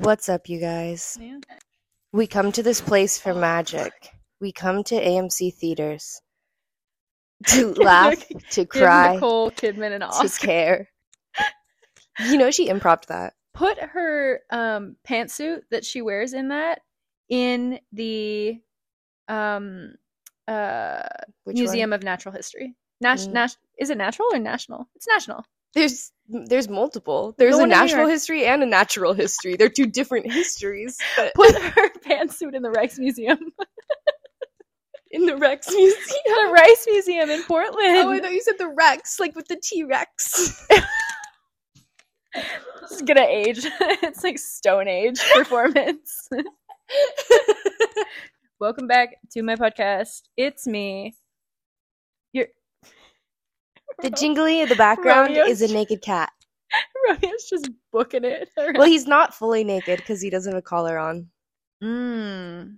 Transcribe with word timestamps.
What's 0.00 0.30
up, 0.30 0.48
you 0.48 0.58
guys? 0.58 1.18
Yeah. 1.20 1.40
We 2.10 2.26
come 2.26 2.52
to 2.52 2.62
this 2.62 2.80
place 2.80 3.18
for 3.18 3.34
magic. 3.34 3.92
We 4.40 4.50
come 4.50 4.82
to 4.84 4.94
AMC 4.94 5.52
theaters 5.54 6.22
to 7.48 7.74
laugh, 7.74 8.16
to 8.52 8.64
cry, 8.64 9.12
Nicole 9.14 9.50
Kidman 9.50 9.92
an 9.92 10.00
to 10.00 10.38
care. 10.46 10.88
You 12.18 12.38
know, 12.38 12.50
she 12.50 12.68
improved 12.68 13.08
that. 13.08 13.34
Put 13.52 13.78
her 13.78 14.40
um, 14.48 14.96
pantsuit 15.06 15.64
that 15.70 15.84
she 15.84 16.00
wears 16.00 16.32
in 16.32 16.48
that 16.48 16.80
in 17.28 17.78
the 17.92 18.58
um, 19.28 19.96
uh, 20.48 21.02
Museum 21.44 21.90
one? 21.90 21.98
of 21.98 22.02
Natural 22.02 22.34
History. 22.34 22.74
Nas- 23.02 23.28
Mm. 23.28 23.32
Nas- 23.32 23.58
is 23.78 23.90
it 23.90 23.98
natural 23.98 24.28
or 24.32 24.38
national? 24.38 24.88
It's 24.96 25.06
national. 25.06 25.44
There's 25.74 26.12
there's 26.28 26.68
multiple. 26.68 27.34
There's 27.38 27.54
The 27.56 27.58
a 27.58 27.60
one 27.62 27.72
in 27.72 27.78
New 27.78 27.82
national 27.82 28.06
history 28.06 28.46
and 28.46 28.62
a 28.62 28.66
natural 28.66 29.14
history. 29.14 29.56
They're 29.56 29.68
two 29.68 29.86
different 29.86 30.30
histories. 30.32 30.98
But 31.16 31.34
Put 31.34 31.56
her 31.56 31.88
pantsuit 32.06 32.54
in 32.54 32.62
the 32.62 32.70
Rex 32.70 32.98
Museum. 32.98 33.38
in 35.10 35.26
the 35.26 35.36
Rex 35.36 35.68
Museum. 35.74 35.96
the 36.24 36.50
Rice 36.52 36.86
Museum 36.88 37.30
in 37.30 37.42
Portland. 37.44 37.96
Oh, 37.96 38.10
I 38.10 38.20
thought 38.20 38.32
you 38.32 38.42
said 38.42 38.58
the 38.58 38.68
Rex, 38.68 39.18
like 39.20 39.34
with 39.34 39.48
the 39.48 39.60
T 39.62 39.84
Rex. 39.84 40.66
This 42.82 42.92
is 42.92 43.02
gonna 43.02 43.26
age. 43.28 43.58
it's 43.80 44.22
like 44.22 44.38
Stone 44.38 44.86
Age 44.88 45.20
performance. 45.34 46.28
Welcome 48.60 48.86
back 48.86 49.16
to 49.32 49.42
my 49.42 49.56
podcast. 49.56 50.22
It's 50.36 50.66
me. 50.66 51.16
You're 52.32 52.46
the 54.02 54.10
jingly 54.10 54.60
in 54.60 54.68
the 54.68 54.76
background 54.76 55.36
Romeo's- 55.36 55.60
is 55.62 55.70
a 55.70 55.74
naked 55.74 56.02
cat. 56.02 56.30
Romeo's 57.08 57.48
just 57.48 57.70
booking 57.92 58.24
it. 58.24 58.48
Well, 58.74 58.86
he's 58.86 59.06
not 59.06 59.34
fully 59.34 59.64
naked 59.64 59.98
because 59.98 60.20
he 60.20 60.30
doesn't 60.30 60.52
have 60.52 60.58
a 60.58 60.62
collar 60.62 60.98
on. 60.98 61.28
mm. 61.82 62.76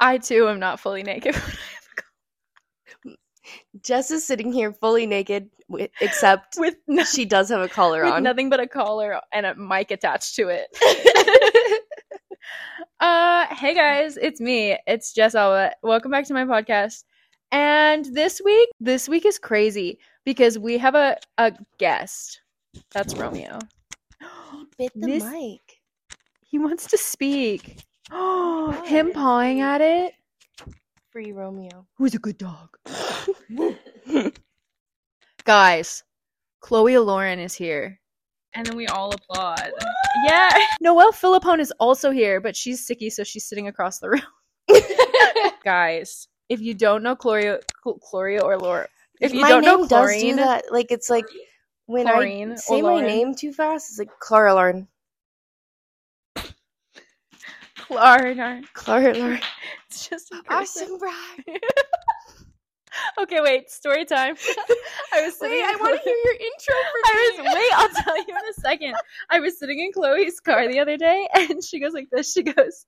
I 0.00 0.16
too 0.18 0.48
am 0.48 0.58
not 0.58 0.80
fully 0.80 1.02
naked. 1.02 1.36
Jess 3.82 4.10
is 4.10 4.26
sitting 4.26 4.52
here 4.52 4.72
fully 4.72 5.06
naked, 5.06 5.50
except 6.00 6.54
with, 6.58 6.76
no- 6.88 7.04
she 7.04 7.24
does 7.26 7.48
have 7.50 7.60
a 7.60 7.68
collar 7.68 8.04
with 8.04 8.12
on. 8.14 8.22
nothing 8.22 8.48
but 8.50 8.58
a 8.58 8.66
collar 8.66 9.20
and 9.32 9.44
a 9.46 9.54
mic 9.54 9.90
attached 9.90 10.34
to 10.36 10.48
it. 10.48 10.66
uh, 13.00 13.46
hey 13.54 13.74
guys, 13.74 14.16
it's 14.16 14.40
me. 14.40 14.78
It's 14.86 15.12
Jess 15.12 15.34
Alba. 15.34 15.72
Welcome 15.82 16.10
back 16.10 16.26
to 16.26 16.34
my 16.34 16.44
podcast. 16.44 17.04
And 17.52 18.04
this 18.06 18.40
week, 18.44 18.68
this 18.80 19.08
week 19.08 19.24
is 19.24 19.38
crazy 19.38 19.98
because 20.24 20.58
we 20.58 20.78
have 20.78 20.94
a 20.94 21.16
a 21.38 21.52
guest. 21.78 22.40
That's 22.92 23.14
Romeo. 23.14 23.58
Bit 24.78 24.92
the 24.94 25.06
This- 25.06 25.24
mic. 25.24 25.60
He 26.42 26.58
wants 26.58 26.86
to 26.86 26.98
speak. 26.98 27.78
Oh, 28.10 28.70
him 28.86 29.12
pawing 29.12 29.60
at 29.60 29.80
it. 29.80 30.14
Free 31.10 31.32
Romeo. 31.32 31.86
Who's 31.96 32.14
a 32.14 32.18
good 32.18 32.38
dog? 32.38 32.76
Guys, 35.44 36.02
Chloe 36.60 36.92
Oloren 36.94 37.38
is 37.38 37.54
here. 37.54 37.98
And 38.54 38.66
then 38.66 38.76
we 38.76 38.86
all 38.86 39.12
applaud. 39.12 39.70
yeah. 40.24 40.50
Noelle 40.80 41.12
Philippone 41.12 41.60
is 41.60 41.72
also 41.78 42.10
here, 42.10 42.40
but 42.40 42.56
she's 42.56 42.86
sicky, 42.86 43.10
so 43.12 43.22
she's 43.22 43.44
sitting 43.44 43.68
across 43.68 43.98
the 43.98 44.10
room. 44.10 44.22
Guys, 45.64 46.26
if 46.48 46.60
you 46.60 46.74
don't 46.74 47.02
know 47.02 47.16
Chloria, 47.16 47.60
Chloria 47.84 48.42
or 48.42 48.58
Laura, 48.58 48.88
if 49.20 49.32
you 49.32 49.40
my 49.42 49.48
don't 49.48 49.62
name 49.62 49.80
know 49.80 49.86
does 49.86 50.20
do 50.20 50.36
that. 50.36 50.64
Like 50.70 50.90
it's 50.90 51.10
like 51.10 51.26
when 51.86 52.06
Chlorine 52.06 52.52
I 52.52 52.56
say 52.56 52.82
my 52.82 52.88
Lauren. 52.88 53.06
name 53.06 53.34
too 53.34 53.52
fast, 53.52 53.90
it's 53.90 53.98
like 53.98 54.10
Clara 54.20 54.54
Lauren. 54.54 54.88
Clara, 57.76 58.62
Clara 58.72 59.14
Lauren. 59.14 59.40
it's 59.88 60.08
just 60.08 60.30
person. 60.44 60.88
Awesome, 60.88 60.98
Brad. 60.98 61.60
Okay, 63.18 63.40
wait, 63.40 63.70
story 63.70 64.04
time. 64.04 64.36
I 65.12 65.22
was 65.22 65.38
sitting 65.38 65.56
Wait, 65.58 65.64
I 65.64 65.76
want 65.80 65.96
to 65.96 66.02
hear 66.02 66.16
your 66.24 66.32
intro 66.32 66.74
for 66.74 67.00
I 67.04 67.32
was 67.44 67.54
wait, 67.54 67.72
I'll 67.74 68.04
tell 68.04 68.16
you 68.16 68.24
in 68.28 68.50
a 68.50 68.54
second. 68.54 68.94
I 69.30 69.40
was 69.40 69.58
sitting 69.58 69.78
in 69.80 69.92
Chloe's 69.92 70.40
car 70.40 70.68
the 70.68 70.80
other 70.80 70.96
day 70.96 71.28
and 71.34 71.62
she 71.62 71.80
goes 71.80 71.92
like 71.92 72.08
this. 72.10 72.32
She 72.32 72.42
goes 72.42 72.86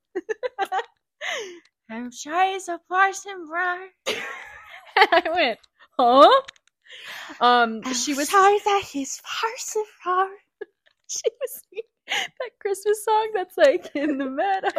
I'm 1.89 2.11
shy 2.11 2.55
as 2.55 2.67
a 2.67 2.79
Parson 2.87 3.45
Brown. 3.47 3.87
and 4.07 4.17
I 5.11 5.23
went, 5.33 5.59
huh? 5.97 6.41
Um 7.41 7.83
she 7.93 8.13
was 8.13 8.29
sorry 8.29 8.57
that 8.65 8.83
he's 8.91 9.17
farce 9.23 9.77
far. 10.03 10.27
she 11.07 11.21
was 11.39 11.61
singing 11.69 11.83
that 12.39 12.49
Christmas 12.59 13.03
song 13.05 13.29
that's 13.35 13.57
like 13.57 13.95
in 13.95 14.17
the 14.17 14.25
meadow. 14.25 14.69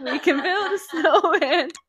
We 0.00 0.18
can 0.18 0.42
build 0.42 0.72
a 0.72 0.78
snowman. 0.78 1.70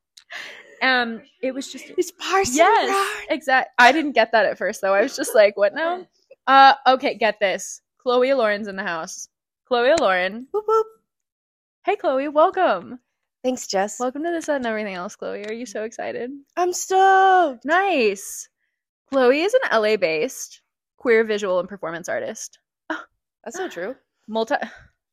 Um 0.80 1.22
it 1.42 1.52
was 1.52 1.72
just 1.72 1.86
He's 1.96 2.12
farce 2.12 2.54
Yes, 2.54 3.24
exact. 3.30 3.70
I 3.78 3.90
didn't 3.90 4.12
get 4.12 4.30
that 4.30 4.46
at 4.46 4.58
first 4.58 4.80
though. 4.80 4.94
I 4.94 5.02
was 5.02 5.16
just 5.16 5.34
like, 5.34 5.56
"What 5.56 5.74
now?" 5.74 6.06
Uh, 6.46 6.74
okay, 6.86 7.16
get 7.16 7.40
this. 7.40 7.80
Chloe 7.98 8.28
Oloren's 8.28 8.68
in 8.68 8.76
the 8.76 8.84
house. 8.84 9.28
Chloe 9.66 9.88
Oloren. 9.90 10.44
Boop, 10.54 10.62
boop. 10.68 10.84
Hey, 11.84 11.96
Chloe. 11.96 12.28
Welcome. 12.28 13.00
Thanks, 13.44 13.68
Jess. 13.68 14.00
Welcome 14.00 14.24
to 14.24 14.30
the 14.30 14.36
this 14.36 14.48
and 14.48 14.66
everything 14.66 14.94
else. 14.94 15.14
Chloe, 15.14 15.46
are 15.46 15.52
you 15.52 15.64
so 15.64 15.84
excited? 15.84 16.30
I'm 16.56 16.72
stoked. 16.72 17.64
Nice. 17.64 18.48
Chloe 19.10 19.40
is 19.42 19.54
an 19.54 19.80
LA-based 19.80 20.60
queer 20.96 21.22
visual 21.24 21.60
and 21.60 21.68
performance 21.68 22.08
artist. 22.08 22.58
That's 22.90 23.56
so 23.56 23.68
true. 23.68 23.94
Multi. 24.28 24.56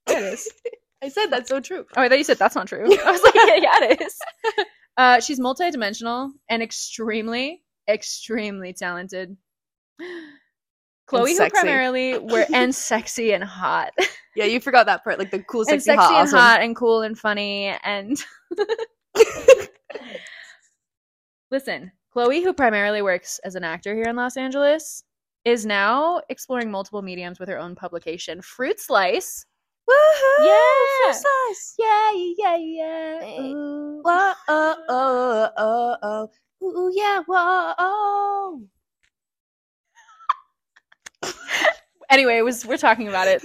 Yeah, 0.07 0.19
it 0.19 0.33
is. 0.33 0.47
I 1.03 1.09
said 1.09 1.27
that's 1.27 1.49
so 1.49 1.59
true. 1.59 1.83
Oh, 1.97 2.01
I 2.01 2.09
thought 2.09 2.19
you 2.19 2.23
said 2.23 2.37
that's 2.37 2.53
not 2.55 2.67
true. 2.67 2.85
I 3.05 3.11
was 3.11 3.23
like, 3.23 3.33
yeah, 3.33 3.55
yeah, 3.55 3.83
it 3.89 4.01
is. 4.01 4.19
Uh, 4.97 5.19
she's 5.19 5.39
multidimensional 5.39 6.29
and 6.47 6.61
extremely, 6.61 7.63
extremely 7.89 8.73
talented. 8.73 9.35
Chloe, 11.07 11.31
who 11.31 11.35
sexy. 11.37 11.51
primarily 11.51 12.17
were 12.17 12.45
and 12.53 12.73
sexy 12.73 13.33
and 13.33 13.43
hot, 13.43 13.93
Yeah, 14.35 14.45
you 14.45 14.59
forgot 14.59 14.85
that 14.87 15.03
part, 15.03 15.19
like 15.19 15.31
the 15.31 15.43
cool, 15.43 15.61
and 15.61 15.81
sexy, 15.81 15.85
sexy 15.85 16.01
hot, 16.01 16.11
and 16.11 16.27
awesome. 16.27 16.39
hot 16.39 16.61
and 16.61 16.75
cool 16.75 17.01
and 17.01 17.17
funny 17.17 17.75
and. 17.83 18.23
Listen, 21.51 21.91
Chloe, 22.11 22.43
who 22.43 22.53
primarily 22.53 23.01
works 23.01 23.39
as 23.43 23.55
an 23.55 23.63
actor 23.63 23.93
here 23.93 24.05
in 24.05 24.15
Los 24.15 24.35
Angeles, 24.35 25.03
is 25.45 25.65
now 25.65 26.21
exploring 26.29 26.71
multiple 26.71 27.01
mediums 27.01 27.39
with 27.39 27.47
her 27.49 27.59
own 27.59 27.75
publication, 27.75 28.41
Fruit 28.41 28.79
Slice. 28.79 29.45
Woohoo! 29.87 30.45
Yeah. 30.45 31.11
Fruit 31.11 31.21
slice. 31.21 31.75
Yeah, 31.77 32.11
yeah, 32.37 32.57
yeah. 32.57 33.19
Eh, 33.21 33.41
Ooh. 33.41 34.01
Whoa, 34.03 34.33
oh, 34.47 34.75
oh, 34.89 35.49
oh, 35.57 35.97
oh. 36.01 36.29
Ooh, 36.65 36.91
yeah, 36.95 37.21
whoa, 37.27 37.73
oh. 37.77 38.63
Anyway, 42.09 42.37
it 42.37 42.43
was 42.43 42.65
we're 42.65 42.77
talking 42.77 43.07
about 43.07 43.27
it. 43.27 43.43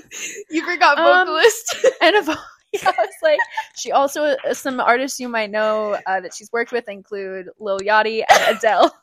You 0.51 0.65
forgot 0.65 0.99
Um, 0.99 1.27
vocalist. 1.27 1.77
and 2.03 2.17
of, 2.17 2.29
yeah, 2.73 2.87
I 2.87 2.95
was 2.99 3.15
like, 3.23 3.39
she 3.77 3.93
also 3.93 4.25
uh, 4.25 4.55
some 4.55 4.81
artists 4.81 5.19
you 5.19 5.29
might 5.29 5.51
know 5.51 5.99
uh, 6.07 6.21
that 6.21 6.35
she's 6.35 6.53
worked 6.53 6.73
with 6.73 6.89
include 6.89 7.49
Lil 7.59 7.79
Yachty 7.81 8.23
and 8.29 8.57
Adele. 8.57 8.95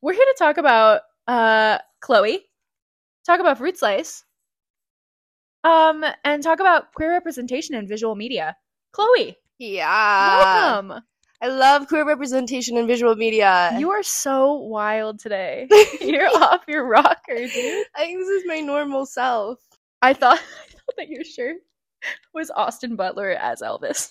We're 0.00 0.14
here 0.14 0.24
to 0.24 0.36
talk 0.38 0.56
about 0.56 1.02
uh, 1.28 1.78
Chloe, 2.00 2.46
talk 3.26 3.40
about 3.40 3.58
Fruit 3.58 3.76
Slice, 3.76 4.24
um, 5.64 6.02
and 6.24 6.42
talk 6.42 6.60
about 6.60 6.94
queer 6.94 7.10
representation 7.10 7.74
in 7.74 7.86
visual 7.86 8.14
media. 8.14 8.56
Chloe, 8.92 9.36
yeah. 9.58 10.38
welcome. 10.38 11.02
I 11.42 11.48
love 11.48 11.88
queer 11.88 12.04
representation 12.06 12.76
in 12.76 12.86
visual 12.86 13.16
media. 13.16 13.74
You 13.78 13.90
are 13.92 14.02
so 14.02 14.54
wild 14.54 15.20
today. 15.20 15.68
You're 16.00 16.28
off 16.28 16.62
your 16.68 16.86
rocker, 16.86 17.34
dude. 17.34 17.86
I 17.96 18.00
think 18.00 18.18
this 18.18 18.28
is 18.28 18.42
my 18.46 18.60
normal 18.60 19.06
self. 19.06 19.58
I 20.02 20.12
thought, 20.12 20.38
I 20.68 20.72
thought 20.72 20.94
that 20.98 21.08
your 21.08 21.24
shirt 21.24 21.56
was 22.34 22.50
Austin 22.50 22.94
Butler 22.94 23.30
as 23.30 23.62
Elvis. 23.62 24.10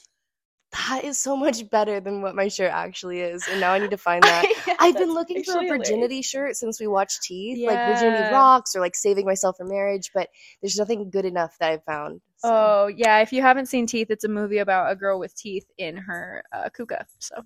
That 0.72 1.04
is 1.04 1.18
so 1.20 1.36
much 1.36 1.68
better 1.70 2.00
than 2.00 2.22
what 2.22 2.36
my 2.36 2.48
shirt 2.48 2.72
actually 2.72 3.22
is, 3.22 3.48
and 3.50 3.60
now 3.60 3.74
I 3.74 3.80
need 3.80 3.92
to 3.92 3.98
find 3.98 4.22
that. 4.24 4.76
I've 4.80 4.98
been 4.98 5.14
looking 5.14 5.44
for 5.44 5.52
a 5.52 5.56
actually 5.56 5.66
hilarious. 5.68 5.90
virginity 5.90 6.22
shirt 6.22 6.56
since 6.56 6.80
we 6.80 6.88
watched 6.88 7.24
Teeth, 7.24 7.66
like 7.68 7.78
Virginity 7.96 8.32
Rocks 8.34 8.76
or 8.76 8.80
like 8.80 8.96
Saving 8.96 9.26
Myself 9.26 9.58
for 9.58 9.66
Marriage, 9.66 10.12
but 10.14 10.30
there's 10.62 10.78
nothing 10.78 11.10
good 11.10 11.26
enough 11.26 11.56
that 11.60 11.72
I've 11.72 11.84
found. 11.86 12.22
So. 12.40 12.84
Oh 12.86 12.88
yeah, 12.88 13.20
if 13.20 13.34
you 13.34 13.42
haven't 13.42 13.68
seen 13.68 13.88
Teeth, 13.88 14.10
it's 14.12 14.24
a 14.26 14.30
movie 14.30 14.60
about 14.60 14.92
a 14.92 14.96
girl 14.96 15.20
with 15.20 15.36
teeth 15.36 15.66
in 15.78 15.98
her 15.98 16.44
uh, 16.54 16.70
kuka. 16.70 17.06
So, 17.20 17.44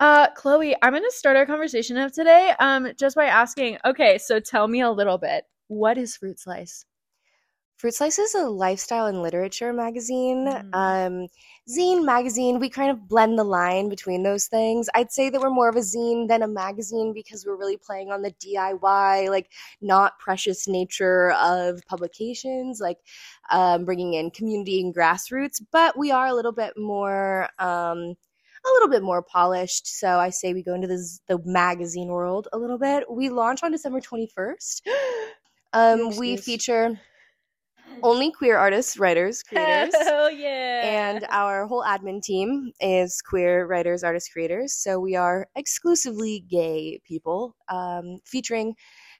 uh, 0.00 0.28
Chloe, 0.36 0.76
I'm 0.82 0.92
gonna 0.92 1.10
start 1.10 1.36
our 1.36 1.46
conversation 1.46 1.96
of 1.96 2.12
today, 2.12 2.54
um, 2.60 2.92
just 2.98 3.16
by 3.16 3.26
asking. 3.26 3.78
Okay, 3.84 4.18
so 4.18 4.40
tell 4.40 4.68
me 4.68 4.80
a 4.82 4.90
little 4.90 5.18
bit. 5.18 5.44
What 5.68 5.98
is 5.98 6.16
fruit 6.16 6.38
slice? 6.40 6.84
Fruit 7.82 7.94
Slice 7.94 8.20
is 8.20 8.36
a 8.36 8.48
lifestyle 8.48 9.06
and 9.06 9.22
literature 9.22 9.72
magazine. 9.72 10.46
Mm. 10.46 10.72
Um, 10.72 11.26
zine 11.68 12.04
magazine, 12.04 12.60
we 12.60 12.68
kind 12.68 12.92
of 12.92 13.08
blend 13.08 13.36
the 13.36 13.42
line 13.42 13.88
between 13.88 14.22
those 14.22 14.46
things. 14.46 14.88
I'd 14.94 15.10
say 15.10 15.30
that 15.30 15.40
we're 15.40 15.50
more 15.50 15.68
of 15.68 15.74
a 15.74 15.80
zine 15.80 16.28
than 16.28 16.42
a 16.42 16.46
magazine 16.46 17.12
because 17.12 17.44
we're 17.44 17.56
really 17.56 17.76
playing 17.76 18.12
on 18.12 18.22
the 18.22 18.30
DIY, 18.34 19.30
like 19.30 19.50
not 19.80 20.16
precious 20.20 20.68
nature 20.68 21.32
of 21.32 21.80
publications, 21.88 22.78
like 22.80 22.98
um, 23.50 23.84
bringing 23.84 24.14
in 24.14 24.30
community 24.30 24.80
and 24.80 24.94
grassroots. 24.94 25.60
But 25.72 25.98
we 25.98 26.12
are 26.12 26.28
a 26.28 26.34
little 26.34 26.52
bit 26.52 26.74
more. 26.76 27.48
Um, 27.58 28.14
a 28.64 28.70
little 28.74 28.90
bit 28.90 29.02
more 29.02 29.22
polished, 29.22 29.88
so 29.88 30.20
I 30.20 30.30
say 30.30 30.54
we 30.54 30.62
go 30.62 30.74
into 30.74 30.86
this, 30.86 31.20
the 31.26 31.40
magazine 31.44 32.06
world 32.06 32.46
a 32.52 32.58
little 32.58 32.78
bit. 32.78 33.10
We 33.10 33.28
launch 33.28 33.64
on 33.64 33.72
December 33.72 34.00
twenty 34.00 34.30
first. 34.32 34.88
Um, 35.74 36.14
we 36.18 36.36
feature 36.36 37.00
only 38.02 38.32
queer 38.32 38.56
artists, 38.56 38.98
writers, 38.98 39.42
creators. 39.48 39.94
Hell 39.94 40.30
yeah. 40.30 41.10
And 41.10 41.26
our 41.30 41.66
whole 41.66 41.82
admin 41.84 42.22
team 42.22 42.72
is 42.80 43.20
queer 43.22 43.66
writers, 43.66 44.02
artists, 44.04 44.30
creators. 44.32 44.74
So 44.74 44.98
we 44.98 45.16
are 45.16 45.46
exclusively 45.56 46.44
gay 46.48 47.00
people, 47.06 47.56
um, 47.68 48.18
featuring 48.24 48.74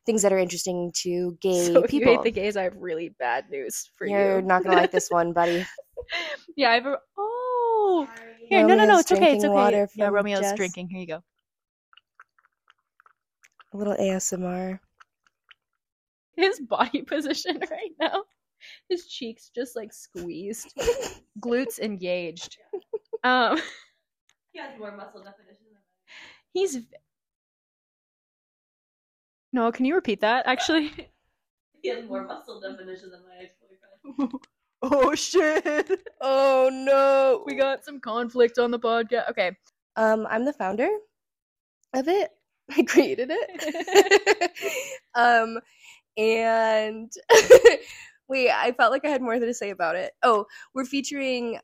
things 0.04 0.22
that 0.22 0.32
are 0.32 0.38
interesting 0.38 0.90
to 0.96 1.36
gay 1.40 1.66
so 1.66 1.82
if 1.82 1.92
you 1.92 2.04
hate 2.04 2.22
the 2.22 2.30
gays, 2.30 2.56
I 2.56 2.64
have 2.64 2.76
really 2.76 3.10
bad 3.18 3.48
news 3.50 3.90
for 3.96 4.06
You're 4.06 4.40
you. 4.40 4.42
not 4.46 4.64
gonna 4.64 4.76
like 4.76 4.90
this 4.90 5.08
one, 5.10 5.32
buddy. 5.32 5.64
yeah, 6.56 6.70
I 6.70 6.74
have 6.74 6.86
a. 6.86 6.98
Oh, 7.16 8.08
here, 8.48 8.66
no, 8.66 8.74
no, 8.74 8.84
no, 8.84 8.98
it's 8.98 9.12
okay, 9.12 9.34
it's 9.34 9.44
okay. 9.44 9.52
water 9.54 9.88
yeah, 9.94 10.08
Romeo's 10.08 10.40
Jess. 10.40 10.56
drinking. 10.56 10.88
Here 10.88 11.00
you 11.00 11.06
go. 11.06 11.22
A 13.72 13.76
little 13.76 13.94
ASMR. 13.96 14.78
His 16.36 16.60
body 16.60 17.02
position 17.02 17.58
right 17.70 17.92
now, 18.00 18.24
his 18.88 19.06
cheeks 19.06 19.50
just 19.54 19.76
like 19.76 19.92
squeezed, 19.92 20.74
glutes 21.40 21.78
engaged. 21.78 22.58
Um, 23.24 23.58
He 24.52 24.58
has 24.60 24.78
more 24.78 24.94
muscle 24.96 25.22
definition 25.24 25.66
than 25.72 25.80
he's. 26.52 26.76
v- 26.76 26.86
No, 29.52 29.70
can 29.72 29.84
you 29.84 29.94
repeat 29.94 30.20
that? 30.20 30.46
Actually. 30.46 30.92
I. 30.98 31.08
He 31.82 31.88
has 31.88 32.04
more 32.08 32.24
muscle 32.24 32.60
definition 32.60 33.10
than 33.10 33.22
my 33.28 33.42
ex-boyfriend. 33.42 34.32
oh 34.82 35.14
shit! 35.16 35.90
Oh 36.20 36.70
no. 36.72 37.42
We 37.44 37.56
got 37.56 37.84
some 37.84 37.98
conflict 37.98 38.56
on 38.58 38.70
the 38.70 38.78
podcast. 38.78 39.28
Okay. 39.30 39.50
Um, 39.96 40.24
I'm 40.30 40.44
the 40.44 40.52
founder 40.52 40.88
of 41.92 42.06
it. 42.06 42.30
I 42.70 42.84
created 42.84 43.30
it. 43.32 44.52
um, 45.16 45.58
and 46.16 47.10
wait, 48.28 48.50
I 48.50 48.72
felt 48.72 48.92
like 48.92 49.04
I 49.04 49.08
had 49.08 49.22
more 49.22 49.38
to 49.38 49.54
say 49.54 49.70
about 49.70 49.96
it. 49.96 50.12
Oh, 50.22 50.46
we're 50.74 50.84
featuring 50.84 51.58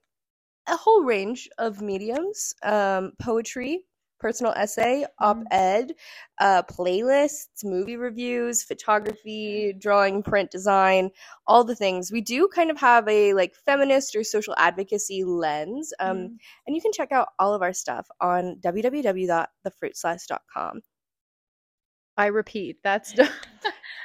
a 0.68 0.76
whole 0.76 1.02
range 1.04 1.48
of 1.58 1.80
mediums: 1.82 2.54
um, 2.62 3.12
poetry, 3.20 3.84
personal 4.20 4.52
essay, 4.56 5.04
op-ed, 5.20 5.92
uh, 6.40 6.62
playlists, 6.64 7.64
movie 7.64 7.96
reviews, 7.96 8.62
photography, 8.64 9.72
drawing, 9.78 10.22
print 10.22 10.50
design, 10.50 11.10
all 11.46 11.64
the 11.64 11.76
things. 11.76 12.10
We 12.12 12.20
do 12.20 12.48
kind 12.52 12.70
of 12.70 12.78
have 12.78 13.06
a 13.08 13.32
like 13.34 13.54
feminist 13.64 14.14
or 14.16 14.24
social 14.24 14.54
advocacy 14.58 15.24
lens. 15.24 15.92
Um, 16.00 16.16
Mm. 16.16 16.30
and 16.66 16.76
you 16.76 16.82
can 16.82 16.92
check 16.92 17.12
out 17.12 17.28
all 17.38 17.54
of 17.54 17.62
our 17.62 17.72
stuff 17.72 18.06
on 18.20 18.56
www.thefruitslice.com. 18.60 20.80
I 22.16 22.26
repeat, 22.26 22.78
that's 22.82 23.14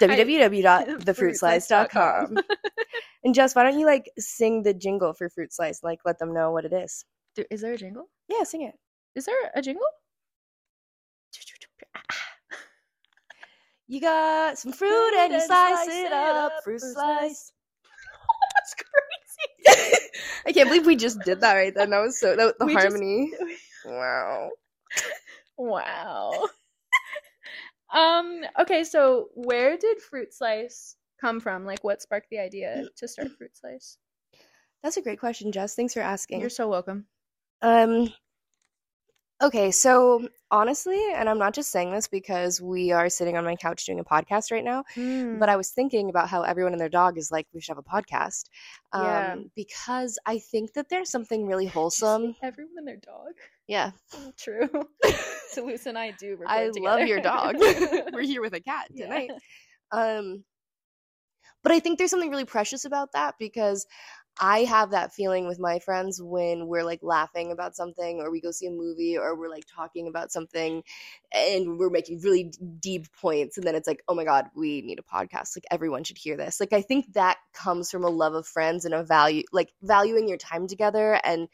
www.thefruitslice.com. 0.02 2.38
and 3.24 3.36
Jess, 3.36 3.56
why 3.56 3.64
don't 3.64 3.80
you 3.80 3.86
like 3.86 4.10
sing 4.18 4.64
the 4.64 4.74
jingle 4.74 5.14
for 5.14 5.30
Fruit 5.30 5.54
Slice? 5.54 5.82
Like, 5.84 6.00
let 6.06 6.20
them 6.20 6.34
know 6.34 6.52
what 6.52 6.66
it 6.66 6.74
is. 6.74 7.06
Is 7.50 7.62
there 7.62 7.74
a 7.74 7.78
jingle? 7.78 8.10
Yeah, 8.28 8.44
sing 8.44 8.64
it. 8.64 8.76
Is 9.16 9.26
there 9.26 9.52
a 9.56 9.62
jingle? 9.62 9.86
You 13.88 14.02
got 14.02 14.58
some 14.58 14.72
fruit 14.72 15.14
and 15.20 15.34
you 15.34 15.40
slice 15.42 15.88
it 15.88 16.12
up. 16.12 16.52
Fruit 16.64 16.80
slice. 16.80 17.52
That's 18.56 18.76
crazy. 19.66 19.98
I 20.48 20.52
can't 20.52 20.70
believe 20.70 20.86
we 20.86 20.96
just 20.96 21.20
did 21.22 21.42
that 21.42 21.54
right 21.54 21.74
then. 21.76 21.90
That 21.90 22.02
was 22.02 22.20
so 22.20 22.36
that, 22.36 22.58
the 22.60 22.66
We 22.66 22.74
just- 22.74 22.88
harmony. 22.88 23.32
Wow. 23.86 24.50
wow. 25.58 26.48
Um. 27.94 28.42
Okay. 28.60 28.84
So, 28.84 29.30
where 29.36 29.78
did 29.78 30.02
Fruit 30.02 30.34
Slice 30.34 30.96
come 31.22 31.40
from? 31.40 31.66
Like, 31.66 31.84
what 31.84 32.02
sparked 32.02 32.30
the 32.30 32.40
idea 32.40 32.86
to 32.98 33.08
start 33.08 33.32
Fruit 33.38 33.56
Slice? 33.56 33.98
That's 34.84 34.98
a 34.98 35.02
great 35.02 35.20
question, 35.20 35.52
Jess. 35.52 35.76
Thanks 35.76 35.94
for 35.94 36.02
asking. 36.02 36.42
You're 36.42 36.50
so 36.50 36.68
welcome. 36.68 37.06
Um 37.62 38.14
okay, 39.44 39.72
so 39.72 40.28
honestly, 40.50 41.00
and 41.16 41.28
I'm 41.30 41.38
not 41.38 41.54
just 41.54 41.72
saying 41.72 41.92
this 41.92 42.08
because 42.08 42.62
we 42.62 42.92
are 42.92 43.10
sitting 43.10 43.38
on 43.38 43.44
my 43.44 43.56
couch 43.56 43.86
doing 43.86 44.00
a 44.00 44.04
podcast 44.04 44.52
right 44.52 44.64
now, 44.64 44.84
Mm. 44.96 45.40
but 45.40 45.50
I 45.50 45.56
was 45.58 45.70
thinking 45.72 46.10
about 46.10 46.30
how 46.30 46.44
everyone 46.44 46.74
and 46.74 46.80
their 46.82 46.90
dog 46.90 47.18
is 47.18 47.32
like 47.32 47.48
we 47.54 47.62
should 47.62 47.76
have 47.76 47.84
a 47.86 47.90
podcast. 47.96 48.46
Um 48.92 49.04
Yeah. 49.04 49.36
because 49.56 50.18
I 50.26 50.40
think 50.40 50.74
that 50.74 50.90
there's 50.90 51.10
something 51.10 51.46
really 51.48 51.66
Did 51.66 51.70
you 51.70 51.72
say 51.72 51.80
wholesome. 51.80 52.36
Everyone 52.42 52.74
and 52.78 52.88
their 52.88 52.98
dog. 52.98 53.34
Yeah. 53.68 53.92
True. 54.38 54.70
so 55.50 55.66
Luce 55.66 55.86
and 55.86 55.98
I 55.98 56.12
do. 56.12 56.38
I 56.48 56.70
love 56.76 57.08
your 57.08 57.22
dog. 57.22 57.56
We're 58.14 58.22
here 58.22 58.42
with 58.42 58.54
a 58.54 58.62
cat 58.62 58.88
Yeah. 58.92 59.06
tonight. 59.06 59.32
Um 59.92 60.44
but 61.64 61.72
I 61.72 61.80
think 61.80 61.98
there's 61.98 62.12
something 62.12 62.30
really 62.30 62.46
precious 62.46 62.84
about 62.86 63.14
that 63.14 63.36
because 63.40 63.86
I 64.40 64.60
have 64.64 64.92
that 64.92 65.14
feeling 65.14 65.48
with 65.48 65.60
my 65.60 65.80
friends 65.80 66.22
when 66.22 66.68
we're 66.68 66.84
like 66.84 67.02
laughing 67.04 67.52
about 67.52 67.76
something 67.76 68.20
or 68.20 68.32
we 68.32 68.42
go 68.42 68.52
see 68.52 68.66
a 68.66 68.72
movie 68.72 69.18
or 69.18 69.36
we're 69.38 69.50
like 69.50 69.66
talking 69.68 70.08
about 70.08 70.32
something 70.32 70.84
and 71.32 71.78
we're 71.78 71.90
making 71.90 72.20
really 72.22 72.46
d- 72.46 72.58
deep 72.80 73.08
points 73.14 73.58
and 73.58 73.66
then 73.66 73.76
it's 73.76 73.88
like 73.88 74.02
oh 74.08 74.16
my 74.16 74.24
god 74.24 74.48
we 74.56 74.82
need 74.82 75.00
a 75.00 75.04
podcast 75.04 75.56
like 75.56 75.66
everyone 75.70 76.04
should 76.04 76.18
hear 76.18 76.36
this 76.36 76.60
like 76.60 76.74
I 76.74 76.82
think 76.82 77.14
that 77.14 77.38
comes 77.54 77.92
from 77.92 78.04
a 78.04 78.10
love 78.10 78.34
of 78.34 78.48
friends 78.48 78.86
and 78.86 78.94
a 78.94 79.04
value 79.04 79.44
like 79.52 79.72
valuing 79.84 80.28
your 80.28 80.38
time 80.38 80.68
together 80.68 81.20
and 81.24 81.48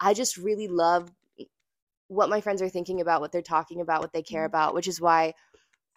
I 0.00 0.12
just 0.12 0.36
really 0.36 0.68
love 0.68 1.10
what 2.08 2.28
my 2.28 2.40
friends 2.40 2.62
are 2.62 2.68
thinking 2.68 3.00
about 3.00 3.20
what 3.20 3.32
they're 3.32 3.42
talking 3.42 3.80
about 3.80 4.00
what 4.00 4.12
they 4.12 4.22
care 4.22 4.42
Mhm. 4.42 4.46
about 4.46 4.74
which 4.74 4.88
is 4.88 5.00
why 5.00 5.34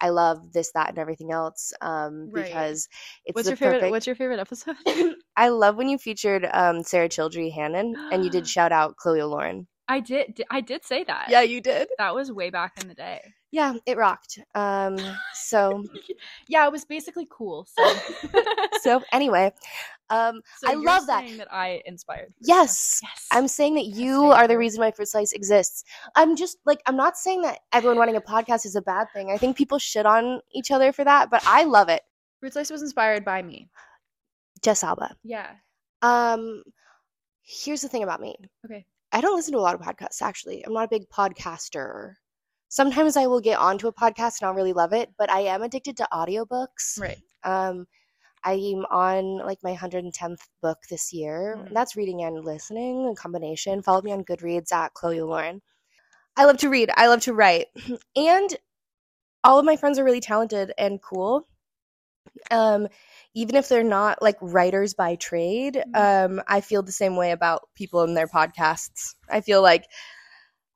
I 0.00 0.08
love 0.10 0.52
this 0.52 0.72
that 0.72 0.88
and 0.90 0.98
everything 0.98 1.30
else 1.32 1.72
um 1.80 2.30
Right. 2.32 2.44
because 2.46 2.88
it's 3.24 3.34
What's 3.36 3.46
the 3.46 3.50
your 3.50 3.56
favorite? 3.56 3.74
perfect 3.74 3.90
What's 3.92 4.06
your 4.06 4.16
favorite 4.16 4.40
episode? 4.40 4.76
I 5.36 5.48
love 5.48 5.76
when 5.76 5.88
you 5.88 5.98
featured 5.98 6.48
um, 6.52 6.82
Sarah 6.82 7.08
Childry 7.08 7.52
Hannon 7.52 7.96
and 8.12 8.24
you 8.24 8.30
did 8.30 8.46
shout 8.48 8.72
out 8.72 8.96
Chloe 8.96 9.20
Oloren. 9.20 9.66
I 9.88 10.00
did. 10.00 10.42
I 10.50 10.60
did 10.60 10.84
say 10.84 11.02
that. 11.04 11.26
Yeah, 11.30 11.40
you 11.42 11.60
did. 11.60 11.88
That 11.98 12.14
was 12.14 12.30
way 12.30 12.50
back 12.50 12.74
in 12.80 12.86
the 12.88 12.94
day. 12.94 13.20
Yeah, 13.52 13.74
it 13.86 13.96
rocked. 13.96 14.38
Um, 14.54 14.96
so, 15.34 15.84
yeah, 16.48 16.66
it 16.66 16.72
was 16.72 16.84
basically 16.84 17.26
cool. 17.30 17.66
So, 17.76 17.94
so 18.82 19.02
anyway, 19.12 19.52
um, 20.08 20.40
So 20.58 20.70
I 20.70 20.74
love 20.74 21.06
that. 21.08 21.24
saying 21.26 21.38
that 21.38 21.52
I 21.52 21.82
inspired. 21.86 22.32
Yes, 22.40 23.00
Yes. 23.02 23.26
I'm 23.30 23.48
saying 23.48 23.74
that 23.74 23.86
you 23.86 24.28
Yes, 24.28 24.36
are 24.38 24.48
the 24.48 24.56
reason 24.58 24.80
why 24.80 24.90
Fruit 24.92 25.08
Slice 25.08 25.32
exists. 25.32 25.84
I'm 26.14 26.36
just 26.36 26.58
like 26.64 26.80
I'm 26.86 26.96
not 26.96 27.16
saying 27.16 27.42
that 27.42 27.58
everyone 27.72 27.98
running 27.98 28.16
a 28.16 28.20
podcast 28.20 28.64
is 28.66 28.76
a 28.76 28.82
bad 28.82 29.08
thing. 29.12 29.30
I 29.32 29.36
think 29.36 29.56
people 29.56 29.78
shit 29.78 30.06
on 30.06 30.40
each 30.54 30.70
other 30.70 30.92
for 30.92 31.04
that, 31.04 31.30
but 31.30 31.42
I 31.46 31.64
love 31.64 31.88
it. 31.88 32.02
Fruit 32.40 32.52
Slice 32.52 32.70
was 32.70 32.82
inspired 32.82 33.24
by 33.24 33.42
me. 33.42 33.68
Jess 34.62 34.84
Alba. 34.84 35.16
Yeah. 35.24 35.50
Um, 36.02 36.62
here's 37.42 37.82
the 37.82 37.88
thing 37.88 38.02
about 38.02 38.20
me. 38.20 38.36
Okay. 38.64 38.84
I 39.12 39.20
don't 39.20 39.34
listen 39.34 39.52
to 39.52 39.58
a 39.58 39.60
lot 39.60 39.74
of 39.74 39.80
podcasts 39.80 40.22
actually. 40.22 40.64
I'm 40.64 40.72
not 40.72 40.84
a 40.84 40.88
big 40.88 41.08
podcaster. 41.10 42.14
Sometimes 42.70 43.16
I 43.16 43.26
will 43.26 43.40
get 43.40 43.58
onto 43.58 43.88
a 43.88 43.92
podcast 43.92 44.40
and 44.40 44.48
I'll 44.48 44.54
really 44.54 44.72
love 44.72 44.92
it, 44.92 45.10
but 45.18 45.30
I 45.30 45.40
am 45.40 45.62
addicted 45.62 45.98
to 45.98 46.08
audiobooks. 46.12 46.98
Right. 46.98 47.18
Um 47.44 47.86
I'm 48.42 48.86
on 48.90 49.38
like 49.38 49.58
my 49.62 49.74
110th 49.74 50.40
book 50.62 50.78
this 50.88 51.12
year. 51.12 51.58
Mm. 51.58 51.74
That's 51.74 51.96
reading 51.96 52.22
and 52.22 52.42
listening, 52.44 53.06
a 53.06 53.14
combination. 53.14 53.82
Follow 53.82 54.00
me 54.00 54.12
on 54.12 54.24
Goodreads 54.24 54.72
at 54.72 54.94
Chloe 54.94 55.18
Oloren. 55.18 55.60
I 56.36 56.44
love 56.46 56.58
to 56.58 56.70
read. 56.70 56.90
I 56.96 57.08
love 57.08 57.20
to 57.22 57.34
write. 57.34 57.66
And 58.16 58.56
all 59.42 59.58
of 59.58 59.64
my 59.64 59.76
friends 59.76 59.98
are 59.98 60.04
really 60.04 60.20
talented 60.20 60.72
and 60.78 61.02
cool. 61.02 61.46
Um, 62.50 62.88
even 63.34 63.56
if 63.56 63.68
they're 63.68 63.82
not 63.82 64.22
like 64.22 64.36
writers 64.40 64.94
by 64.94 65.16
trade, 65.16 65.82
um, 65.94 66.42
I 66.46 66.60
feel 66.60 66.82
the 66.82 66.92
same 66.92 67.16
way 67.16 67.32
about 67.32 67.68
people 67.74 68.02
in 68.04 68.14
their 68.14 68.26
podcasts. 68.26 69.14
I 69.28 69.40
feel 69.40 69.62
like 69.62 69.84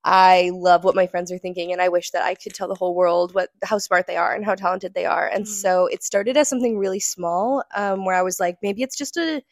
I 0.05 0.51
love 0.53 0.85
what 0.85 0.95
my 0.95 1.07
friends 1.07 1.33
are 1.33 1.39
thinking, 1.39 1.73
and 1.73 1.81
I 1.81 1.89
wish 1.89 2.11
that 2.11 2.25
I 2.25 2.35
could 2.35 2.55
tell 2.55 2.69
the 2.69 2.75
whole 2.75 2.95
world 2.95 3.35
what 3.35 3.51
how 3.63 3.79
smart 3.79 4.07
they 4.07 4.17
are 4.17 4.35
and 4.35 4.45
how 4.45 4.55
talented 4.55 4.95
they 4.95 5.07
are. 5.07 5.27
And 5.27 5.45
Mhm. 5.45 5.49
so 5.49 5.87
it 5.87 6.03
started 6.03 6.37
as 6.37 6.49
something 6.49 6.79
really 6.79 7.01
small, 7.01 7.65
um, 7.75 8.05
where 8.05 8.15
I 8.17 8.23
was 8.23 8.39
like, 8.41 8.57
maybe 8.63 8.83
it's 8.83 8.97
just 8.97 9.17
a 9.17 9.43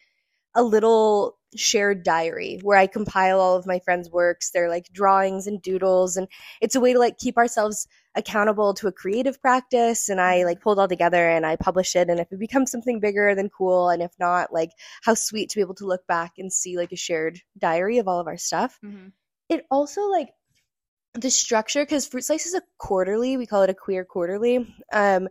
a 0.54 0.62
little 0.62 1.38
shared 1.56 2.02
diary 2.02 2.58
where 2.62 2.76
I 2.78 2.86
compile 2.86 3.40
all 3.40 3.56
of 3.56 3.66
my 3.66 3.78
friends' 3.80 4.10
works. 4.10 4.50
They're 4.50 4.68
like 4.68 4.86
drawings 4.92 5.46
and 5.46 5.62
doodles, 5.62 6.16
and 6.16 6.28
it's 6.60 6.74
a 6.74 6.80
way 6.80 6.92
to 6.92 6.98
like 6.98 7.18
keep 7.18 7.38
ourselves 7.38 7.86
accountable 8.14 8.74
to 8.74 8.88
a 8.88 8.92
creative 8.92 9.40
practice 9.40 10.10
and 10.10 10.20
I 10.20 10.44
like 10.44 10.60
pulled 10.60 10.78
all 10.78 10.88
together 10.88 11.30
and 11.30 11.46
I 11.46 11.56
publish 11.56 11.96
it 11.96 12.10
and 12.10 12.20
if 12.20 12.30
it 12.30 12.38
becomes 12.38 12.70
something 12.70 13.00
bigger 13.00 13.34
then 13.34 13.48
cool 13.48 13.88
and 13.88 14.02
if 14.02 14.12
not 14.18 14.52
like 14.52 14.68
how 15.02 15.14
sweet 15.14 15.48
to 15.50 15.56
be 15.56 15.62
able 15.62 15.76
to 15.76 15.86
look 15.86 16.06
back 16.06 16.32
and 16.36 16.52
see 16.52 16.76
like 16.76 16.92
a 16.92 16.96
shared 16.96 17.40
diary 17.56 17.96
of 17.98 18.08
all 18.08 18.20
of 18.20 18.26
our 18.26 18.36
stuff. 18.36 18.78
Mm-hmm. 18.84 19.08
It 19.48 19.64
also 19.70 20.02
like 20.10 20.28
the 21.14 21.30
structure 21.30 21.82
because 21.84 22.06
Fruit 22.06 22.24
Slice 22.24 22.46
is 22.46 22.54
a 22.54 22.62
quarterly, 22.78 23.36
we 23.36 23.46
call 23.46 23.62
it 23.62 23.70
a 23.70 23.74
queer 23.74 24.04
quarterly. 24.04 24.74
Um 24.92 25.28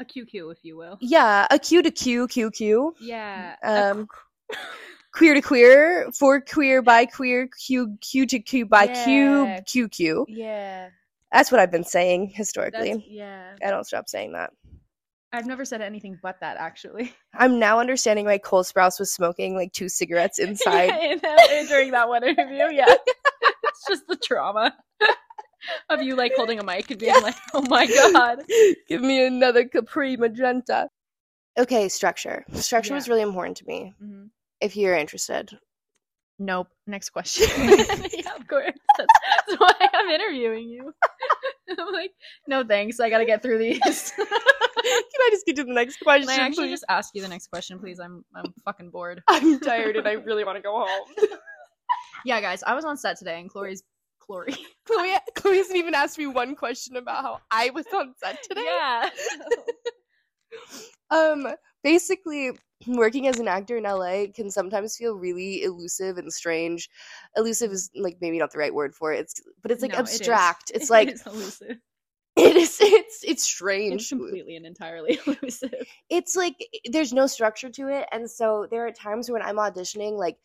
A 0.00 0.04
QQ, 0.04 0.52
if 0.52 0.58
you 0.62 0.76
will. 0.76 0.98
yeah, 1.00 1.46
a 1.50 1.58
Q 1.58 1.82
to 1.82 1.90
Q 1.90 2.26
Q 2.28 2.50
Q. 2.50 2.94
Yeah. 3.00 3.56
Um 3.62 4.08
queer 5.12 5.34
to 5.34 5.42
queer, 5.42 6.10
for 6.18 6.40
queer 6.40 6.82
by 6.82 7.06
queer, 7.06 7.48
Q 7.66 7.96
Q 8.00 8.26
to 8.26 8.38
Q 8.40 8.66
by 8.66 8.84
Yeah. 8.84 9.04
Q 9.04 9.62
Q 9.66 9.88
Q. 9.88 10.26
yeah. 10.28 10.88
That's 11.32 11.50
what 11.50 11.60
I've 11.60 11.70
been 11.70 11.84
saying 11.84 12.26
That's, 12.26 12.36
historically. 12.38 13.06
yeah. 13.08 13.54
I 13.64 13.70
don't 13.70 13.84
stop 13.86 14.06
saying 14.08 14.32
that. 14.32 14.50
I've 15.32 15.46
never 15.46 15.64
said 15.64 15.80
anything 15.80 16.18
but 16.22 16.38
that 16.40 16.58
actually. 16.58 17.14
I'm 17.34 17.58
now 17.58 17.78
understanding 17.80 18.26
why 18.26 18.36
Cole 18.36 18.64
Sprouse 18.64 18.98
was 18.98 19.10
smoking 19.14 19.54
like 19.56 19.72
two 19.72 19.88
cigarettes 19.88 20.38
inside. 20.46 20.90
in 20.90 21.20
LA 21.24 21.66
during 21.68 21.90
that 21.92 22.06
one 22.08 22.22
interview. 22.22 22.64
Yeah. 22.72 22.94
It's 23.88 24.00
just 24.00 24.06
the 24.08 24.16
trauma 24.16 24.74
of 25.90 26.02
you 26.02 26.16
like 26.16 26.32
holding 26.36 26.58
a 26.58 26.64
mic 26.64 26.90
and 26.90 27.00
being 27.00 27.20
like, 27.22 27.36
oh 27.54 27.62
my 27.68 27.86
god. 27.86 28.42
Give 28.88 29.00
me 29.02 29.24
another 29.24 29.64
Capri 29.66 30.16
Magenta. 30.16 30.88
Okay, 31.58 31.88
structure. 31.88 32.44
Structure 32.52 32.94
was 32.94 33.08
really 33.08 33.22
important 33.22 33.58
to 33.58 33.64
me. 33.66 33.92
Mhm. 34.02 34.30
If 34.60 34.76
you're 34.76 34.94
interested, 34.96 35.50
Nope. 36.38 36.68
Next 36.88 37.10
question. 37.10 37.46
yeah, 37.68 38.34
of 38.34 38.48
course. 38.48 38.72
That's, 38.98 39.12
that's 39.46 39.60
why 39.60 39.72
I'm 39.92 40.08
interviewing 40.08 40.68
you. 40.68 40.92
I'm 41.78 41.92
like, 41.92 42.10
no 42.48 42.64
thanks. 42.64 42.98
I 42.98 43.10
gotta 43.10 43.26
get 43.26 43.42
through 43.42 43.58
these. 43.58 43.78
can 43.78 44.26
I 44.26 45.28
just 45.30 45.46
get 45.46 45.56
to 45.56 45.64
the 45.64 45.72
next 45.72 45.98
question? 46.00 46.28
Can 46.28 46.40
I 46.40 46.44
actually 46.46 46.68
please? 46.68 46.80
just 46.80 46.84
ask 46.88 47.10
you 47.14 47.22
the 47.22 47.28
next 47.28 47.46
question, 47.48 47.78
please? 47.78 48.00
I'm 48.00 48.24
I'm 48.34 48.52
fucking 48.64 48.90
bored. 48.90 49.22
I'm 49.28 49.60
tired 49.60 49.96
and 49.96 50.08
I 50.08 50.12
really 50.12 50.42
want 50.44 50.56
to 50.56 50.62
go 50.62 50.84
home. 50.84 51.28
Yeah, 52.24 52.40
guys, 52.40 52.62
I 52.62 52.74
was 52.74 52.84
on 52.84 52.96
set 52.96 53.18
today 53.18 53.40
and 53.40 53.50
Chloe's 53.50 53.82
Chloe. 54.20 54.54
Chloe, 54.86 55.14
Chloe 55.34 55.56
hasn't 55.58 55.76
even 55.76 55.94
asked 55.94 56.18
me 56.18 56.26
one 56.26 56.54
question 56.54 56.96
about 56.96 57.22
how 57.22 57.40
I 57.50 57.70
was 57.70 57.86
on 57.94 58.14
set 58.22 58.38
today. 58.42 58.64
Yeah. 58.64 59.08
Um, 61.10 61.46
basically, 61.82 62.52
working 62.86 63.26
as 63.26 63.38
an 63.38 63.48
actor 63.48 63.76
in 63.76 63.84
LA 63.84 64.24
can 64.34 64.50
sometimes 64.50 64.96
feel 64.96 65.14
really 65.14 65.62
elusive 65.62 66.16
and 66.18 66.32
strange. 66.32 66.88
Elusive 67.36 67.70
is 67.70 67.90
like 67.94 68.16
maybe 68.20 68.38
not 68.38 68.50
the 68.50 68.58
right 68.58 68.72
word 68.72 68.94
for 68.94 69.12
it. 69.12 69.20
It's 69.20 69.40
but 69.62 69.70
it's 69.70 69.82
like 69.82 69.92
No, 69.92 69.98
it 69.98 70.04
is. 70.04 70.14
abstract. 70.20 70.72
It's 70.74 70.90
like 70.90 71.08
it's 71.08 71.26
elusive. 71.26 71.76
it 72.36 72.56
is. 72.56 72.78
It's 72.80 73.24
it's 73.24 73.44
strange. 73.44 74.02
It's 74.02 74.08
completely 74.08 74.56
and 74.56 74.64
entirely 74.66 75.18
elusive. 75.26 75.74
it's 76.08 76.34
like 76.36 76.54
there's 76.90 77.12
no 77.12 77.26
structure 77.26 77.68
to 77.70 77.88
it 77.88 78.06
and 78.12 78.30
so 78.30 78.66
there 78.70 78.86
are 78.86 78.90
times 78.92 79.30
when 79.30 79.42
i'm 79.42 79.56
auditioning 79.56 80.16
like 80.18 80.36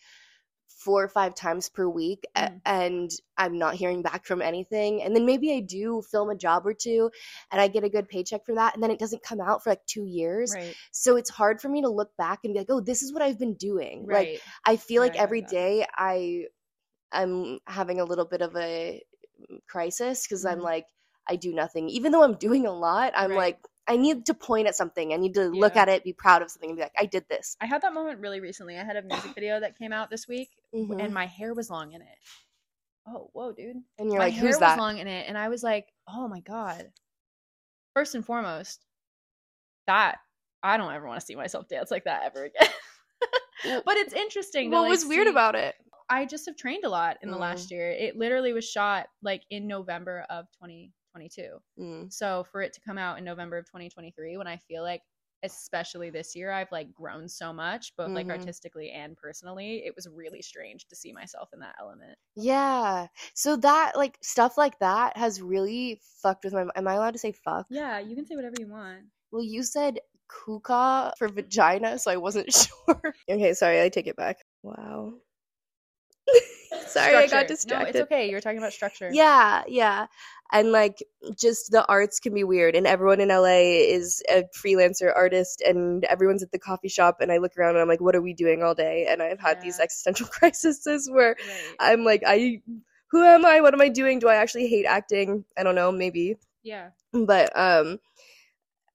four 0.88 1.03
or 1.03 1.10
five 1.10 1.36
times 1.36 1.67
per 1.77 1.88
week 2.01 2.24
Mm. 2.38 2.62
and 2.65 3.12
i'm 3.38 3.58
not 3.63 3.75
hearing 3.75 4.01
back 4.01 4.25
from 4.25 4.41
anything 4.41 5.03
and 5.03 5.13
then 5.15 5.25
maybe 5.32 5.51
i 5.53 5.60
do 5.60 6.01
film 6.12 6.29
a 6.29 6.36
job 6.46 6.65
or 6.65 6.74
two 6.74 7.12
and 7.51 7.60
i 7.60 7.67
get 7.67 7.84
a 7.84 7.89
good 7.96 8.08
paycheck 8.08 8.46
for 8.46 8.56
that 8.56 8.74
and 8.74 8.82
then 8.84 8.91
it 8.96 9.00
doesn't 9.03 9.22
come 9.29 9.41
out 9.41 9.63
for 9.63 9.72
like 9.72 9.86
two 9.86 10.06
years 10.06 10.53
Right. 10.56 10.75
so 10.91 11.17
it's 11.17 11.29
hard 11.29 11.60
for 11.62 11.70
me 11.70 11.82
to 11.82 11.89
look 11.89 12.12
back 12.17 12.39
and 12.44 12.53
be 12.53 12.60
like 12.60 12.70
oh 12.70 12.79
this 12.79 13.03
is 13.03 13.12
what 13.13 13.22
i've 13.22 13.39
been 13.46 13.56
doing 13.56 14.06
like 14.10 14.41
i 14.65 14.77
feel 14.77 15.01
like 15.01 15.17
I 15.20 15.24
every 15.24 15.41
that. 15.41 15.50
day 15.50 15.86
i 15.98 16.46
i'm 17.12 17.60
having 17.67 18.00
a 18.00 18.06
little 18.06 18.25
bit 18.25 18.41
of 18.41 18.56
a 18.56 19.01
crisis 19.67 20.24
because 20.25 20.46
i'm 20.46 20.60
Mhm. 20.60 20.63
like 20.74 20.88
i 21.27 21.36
do 21.36 21.53
nothing 21.53 21.89
even 21.89 22.12
though 22.12 22.24
i'm 22.24 22.38
doing 22.38 22.65
a 22.65 22.72
lot 22.88 23.13
i'm 23.15 23.32
Right. 23.32 23.38
like 23.38 23.60
i 23.88 23.96
need 23.98 24.25
to 24.25 24.34
point 24.34 24.67
at 24.67 24.75
something 24.75 25.13
i 25.13 25.17
need 25.17 25.34
to 25.34 25.46
look 25.50 25.75
at 25.75 25.88
it 25.89 26.03
be 26.03 26.13
proud 26.13 26.41
of 26.41 26.50
something 26.51 26.70
and 26.70 26.77
be 26.77 26.84
like 26.84 26.91
i 26.98 27.06
did 27.06 27.24
this 27.29 27.56
I 27.62 27.65
had 27.65 27.82
that 27.84 27.94
moment 27.94 28.20
really 28.20 28.39
recently. 28.39 28.77
I 28.77 28.84
had 28.84 28.96
a 28.98 29.01
music 29.01 29.34
video 29.36 29.60
that 29.60 29.77
came 29.77 29.91
out 29.94 30.10
this 30.10 30.27
week 30.27 30.50
Mhm. 30.74 31.01
and 31.03 31.13
my 31.13 31.25
hair 31.25 31.53
was 31.53 31.70
long 31.70 31.94
in 31.94 32.01
it. 32.01 32.17
Oh, 33.08 33.29
whoa, 33.34 33.51
dude. 33.53 33.77
and 33.98 34.10
you're 34.12 34.20
my 34.20 34.25
like 34.25 34.34
hair 34.34 34.41
who's 34.41 34.56
was 34.56 34.60
that 34.60 34.77
long 34.77 34.98
in 34.98 35.08
it 35.08 35.25
and 35.29 35.38
I 35.38 35.48
was 35.50 35.63
like, 35.63 35.88
"Oh 36.08 36.27
my 36.27 36.41
god." 36.41 36.91
First 37.96 38.15
and 38.15 38.25
foremost, 38.25 38.86
that 39.88 40.17
I 40.62 40.75
don't 40.77 40.94
ever 40.94 41.08
want 41.08 41.20
to 41.20 41.25
see 41.25 41.36
myself 41.36 41.67
dance 41.70 41.89
like 41.89 42.03
that 42.03 42.24
ever 42.25 42.44
again. 42.46 42.70
but 43.86 43.96
it's 43.98 44.13
interesting. 44.13 44.70
what 44.72 44.82
like, 44.82 44.89
was 44.89 45.06
weird 45.06 45.27
see- 45.27 45.32
about 45.32 45.56
it 45.56 45.75
I 46.10 46.25
just 46.25 46.46
have 46.46 46.56
trained 46.56 46.86
a 46.86 46.89
lot 46.89 47.17
in 47.22 47.29
the 47.32 47.38
Mm. 47.38 47.41
last 47.41 47.70
year. 47.72 47.89
It 47.91 48.15
literally 48.17 48.53
was 48.53 48.63
shot 48.70 49.08
like 49.22 49.44
in 49.50 49.67
November 49.67 50.25
of 50.29 50.46
2022. 51.18 51.58
Mm. 51.80 52.14
So 52.14 52.46
for 52.52 52.62
it 52.62 52.74
to 52.74 52.82
come 52.82 52.98
out 52.98 53.18
in 53.18 53.24
November 53.24 53.58
of 53.58 53.66
2023 53.66 54.38
when 54.38 54.48
I 54.48 54.58
feel 54.58 54.84
like 54.84 55.02
especially 55.44 56.10
this 56.10 56.36
year 56.36 56.52
I've 56.52 56.72
like 56.72 56.92
grown 56.94 57.28
so 57.30 57.54
much 57.54 57.96
both 57.96 58.12
like 58.16 58.26
Mhm. 58.28 58.32
artistically 58.32 58.90
and 58.92 59.16
personally, 59.16 59.84
it 59.86 59.94
was 59.96 60.08
really 60.08 60.42
strange 60.42 60.88
to 60.88 60.96
see 60.96 61.14
myself 61.14 61.50
in 61.54 61.60
that 61.60 61.76
element. 61.80 62.18
yeah 62.36 63.08
so 63.34 63.56
that 63.56 63.94
like 63.96 64.18
stuff 64.22 64.58
like 64.58 64.78
that 64.80 65.16
has 65.18 65.42
really 65.42 66.00
fucked 66.22 66.44
with 66.46 66.54
my 66.54 66.66
am 66.76 66.88
i 66.88 66.94
allowed 66.94 67.14
to 67.14 67.20
say 67.20 67.32
fuck 67.32 67.66
Yeah, 67.70 68.00
you 68.00 68.16
can 68.16 68.26
say 68.28 68.36
whatever 68.36 68.56
you 68.60 68.68
want. 68.68 69.06
well 69.32 69.44
you 69.44 69.64
said 69.64 70.00
kuka 70.30 71.14
for 71.18 71.30
vagina 71.30 71.98
so 72.00 72.12
i 72.12 72.18
wasn't 72.18 72.52
sure 72.54 73.02
okay 73.30 73.54
sorry 73.54 73.82
i 73.82 73.90
take 73.90 74.08
it 74.08 74.16
back 74.16 74.38
wow 74.64 75.14
sorry 76.88 77.16
i 77.16 77.28
got 77.28 77.48
distracted 77.48 77.94
No, 77.94 78.00
it's 78.02 78.12
okay. 78.12 78.28
You 78.30 78.36
were 78.36 78.42
talking 78.42 78.58
about 78.58 78.74
structure. 78.74 79.10
Yeah, 79.12 79.64
yeah. 79.68 80.08
And 80.52 80.72
like 80.72 81.04
just 81.38 81.72
the 81.72 81.86
arts 81.88 82.20
can 82.20 82.34
be 82.34 82.44
weird 82.46 82.76
and 82.76 82.88
everyone 82.88 83.20
in 83.20 83.28
LA 83.30 83.84
is 83.98 84.24
a 84.30 84.44
freelancer 84.56 85.12
artist 85.14 85.62
and 85.62 86.06
everyone's 86.06 86.42
at 86.44 86.52
the 86.52 86.60
coffee 86.60 86.88
shop 86.88 87.18
and 87.20 87.32
I 87.32 87.38
look 87.38 87.58
around 87.58 87.72
and 87.72 87.80
I'm 87.80 87.88
like 87.88 88.02
what 88.02 88.16
are 88.16 88.22
we 88.22 88.34
doing 88.34 88.64
all 88.64 88.74
day? 88.74 89.08
And 89.10 89.22
I've 89.22 89.40
had 89.40 89.62
these 89.62 89.80
existential 89.80 90.28
crises 90.32 91.10
where 91.12 91.36
Right. 91.40 91.76
I'm 91.80 92.04
like 92.06 92.24
I 92.26 92.62
who 93.12 93.24
am 93.24 93.46
I? 93.46 93.62
What 93.62 93.74
am 93.74 93.82
I 93.82 93.90
doing? 93.90 94.20
Do 94.20 94.28
I 94.30 94.36
actually 94.36 94.68
hate 94.68 94.86
acting? 94.86 95.46
I 95.58 95.64
don't 95.64 95.76
know, 95.76 95.92
maybe. 95.92 96.38
Yeah. 96.64 96.90
But 97.14 97.52
um 97.58 98.00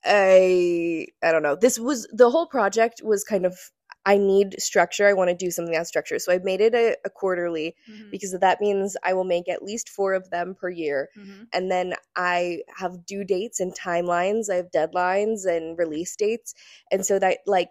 I 0.05 1.07
I 1.23 1.33
don't 1.33 1.43
know. 1.43 1.57
This 1.57 1.79
was 1.79 2.09
the 2.13 2.31
whole 2.31 2.47
project 2.47 3.03
was 3.05 3.25
kind 3.25 3.47
of 3.47 3.59
I 4.05 4.17
need 4.19 4.61
structure. 4.61 5.07
I 5.07 5.13
want 5.13 5.31
to 5.31 5.37
do 5.37 5.51
something 5.51 5.73
that's 5.75 5.89
structure. 5.89 6.19
So 6.19 6.33
I 6.33 6.39
made 6.43 6.61
it 6.61 6.75
a, 6.75 6.97
a 7.05 7.11
quarterly 7.11 7.77
Mhm. 7.89 8.11
because 8.11 8.33
that 8.41 8.61
means 8.61 8.97
I 9.05 9.13
will 9.15 9.25
make 9.25 9.49
at 9.49 9.63
least 9.63 9.89
four 9.89 10.15
of 10.15 10.29
them 10.31 10.55
per 10.55 10.69
year. 10.69 11.09
Mhm. 11.17 11.47
And 11.53 11.71
then 11.71 11.95
I 12.17 12.63
have 12.77 13.07
due 13.07 13.25
dates 13.25 13.61
and 13.61 13.73
timelines. 13.75 14.51
I 14.51 14.57
have 14.57 14.71
deadlines 14.71 15.47
and 15.47 15.79
release 15.79 16.17
dates. 16.17 16.55
And 16.91 17.07
so 17.07 17.19
that, 17.21 17.39
like, 17.47 17.71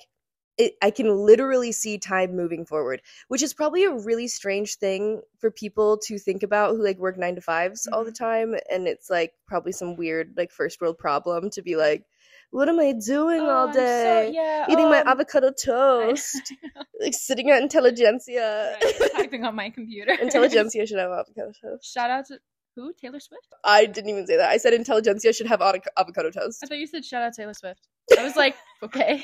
it, 0.58 0.74
I 0.82 0.92
can 0.92 1.16
literally 1.16 1.72
see 1.72 1.98
time 1.98 2.36
moving 2.36 2.66
forward, 2.66 3.02
which 3.30 3.42
is 3.42 3.54
probably 3.54 3.86
a 3.86 3.94
really 3.94 4.28
strange 4.28 4.76
thing 4.76 5.22
for 5.40 5.50
people 5.50 5.98
to 6.06 6.20
think 6.20 6.44
about 6.44 6.76
who 6.76 6.84
like 6.84 6.98
work 6.98 7.18
nine 7.18 7.36
to 7.36 7.42
5s 7.42 7.88
all 7.92 8.04
the 8.04 8.12
time. 8.12 8.56
And 8.70 8.88
it's 8.88 9.10
like 9.10 9.34
probably 9.48 9.72
some 9.72 9.96
weird, 9.96 10.34
like, 10.38 10.52
first 10.52 10.80
world 10.82 10.98
problem 10.98 11.50
to 11.52 11.62
be 11.62 11.76
like, 11.78 12.06
what 12.52 12.70
am 12.70 12.80
I 12.80 12.94
doing 12.94 13.42
Oh, 13.42 13.50
all 13.50 13.68
I'm 13.68 13.74
so- 13.74 13.80
day? 13.80 14.32
yeah. 14.34 14.66
Eating 14.70 14.90
my 14.90 15.00
um, 15.02 15.08
avocado 15.08 15.52
toast, 15.66 16.54
like 17.02 17.14
sitting 17.14 17.50
at 17.50 17.62
Intelligentsia. 17.62 18.78
right, 18.82 19.12
typing 19.14 19.44
on 19.46 19.56
my 19.56 19.70
computer. 19.70 20.14
Intelligentsia 20.22 20.86
should 20.86 21.00
have 21.00 21.12
avocado 21.12 21.52
toast. 21.62 21.92
Shout 21.94 22.10
out 22.12 22.26
to 22.28 22.40
who? 22.76 22.94
Taylor 22.94 23.20
Swift? 23.20 23.48
I 23.66 23.86
didn't 23.86 24.10
even 24.10 24.26
say 24.28 24.38
that. 24.38 24.50
I 24.50 24.58
said 24.58 24.74
Intelligentsia 24.74 25.34
should 25.34 25.48
have 25.48 25.62
avocado 25.62 26.30
toast. 26.32 26.64
I 26.64 26.68
thought 26.68 26.78
you 26.78 26.88
said 26.88 27.04
shout 27.04 27.22
out 27.24 27.34
Taylor 27.34 27.54
Swift. 27.54 27.88
I 28.18 28.24
was 28.24 28.36
like, 28.36 28.56
okay. 28.84 29.24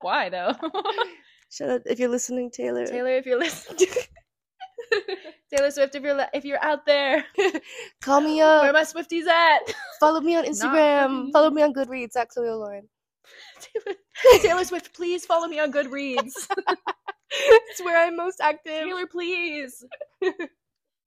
Why 0.00 0.28
though? 0.28 0.52
Shout 1.50 1.70
out 1.70 1.80
if 1.86 1.98
you're 2.00 2.08
listening, 2.08 2.50
Taylor. 2.50 2.84
Taylor, 2.86 3.10
if 3.10 3.26
you're 3.26 3.38
listening, 3.38 3.88
Taylor 5.54 5.70
Swift, 5.70 5.94
if 5.94 6.02
you're 6.02 6.26
if 6.32 6.44
you're 6.44 6.62
out 6.64 6.84
there, 6.86 7.24
Call 8.02 8.20
me 8.20 8.40
up. 8.40 8.62
where 8.62 8.70
are 8.70 8.72
my 8.72 8.82
Swifties 8.82 9.26
at? 9.26 9.60
Follow 10.00 10.20
me 10.20 10.34
on 10.36 10.44
Instagram. 10.44 11.30
Follow 11.32 11.50
me 11.50 11.62
on 11.62 11.72
Goodreads 11.72 12.16
at 12.16 12.28
Chloe 12.28 12.46
Oloren. 12.48 12.82
Taylor, 13.60 13.96
Taylor 14.42 14.64
Swift, 14.64 14.94
please 14.94 15.24
follow 15.24 15.46
me 15.46 15.58
on 15.60 15.72
Goodreads. 15.72 16.32
it's 17.30 17.82
where 17.82 18.04
I'm 18.04 18.16
most 18.16 18.40
active. 18.40 18.84
Taylor, 18.84 19.06
please. 19.06 19.84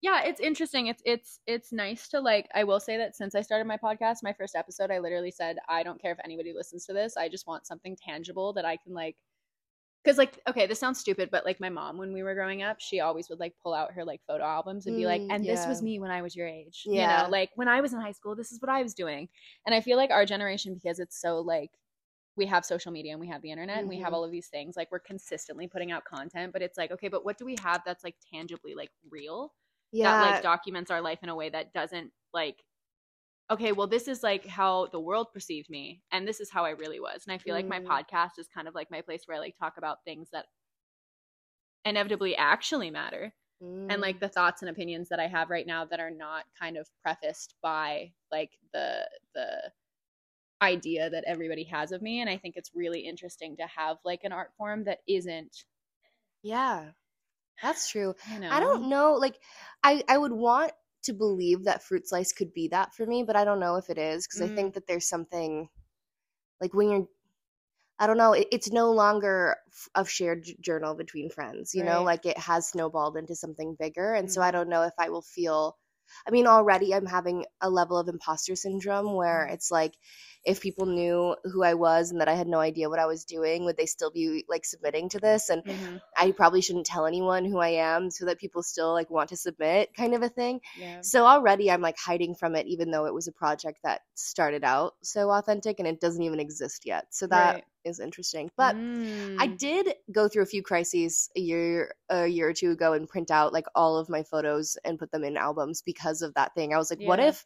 yeah, 0.01 0.23
it's 0.23 0.39
interesting. 0.39 0.87
It's 0.87 1.01
it's 1.05 1.39
it's 1.45 1.71
nice 1.73 2.07
to 2.09 2.19
like. 2.21 2.47
I 2.55 2.63
will 2.63 2.79
say 2.79 2.97
that 2.97 3.15
since 3.15 3.35
I 3.35 3.41
started 3.41 3.67
my 3.67 3.77
podcast, 3.77 4.17
my 4.23 4.33
first 4.33 4.55
episode, 4.55 4.91
I 4.91 4.99
literally 4.99 5.31
said, 5.31 5.57
I 5.67 5.83
don't 5.83 6.01
care 6.01 6.11
if 6.13 6.19
anybody 6.23 6.53
listens 6.53 6.85
to 6.85 6.93
this. 6.93 7.17
I 7.17 7.27
just 7.29 7.47
want 7.47 7.67
something 7.67 7.97
tangible 8.01 8.53
that 8.53 8.65
I 8.65 8.77
can 8.77 8.93
like. 8.93 9.17
Because 10.07 10.17
like, 10.17 10.39
okay, 10.47 10.67
this 10.67 10.79
sounds 10.79 10.99
stupid, 10.99 11.29
but 11.31 11.45
like 11.45 11.59
my 11.59 11.69
mom, 11.69 11.97
when 11.97 12.13
we 12.13 12.23
were 12.23 12.33
growing 12.33 12.63
up, 12.63 12.79
she 12.79 13.01
always 13.01 13.29
would 13.29 13.41
like 13.41 13.55
pull 13.61 13.73
out 13.73 13.91
her 13.93 14.05
like 14.05 14.21
photo 14.25 14.45
albums 14.45 14.87
and 14.87 14.95
be 14.95 15.05
like, 15.05 15.23
Mm, 15.23 15.29
and 15.29 15.45
this 15.47 15.67
was 15.67 15.81
me 15.81 15.99
when 15.99 16.11
I 16.11 16.21
was 16.21 16.35
your 16.35 16.47
age. 16.47 16.85
Yeah. 16.85 16.93
You 16.93 17.07
know, 17.07 17.27
like 17.29 17.51
when 17.55 17.67
I 17.67 17.81
was 17.81 17.93
in 17.93 17.99
high 17.99 18.13
school, 18.13 18.35
this 18.35 18.53
is 18.53 18.61
what 18.61 18.69
I 18.71 18.83
was 18.83 18.93
doing. 18.93 19.29
And 19.65 19.75
I 19.75 19.81
feel 19.81 19.97
like 19.97 20.11
our 20.11 20.25
generation, 20.25 20.73
because 20.73 20.99
it's 20.99 21.19
so 21.19 21.39
like 21.41 21.71
we 22.35 22.45
have 22.45 22.65
social 22.65 22.91
media 22.91 23.11
and 23.11 23.19
we 23.19 23.27
have 23.27 23.41
the 23.41 23.51
internet 23.51 23.79
and 23.79 23.89
we 23.89 23.97
have 23.97 24.13
Mhm. 24.13 24.13
all 24.13 24.23
of 24.23 24.31
these 24.31 24.47
things 24.47 24.77
like 24.77 24.91
we're 24.91 24.99
consistently 24.99 25.67
putting 25.67 25.91
out 25.91 26.05
content 26.05 26.53
but 26.53 26.61
it's 26.61 26.77
like 26.77 26.91
okay 26.91 27.07
but 27.07 27.25
what 27.25 27.37
do 27.37 27.45
we 27.45 27.55
have 27.55 27.81
that's 27.85 28.03
like 28.03 28.15
tangibly 28.31 28.75
like 28.75 28.91
real 29.09 29.53
Yeah. 29.91 30.13
that 30.13 30.19
like 30.19 30.41
documents 30.41 30.91
our 30.91 31.01
life 31.01 31.19
in 31.23 31.29
a 31.29 31.35
way 31.35 31.49
that 31.49 31.73
doesn't 31.73 32.11
like 32.33 32.63
okay, 33.49 33.71
well, 33.71 33.87
this 33.87 34.07
is 34.07 34.23
like 34.23 34.45
how 34.45 34.87
the 34.87 34.99
world 34.99 35.27
perceived 35.33 35.69
me, 35.69 36.01
and 36.11 36.27
this 36.27 36.39
is 36.39 36.49
how 36.51 36.65
I 36.65 36.71
really 36.71 36.99
was. 36.99 37.23
And 37.25 37.33
I 37.33 37.37
feel 37.37 37.55
like 37.55 37.69
my 37.69 37.79
Mm. 37.79 37.87
podcast 37.89 38.37
is 38.39 38.47
kind 38.47 38.67
of 38.67 38.75
like 38.75 38.91
my 38.91 39.01
place 39.01 39.23
where 39.25 39.37
I 39.37 39.39
like 39.39 39.57
talk 39.57 39.77
about 39.77 40.03
things 40.05 40.29
that 40.31 40.47
inevitably 41.85 42.35
actually 42.35 42.91
matter 42.91 43.33
and 43.89 44.01
Mm. 44.01 44.01
like 44.01 44.19
the 44.19 44.27
thoughts 44.29 44.61
and 44.61 44.69
opinions 44.69 45.09
that 45.09 45.19
I 45.19 45.27
have 45.27 45.49
right 45.49 45.65
now 45.65 45.85
that 45.85 45.99
are 45.99 46.11
not 46.11 46.45
kind 46.59 46.77
of 46.77 46.89
prefaced 47.03 47.55
by 47.61 48.11
like 48.31 48.51
the 48.73 49.07
the 49.33 49.71
idea 50.61 51.09
that 51.09 51.23
everybody 51.25 51.63
has 51.65 51.91
of 51.91 52.01
me 52.01 52.21
and 52.21 52.29
I 52.29 52.37
think 52.37 52.55
it's 52.57 52.71
really 52.75 53.01
interesting 53.01 53.57
to 53.57 53.67
have 53.67 53.97
like 54.05 54.21
an 54.23 54.31
art 54.31 54.51
form 54.57 54.85
that 54.85 54.99
isn't 55.07 55.65
yeah, 56.41 56.91
that's 57.61 57.89
true. 57.89 58.15
you 58.25 58.39
know 58.39 58.49
I 58.49 58.59
don't 58.59 58.89
know. 58.89 59.13
Like, 59.13 59.35
I 59.83 60.03
I 60.07 60.17
would 60.17 60.31
want 60.31 60.71
to 61.07 61.13
believe 61.13 61.65
that 61.65 61.83
fruit 61.83 62.07
slice 62.09 62.33
could 62.33 62.53
be 62.53 62.69
that 62.69 62.95
for 62.95 63.05
me, 63.07 63.23
but 63.23 63.37
I 63.37 63.45
don't 63.45 63.61
know 63.61 63.77
if 63.77 63.89
it 63.91 63.99
is 63.99 64.27
because 64.27 64.41
I 64.41 64.49
Mm. 64.49 64.49
think 64.49 64.75
that 64.75 64.87
there's 64.87 65.09
something 65.09 65.69
like 66.61 66.73
when 66.73 66.89
you're. 66.91 67.07
I 67.99 68.07
don't 68.07 68.17
know. 68.17 68.33
It, 68.33 68.47
it's 68.51 68.71
no 68.71 68.91
longer 68.91 69.57
a 69.95 70.05
shared 70.05 70.47
journal 70.61 70.95
between 70.95 71.29
friends. 71.29 71.73
You 71.75 71.83
know, 71.83 72.03
like 72.03 72.25
it 72.25 72.37
has 72.37 72.69
snowballed 72.69 73.17
into 73.17 73.35
something 73.35 73.75
bigger, 73.79 74.13
and 74.13 74.31
so 74.31 74.41
I 74.41 74.51
Mhm. 74.51 74.51
don't 74.51 74.69
know 74.69 74.83
if 74.83 74.93
I 74.99 75.09
will 75.09 75.23
feel. 75.23 75.77
I 76.27 76.31
mean, 76.31 76.47
already 76.47 76.93
I'm 76.93 77.05
having 77.05 77.45
a 77.61 77.69
level 77.69 77.97
of 77.97 78.07
imposter 78.07 78.55
syndrome 78.55 79.13
where 79.13 79.45
Mhm. 79.45 79.51
it's 79.51 79.71
like, 79.71 79.93
if 80.45 80.61
people 80.61 80.85
knew 80.85 81.35
who 81.43 81.63
I 81.63 81.73
was 81.73 82.11
and 82.11 82.21
that 82.21 82.29
I 82.29 82.35
had 82.35 82.47
no 82.47 82.59
idea 82.59 82.89
what 82.89 82.99
I 82.99 83.05
was 83.05 83.25
doing, 83.25 83.65
would 83.65 83.77
they 83.77 83.85
still 83.85 84.11
be 84.11 84.45
like 84.47 84.65
submitting 84.65 85.09
to 85.09 85.19
this? 85.19 85.49
And 85.49 85.63
Mhm. 85.63 86.01
I 86.17 86.31
probably 86.31 86.61
shouldn't 86.61 86.85
tell 86.85 87.05
anyone 87.05 87.45
who 87.45 87.59
I 87.59 87.69
am 87.69 88.09
so 88.11 88.25
that 88.25 88.39
people 88.39 88.63
still 88.63 88.93
like 88.93 89.09
want 89.09 89.29
to 89.29 89.37
submit 89.37 89.93
kind 89.95 90.13
of 90.13 90.23
a 90.23 90.29
thing. 90.29 90.61
yeah 90.73 91.01
So 91.01 91.25
already 91.25 91.69
I'm 91.71 91.81
like 91.81 91.97
hiding 91.97 92.35
from 92.35 92.55
it 92.55 92.67
even 92.67 92.91
though 92.91 93.05
it 93.05 93.13
was 93.13 93.27
a 93.27 93.31
project 93.31 93.79
that 93.83 94.01
started 94.15 94.63
out 94.63 94.95
so 95.03 95.29
authentic 95.31 95.79
and 95.79 95.87
it 95.87 95.99
doesn't 96.01 96.23
even 96.23 96.39
exist 96.39 96.85
yet. 96.85 97.13
So 97.13 97.27
that 97.27 97.57
is 97.87 97.99
interesting. 97.99 98.51
But 98.57 98.75
I 98.75 99.47
Mm. 99.47 99.57
did 99.57 99.93
go 100.11 100.27
through 100.27 100.43
a 100.43 100.47
few 100.47 100.61
crises 100.63 101.29
a 101.35 101.39
year 101.39 101.93
a 102.09 102.27
year 102.27 102.49
or 102.49 102.53
two 102.53 102.71
ago 102.71 102.93
and 102.93 103.07
print 103.09 103.31
out 103.31 103.53
like 103.53 103.65
all 103.75 103.97
of 103.97 104.09
my 104.09 104.23
photos 104.23 104.77
and 104.85 104.99
put 104.99 105.11
them 105.11 105.23
in 105.23 105.37
albums 105.37 105.81
because 105.81 106.21
of 106.21 106.33
that 106.35 106.53
thing. 106.55 106.73
I 106.73 106.77
was 106.77 106.91
like, 106.91 106.99
what 106.99 107.19
if 107.19 107.45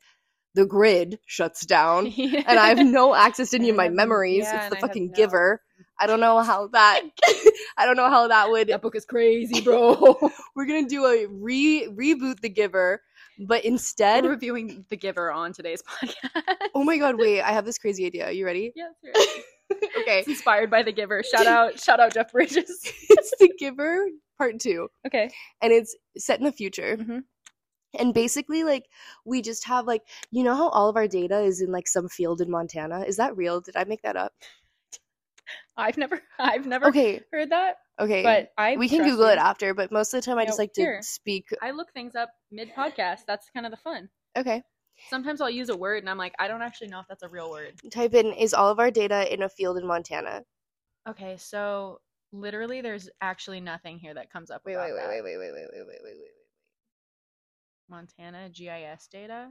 the 0.54 0.66
grid 0.66 1.20
shuts 1.26 1.66
down 1.66 2.08
and 2.18 2.60
I 2.60 2.68
have 2.70 2.80
no 2.80 3.16
access 3.16 3.52
to 3.52 3.58
any 3.60 3.70
of 3.70 3.76
my 3.76 3.90
memories? 3.90 4.46
yeah, 4.52 4.58
it's 4.58 4.70
the 4.70 4.78
I 4.78 4.82
fucking 4.82 5.08
no- 5.08 5.16
giver. 5.16 5.62
I 6.00 6.08
don't 6.08 6.20
know 6.20 6.40
how 6.40 6.68
that 6.70 7.02
I 7.78 7.86
don't 7.86 7.96
know 7.98 8.10
how 8.10 8.28
that 8.30 8.50
would 8.50 8.68
that 8.70 8.82
book 8.82 8.96
is 8.96 9.06
crazy 9.06 9.62
bro 9.62 10.18
we're 10.56 10.66
gonna 10.66 10.88
do 10.88 11.06
a 11.06 11.28
re 11.28 11.88
reboot 11.92 12.40
the 12.40 12.50
giver 12.50 13.02
but 13.48 13.66
instead 13.66 14.24
we're 14.24 14.32
reviewing 14.32 14.86
the 14.90 14.98
giver 14.98 15.32
on 15.32 15.54
today's 15.54 15.84
podcast 15.84 16.70
oh 16.74 16.84
my 16.84 16.98
god 16.98 17.18
wait 17.20 17.42
i 17.42 17.52
have 17.52 17.66
this 17.66 17.78
crazy 17.78 18.06
idea 18.08 18.26
Are 18.26 18.32
you 18.32 18.46
ready 18.46 18.72
yeah 18.76 18.90
it's 19.04 19.20
right. 19.20 19.44
okay. 20.02 20.20
It's 20.20 20.28
inspired 20.28 20.70
by 20.70 20.84
the 20.84 20.92
giver. 20.92 21.24
Shout 21.24 21.48
out 21.48 21.80
shout 21.80 22.00
out 22.00 22.14
jeff 22.14 22.32
bridges. 22.32 22.68
It's 23.10 23.34
the 23.40 23.52
giver 23.60 24.06
part 24.38 24.60
two. 24.60 24.88
Okay. 25.06 25.30
And 25.62 25.72
it's 25.74 25.96
set 26.18 26.40
in 26.40 26.46
the 26.46 26.52
future. 26.52 26.98
Mhm. 26.98 27.24
and 28.00 28.14
basically 28.14 28.64
like 28.64 28.86
we 29.26 29.42
just 29.42 29.66
have 29.68 29.86
like 29.86 30.02
you 30.32 30.44
know 30.44 30.56
how 30.56 30.70
all 30.70 30.88
of 30.90 30.96
our 30.96 31.08
data 31.08 31.40
is 31.42 31.62
in 31.62 31.72
like 31.72 31.88
some 31.88 32.08
field 32.10 32.42
in 32.42 32.50
montana? 32.50 33.02
Is 33.02 33.18
that 33.18 33.36
real? 33.38 33.62
Did 33.62 33.76
i 33.76 33.84
make 33.84 34.02
that 34.04 34.16
up? 34.16 34.34
I've 35.78 35.98
never 35.98 36.22
i've 36.40 36.66
never 36.66 36.88
okay. 36.88 37.22
heard 37.32 37.50
that 37.50 37.76
okay. 38.00 38.24
but 38.24 38.52
i 38.58 38.78
we 38.78 38.88
can 38.88 39.04
google 39.04 39.26
you. 39.28 39.34
it 39.34 39.38
after 39.38 39.74
but 39.74 39.92
most 39.92 40.14
of 40.14 40.22
the 40.22 40.26
time 40.26 40.38
i 40.38 40.44
No, 40.44 40.48
just 40.48 40.60
like 40.60 40.74
to 40.74 40.82
here. 40.82 41.00
speak 41.02 41.50
i 41.62 41.72
look 41.72 41.92
things 41.94 42.16
up 42.16 42.30
mid 42.52 42.70
podcast 42.74 43.22
that's 43.28 43.50
kind 43.54 43.66
of 43.66 43.72
the 43.72 43.78
fun. 43.78 44.10
Okay 44.38 44.64
sometimes 45.10 45.42
i'll 45.42 45.50
use 45.50 45.70
a 45.70 45.78
word 45.78 46.04
and 46.04 46.10
i'm 46.10 46.18
like 46.18 46.34
i 46.40 46.48
don't 46.48 46.62
actually 46.62 46.88
know 46.88 47.00
if 47.00 47.08
that's 47.08 47.24
a 47.24 47.30
real 47.30 47.50
word. 47.50 47.74
Type 47.92 48.14
in 48.14 48.28
is 48.34 48.54
all 48.54 48.70
of 48.70 48.80
our 48.80 48.92
data 48.92 49.32
in 49.34 49.44
a 49.44 49.50
field 49.50 49.78
in 49.78 49.86
montana? 49.88 50.44
Okay 51.08 51.36
so 51.38 52.00
literally 52.32 52.82
there's 52.82 53.10
actually 53.22 53.60
nothing 53.60 54.00
here 54.00 54.14
that 54.14 54.32
comes 54.32 54.52
up 54.52 54.62
wait 54.66 54.74
about 54.74 54.86
wait 54.86 54.94
wait 54.94 55.02
that. 55.02 55.10
wait 55.10 55.24
wait 55.24 55.38
wait 55.38 55.52
wait 55.54 55.68
wait 55.74 55.88
wait 55.88 56.00
wait 56.04 56.16
wait. 56.18 56.32
Montana 57.90 58.50
gis 58.50 59.08
data? 59.12 59.50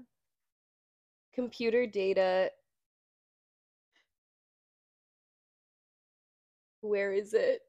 Computer 1.34 1.86
data. 1.86 2.50
Where 6.80 7.12
is 7.12 7.34
it? 7.34 7.60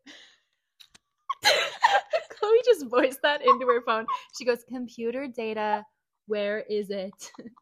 Chloe 2.29 2.61
just 2.63 2.87
voiced 2.87 3.21
that 3.23 3.41
into 3.41 3.65
her 3.65 3.81
phone. 3.81 4.05
She 4.37 4.45
goes 4.45 4.63
computer 4.63 5.27
data 5.27 5.83
where 6.27 6.59
is 6.69 6.89
it 6.89 7.31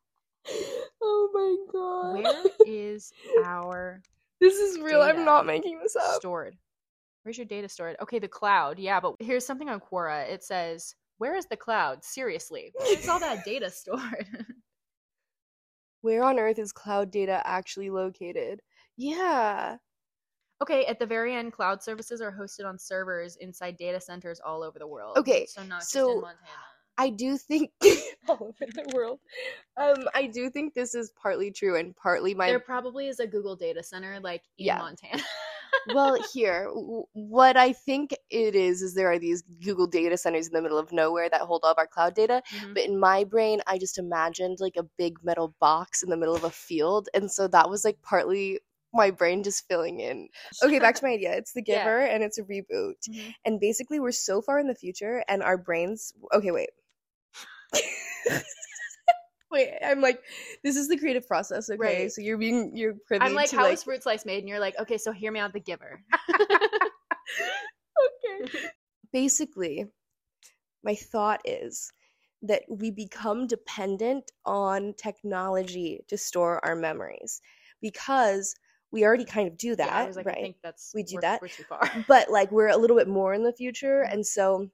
oh 1.01 1.29
my 1.33 1.71
god. 1.71 2.23
Where 2.23 2.43
is 2.65 3.11
our 3.45 4.01
this 4.41 4.55
is 4.55 4.79
real. 4.79 5.01
I'm 5.01 5.25
not 5.25 5.45
making 5.45 5.79
this 5.79 5.95
up. 5.95 6.19
stored? 6.19 6.55
Where's 7.23 7.37
your 7.37 7.45
data 7.45 7.69
stored? 7.69 7.97
Okay 8.01 8.19
the 8.19 8.27
cloud. 8.27 8.79
Yeah 8.79 8.99
but 8.99 9.15
here's 9.19 9.45
something 9.45 9.69
on 9.69 9.79
quora. 9.79 10.27
It 10.29 10.43
says 10.43 10.95
where 11.17 11.35
is 11.35 11.45
the 11.45 11.57
cloud? 11.57 12.03
Seriously 12.03 12.71
where's 12.75 13.07
all 13.07 13.19
that 13.19 13.45
data 13.45 13.69
stored? 13.71 14.27
Where 16.01 16.23
on 16.23 16.39
earth 16.39 16.59
is 16.59 16.71
cloud 16.71 17.11
data 17.11 17.41
actually 17.43 17.89
located? 17.89 18.61
Yeah. 18.97 19.77
Okay 20.61 20.85
at 20.85 20.99
the 20.99 21.05
very 21.05 21.35
end 21.35 21.53
cloud 21.53 21.83
services 21.83 22.21
are 22.21 22.31
hosted 22.31 22.65
on 22.65 22.77
servers 22.77 23.37
inside 23.37 23.77
data 23.77 23.99
centers 23.99 24.39
all 24.45 24.63
over 24.63 24.79
the 24.79 24.87
world. 24.87 25.17
Okay, 25.17 25.45
so 25.45 25.63
not 25.63 25.79
just 25.81 25.91
so 25.91 26.11
in 26.11 26.21
montana 26.21 26.68
i 26.99 27.09
do 27.09 27.37
think 27.37 27.71
all 28.29 28.37
over 28.41 28.71
the 28.73 28.91
world 28.95 29.19
um 29.77 30.07
i 30.13 30.27
do 30.27 30.49
think 30.49 30.73
this 30.73 30.93
is 30.95 31.11
partly 31.11 31.51
true 31.51 31.75
and 31.77 31.95
partly 31.95 32.35
my 32.35 32.47
there 32.47 32.59
probably 32.59 33.07
is 33.07 33.19
a 33.19 33.27
google 33.27 33.55
data 33.55 33.81
center 33.83 34.19
like 34.19 34.43
in 34.59 34.67
Yeah. 34.67 34.77
montana 34.77 35.23
well 35.85 36.15
here 36.33 36.69
what 37.13 37.57
i 37.57 37.73
think 37.73 38.11
it 38.29 38.55
is 38.55 38.81
is 38.81 38.93
there 38.93 39.11
are 39.11 39.19
these 39.19 39.43
google 39.63 39.87
data 39.87 40.17
centers 40.17 40.47
in 40.47 40.53
the 40.53 40.61
middle 40.61 40.77
of 40.77 40.91
nowhere 40.91 41.29
that 41.29 41.41
hold 41.41 41.61
all 41.63 41.71
of 41.71 41.77
our 41.77 41.87
cloud 41.87 42.13
data 42.13 42.41
Mhm. 42.53 42.73
but 42.75 42.83
in 42.83 42.99
my 42.99 43.23
brain 43.23 43.61
i 43.67 43.77
just 43.77 43.97
imagined 43.97 44.57
like 44.59 44.75
a 44.77 44.83
big 44.97 45.17
metal 45.23 45.55
box 45.59 46.03
in 46.03 46.09
the 46.09 46.17
middle 46.17 46.35
of 46.35 46.43
a 46.43 46.51
field 46.51 47.09
and 47.13 47.31
so 47.31 47.47
that 47.47 47.69
was 47.69 47.85
like 47.85 48.01
partly 48.03 48.59
my 48.93 49.11
brain 49.11 49.43
just 49.43 49.67
filling 49.67 49.99
in 49.99 50.27
okay 50.63 50.79
back 50.79 50.95
to 50.95 51.05
my 51.05 51.11
idea 51.13 51.31
it's 51.33 51.53
the 51.53 51.61
Yeah. 51.65 51.77
giver 51.77 51.99
and 52.01 52.23
it's 52.23 52.39
a 52.39 52.43
reboot 52.43 53.07
Mhm. 53.09 53.33
and 53.45 53.59
basically 53.59 53.99
we're 53.99 54.11
so 54.11 54.41
far 54.41 54.59
in 54.59 54.67
the 54.67 54.75
future 54.75 55.23
and 55.27 55.43
our 55.43 55.57
brains 55.57 56.13
okay 56.33 56.51
wait 56.51 56.69
wait 59.51 59.71
i'm 59.83 59.99
like 60.01 60.21
this 60.63 60.75
is 60.75 60.87
the 60.87 60.97
creative 60.97 61.27
process 61.27 61.69
okay 61.69 62.03
Right. 62.03 62.11
so 62.11 62.21
you're 62.21 62.37
being 62.37 62.75
you're 62.75 62.93
privy 63.07 63.25
i'm 63.25 63.33
like 63.33 63.49
to 63.49 63.55
how 63.57 63.63
like 63.63 63.73
is 63.73 63.83
fruit 63.83 64.03
slice 64.03 64.25
made 64.25 64.39
and 64.39 64.47
you're 64.49 64.59
like 64.59 64.77
okay 64.79 64.97
so 64.97 65.11
hear 65.11 65.31
me 65.31 65.39
out 65.39 65.53
the 65.53 65.59
giver 65.59 66.01
okay. 68.39 68.51
Basically, 69.11 69.87
my 70.83 70.93
thought 70.95 71.41
is 71.45 71.91
that 72.43 72.63
we 72.69 72.91
become 72.91 73.47
dependent 73.47 74.31
on 74.45 74.93
technology 74.97 76.01
to 76.07 76.17
store 76.17 76.63
our 76.63 76.75
memories 76.75 77.41
because 77.81 78.55
we 78.91 79.03
already 79.03 79.25
kind 79.25 79.47
of 79.47 79.57
do 79.57 79.75
that, 79.75 79.87
yeah, 79.87 79.97
i 79.97 80.05
was 80.07 80.15
like 80.15 80.25
right? 80.25 80.37
i 80.37 80.41
think 80.41 80.55
that's 80.63 80.91
We 80.95 81.03
do 81.03 81.15
we're, 81.15 81.21
that. 81.21 81.41
we're 81.41 81.47
too 81.49 81.63
far 81.63 81.81
but 82.07 82.29
like 82.29 82.51
we're 82.51 82.69
a 82.69 82.77
little 82.77 82.95
bit 82.97 83.07
more 83.07 83.33
in 83.33 83.43
the 83.43 83.51
future 83.53 84.05
Mhm. 84.07 84.13
and 84.13 84.25
so 84.25 84.69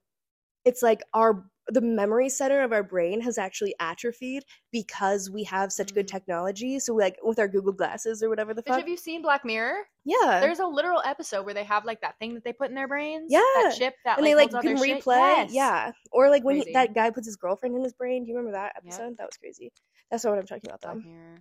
it's 0.66 0.82
like 0.84 1.02
our 1.14 1.46
the 1.70 1.82
memory 1.82 2.30
center 2.30 2.62
of 2.62 2.72
our 2.72 2.84
brain 2.84 3.20
has 3.22 3.38
actually 3.40 3.74
atrophied 3.80 4.44
because 4.72 5.30
we 5.32 5.44
have 5.46 5.72
such 5.72 5.94
good 5.96 6.06
Mm. 6.08 6.12
technology. 6.12 6.80
So 6.80 6.94
like 6.94 7.18
with 7.24 7.40
our 7.40 7.48
google 7.48 7.74
glasses 7.74 8.22
or 8.22 8.30
whatever 8.30 8.54
the 8.54 8.62
Bitch, 8.62 8.68
fuck. 8.68 8.78
have 8.80 8.88
you 8.88 8.98
seen 8.98 9.22
black 9.24 9.44
mirror? 9.44 9.78
Yeah. 10.04 10.40
There's 10.42 10.60
a 10.60 10.68
literal 10.68 11.02
episode 11.04 11.44
where 11.44 11.56
they 11.56 11.64
have 11.64 11.84
like 11.84 12.02
that 12.02 12.20
thing 12.20 12.36
that 12.36 12.44
they 12.44 12.54
put 12.54 12.70
in 12.70 12.76
their 12.76 12.88
brains? 12.88 13.32
Yeah. 13.32 13.40
that 13.56 13.76
chip 13.78 13.96
that 14.06 14.18
and 14.20 14.28
they 14.28 14.36
like 14.36 14.52
holds 14.52 14.56
all 14.68 14.74
can 14.74 14.78
replay? 14.78 15.38
Yes. 15.38 15.54
yeah. 15.54 15.92
Or 16.12 16.30
like 16.30 16.44
when 16.44 16.58
he, 16.58 16.72
that 16.74 16.94
guy 16.94 17.10
puts 17.10 17.26
his 17.26 17.36
girlfriend 17.36 17.76
in 17.76 17.84
his 17.84 17.94
brain. 17.94 18.24
Do 18.26 18.30
you 18.32 18.38
remember 18.38 18.56
that 18.58 18.74
Yep. 18.76 18.84
episode? 18.86 19.18
That 19.18 19.26
was 19.26 19.38
crazy. 19.38 19.72
That's 20.12 20.24
not 20.24 20.32
what 20.32 20.40
i'm 20.40 20.46
talking 20.46 20.70
about 20.70 20.82
black 20.82 20.94
though. 20.96 21.02
Mirror. 21.10 21.38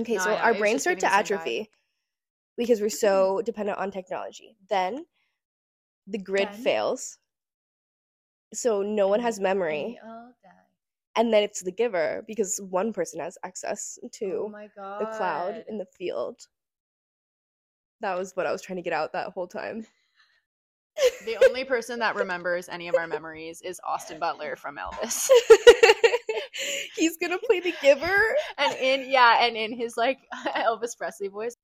Okay 0.00 0.16
No, 0.16 0.24
so 0.24 0.34
our 0.34 0.54
brains 0.54 0.80
start 0.80 0.98
to 1.00 1.06
giving 1.06 1.18
the 1.20 1.26
same 1.26 1.36
vibe. 1.38 1.40
atrophy 1.40 1.70
because 2.56 2.80
we're 2.80 2.88
so 3.06 3.42
dependent 3.42 3.78
on 3.78 3.92
technology. 3.92 4.56
Then 4.68 5.06
the 6.08 6.18
grid 6.18 6.50
fails 6.52 7.18
so 8.52 8.82
no 8.82 9.08
one 9.08 9.20
has 9.20 9.40
memory. 9.40 9.98
We 10.02 10.08
all 10.08 10.32
die. 10.42 10.50
and 11.16 11.32
then 11.32 11.42
it's 11.42 11.62
the 11.62 11.72
giver 11.72 12.24
because 12.26 12.60
one 12.70 12.92
person 12.92 13.20
has 13.20 13.36
access 13.44 13.98
oh 14.04 14.08
to 14.12 14.48
my 14.52 14.68
god 14.76 15.00
the 15.00 15.06
cloud 15.06 15.64
in 15.68 15.78
the 15.78 15.86
field. 15.86 16.40
That 18.00 18.18
was 18.18 18.32
what 18.34 18.46
i 18.46 18.52
was 18.52 18.62
trying 18.62 18.76
to 18.76 18.82
get 18.82 18.92
out 18.92 19.12
that 19.12 19.30
whole 19.30 19.46
time. 19.46 19.86
The 21.24 21.38
only 21.48 21.64
person 21.64 21.98
that 22.00 22.16
remembers 22.16 22.68
any 22.68 22.88
of 22.88 22.94
our 22.96 23.06
memories 23.06 23.62
is 23.62 23.80
austin 23.86 24.18
butler 24.18 24.56
from 24.56 24.76
elvis. 24.76 25.28
He's 26.96 27.16
gonna 27.16 27.38
play 27.38 27.60
the 27.60 27.74
giver? 27.80 28.36
And 28.58 28.74
in 28.76 29.10
yeah 29.10 29.44
and 29.44 29.56
in 29.56 29.72
his 29.76 29.96
like 29.96 30.18
elvis 30.56 30.96
presley 30.96 31.28
voice. 31.28 31.56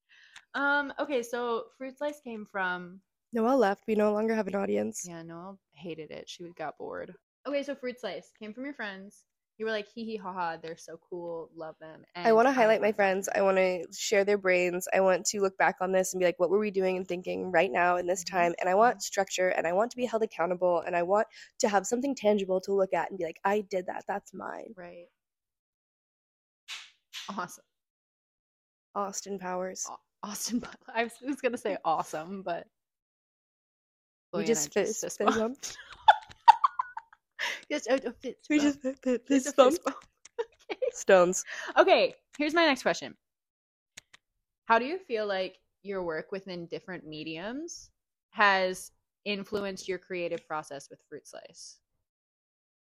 Um 0.55 0.93
okay 0.99 1.21
so 1.21 1.65
fruit 1.77 1.97
slice 1.97 2.19
came 2.21 2.45
from 2.45 2.99
noelle 3.33 3.57
left 3.57 3.83
we 3.87 3.95
no 3.95 4.11
longer 4.11 4.33
have 4.35 4.47
an 4.47 4.55
audience 4.55 5.03
yeah 5.07 5.21
noel 5.21 5.59
hated 5.73 6.11
it 6.11 6.27
she 6.27 6.49
got 6.57 6.77
bored 6.77 7.13
okay 7.47 7.63
so 7.63 7.75
fruit 7.75 7.99
slice 7.99 8.31
came 8.39 8.53
from 8.53 8.65
your 8.65 8.73
friends 8.73 9.25
You 9.59 9.65
were 9.65 9.71
like, 9.75 9.89
hee 9.93 10.05
hee 10.05 10.15
ha 10.15 10.31
ha, 10.31 10.55
they're 10.55 10.77
so 10.77 10.97
cool, 11.09 11.49
love 11.53 11.75
them. 11.81 12.05
And 12.15 12.25
I 12.25 12.31
want 12.31 12.47
to 12.47 12.53
highlight 12.53 12.79
my 12.79 12.93
friends. 12.93 13.27
I 13.35 13.41
want 13.41 13.57
to 13.57 13.83
share 13.91 14.23
their 14.23 14.37
brains. 14.37 14.87
I 14.93 15.01
want 15.01 15.25
to 15.31 15.41
look 15.41 15.57
back 15.57 15.75
on 15.81 15.91
this 15.91 16.13
and 16.13 16.19
be 16.21 16.25
like, 16.25 16.39
what 16.39 16.49
were 16.49 16.59
we 16.63 16.71
doing 16.71 16.95
and 16.95 17.05
thinking 17.05 17.51
right 17.51 17.69
now 17.69 17.97
in 17.97 18.07
this 18.07 18.23
Mhm. 18.23 18.31
time? 18.31 18.53
And 18.61 18.69
I 18.69 18.75
want 18.75 19.03
structure 19.03 19.49
and 19.49 19.67
I 19.67 19.73
want 19.73 19.91
to 19.91 19.97
be 19.97 20.05
held 20.05 20.23
accountable 20.23 20.79
and 20.87 20.95
I 20.95 21.03
want 21.03 21.27
to 21.59 21.67
have 21.67 21.85
something 21.85 22.15
tangible 22.15 22.61
to 22.61 22.71
look 22.73 22.93
at 22.93 23.09
and 23.09 23.19
be 23.19 23.25
like, 23.25 23.41
I 23.43 23.59
did 23.75 23.85
that. 23.87 24.05
That's 24.07 24.33
mine. 24.33 24.71
Right. 24.77 25.09
Awesome. 27.27 27.65
Austin 28.95 29.39
Powers. 29.39 29.85
Austin. 30.23 30.63
I 30.95 31.03
was- 31.03 31.19
was 31.21 31.41
gonna 31.41 31.57
say 31.57 31.75
awesome, 31.83 32.43
but 32.43 32.65
we 34.33 34.43
just 34.45 34.71
fist, 34.73 35.01
fist 35.01 35.19
bumped. 35.19 35.37
bumped. 35.39 35.77
Just 37.71 37.87
fist 37.89 38.47
We 38.49 38.57
bump. 38.57 38.67
just 38.67 38.81
fi- 38.81 38.93
fi- 39.03 39.17
Just 39.17 39.17
a 39.17 39.19
fist 39.27 39.45
fist 39.45 39.55
bumped. 39.55 39.83
bump. 39.83 39.97
Stones. 40.91 41.45
Okay, 41.77 42.15
here's 42.37 42.53
my 42.53 42.65
next 42.65 42.81
question. 42.81 43.15
How 44.65 44.79
do 44.79 44.85
you 44.85 44.97
feel 44.99 45.25
like 45.27 45.57
your 45.83 46.03
work 46.03 46.31
within 46.31 46.65
different 46.67 47.05
mediums 47.07 47.91
has 48.31 48.91
influenced 49.25 49.87
your 49.87 49.97
creative 49.99 50.45
process 50.47 50.89
with 50.89 50.99
Fruit 51.09 51.27
Slice? 51.27 51.77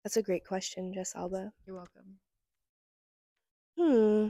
That's 0.04 0.16
a 0.16 0.22
great 0.22 0.44
question, 0.46 0.92
Jess 0.94 1.12
Alba. 1.14 1.52
You're 1.66 1.76
welcome. 1.76 2.18
Hmm. 3.78 4.28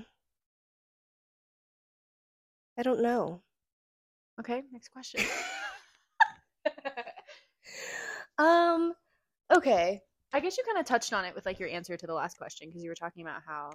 I 2.78 2.82
don't 2.82 3.00
know. 3.02 3.42
Okay, 4.40 4.62
next 4.72 4.88
question. 4.88 5.24
Um. 8.38 8.94
Okay. 9.50 10.02
I 10.32 10.40
guess 10.40 10.58
you 10.58 10.64
kind 10.64 10.78
of 10.78 10.84
touched 10.84 11.12
on 11.12 11.24
it 11.24 11.34
with 11.34 11.46
like 11.46 11.58
your 11.58 11.68
answer 11.68 11.96
to 11.96 12.06
the 12.06 12.14
last 12.14 12.36
question 12.36 12.68
because 12.68 12.82
you 12.84 12.90
were 12.90 12.94
talking 12.94 13.22
about 13.22 13.42
how 13.46 13.70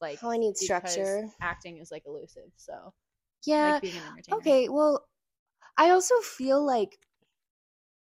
like 0.00 0.18
How 0.20 0.30
I 0.30 0.36
need 0.36 0.56
structure. 0.56 1.30
acting 1.40 1.78
is 1.78 1.90
like 1.90 2.04
elusive. 2.06 2.50
So 2.56 2.92
Yeah. 3.44 3.76
like. 3.76 3.84
Okay, 4.32 4.68
well, 4.68 5.06
I 5.78 5.90
also 5.90 6.16
feel 6.20 6.64
like 6.64 6.98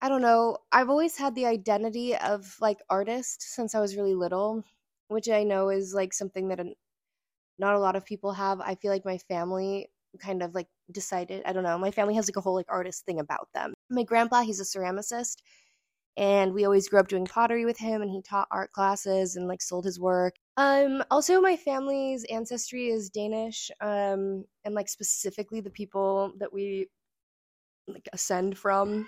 I 0.01 0.09
don't 0.09 0.21
know. 0.21 0.57
I've 0.71 0.89
always 0.89 1.17
had 1.17 1.35
the 1.35 1.45
identity 1.45 2.15
of 2.15 2.55
like 2.61 2.79
artist 2.89 3.41
since 3.41 3.73
I 3.73 3.79
was 3.79 3.95
really 3.95 4.13
little, 4.15 4.63
which 5.07 5.29
I 5.29 5.43
know 5.43 5.69
is 5.69 5.93
like 5.93 6.13
something 6.13 6.49
that 6.49 6.59
not 7.57 7.75
a 7.75 7.79
lot 7.79 7.95
of 7.95 8.05
people 8.05 8.33
have. 8.33 8.61
I 8.61 8.75
feel 8.75 8.91
like 8.91 9.05
my 9.05 9.17
family 9.17 9.89
kind 10.19 10.41
of 10.43 10.55
like 10.55 10.67
decided, 10.91 11.43
I 11.45 11.53
don't 11.53 11.63
know, 11.63 11.77
my 11.77 11.91
family 11.91 12.15
has 12.15 12.27
like 12.27 12.37
a 12.37 12.41
whole 12.41 12.55
like 12.55 12.67
artist 12.69 13.05
thing 13.05 13.19
about 13.19 13.49
them. 13.53 13.73
My 13.89 14.03
grandpa, 14.03 14.41
he's 14.41 14.59
a 14.59 14.63
ceramicist, 14.63 15.37
and 16.17 16.53
we 16.53 16.65
always 16.65 16.87
grew 16.87 16.99
up 16.99 17.07
doing 17.07 17.25
pottery 17.25 17.65
with 17.65 17.77
him 17.77 18.01
and 18.01 18.09
he 18.09 18.21
taught 18.21 18.47
art 18.51 18.71
classes 18.71 19.35
and 19.35 19.47
like 19.47 19.61
sold 19.61 19.85
his 19.85 19.99
work. 19.99 20.35
Um 20.57 21.03
also 21.11 21.41
my 21.41 21.57
family's 21.57 22.23
ancestry 22.25 22.87
is 22.89 23.09
Danish 23.09 23.69
um 23.81 24.45
and 24.63 24.73
like 24.73 24.89
specifically 24.89 25.61
the 25.61 25.69
people 25.69 26.33
that 26.39 26.53
we 26.53 26.87
like 27.87 28.07
ascend 28.13 28.57
from. 28.57 29.07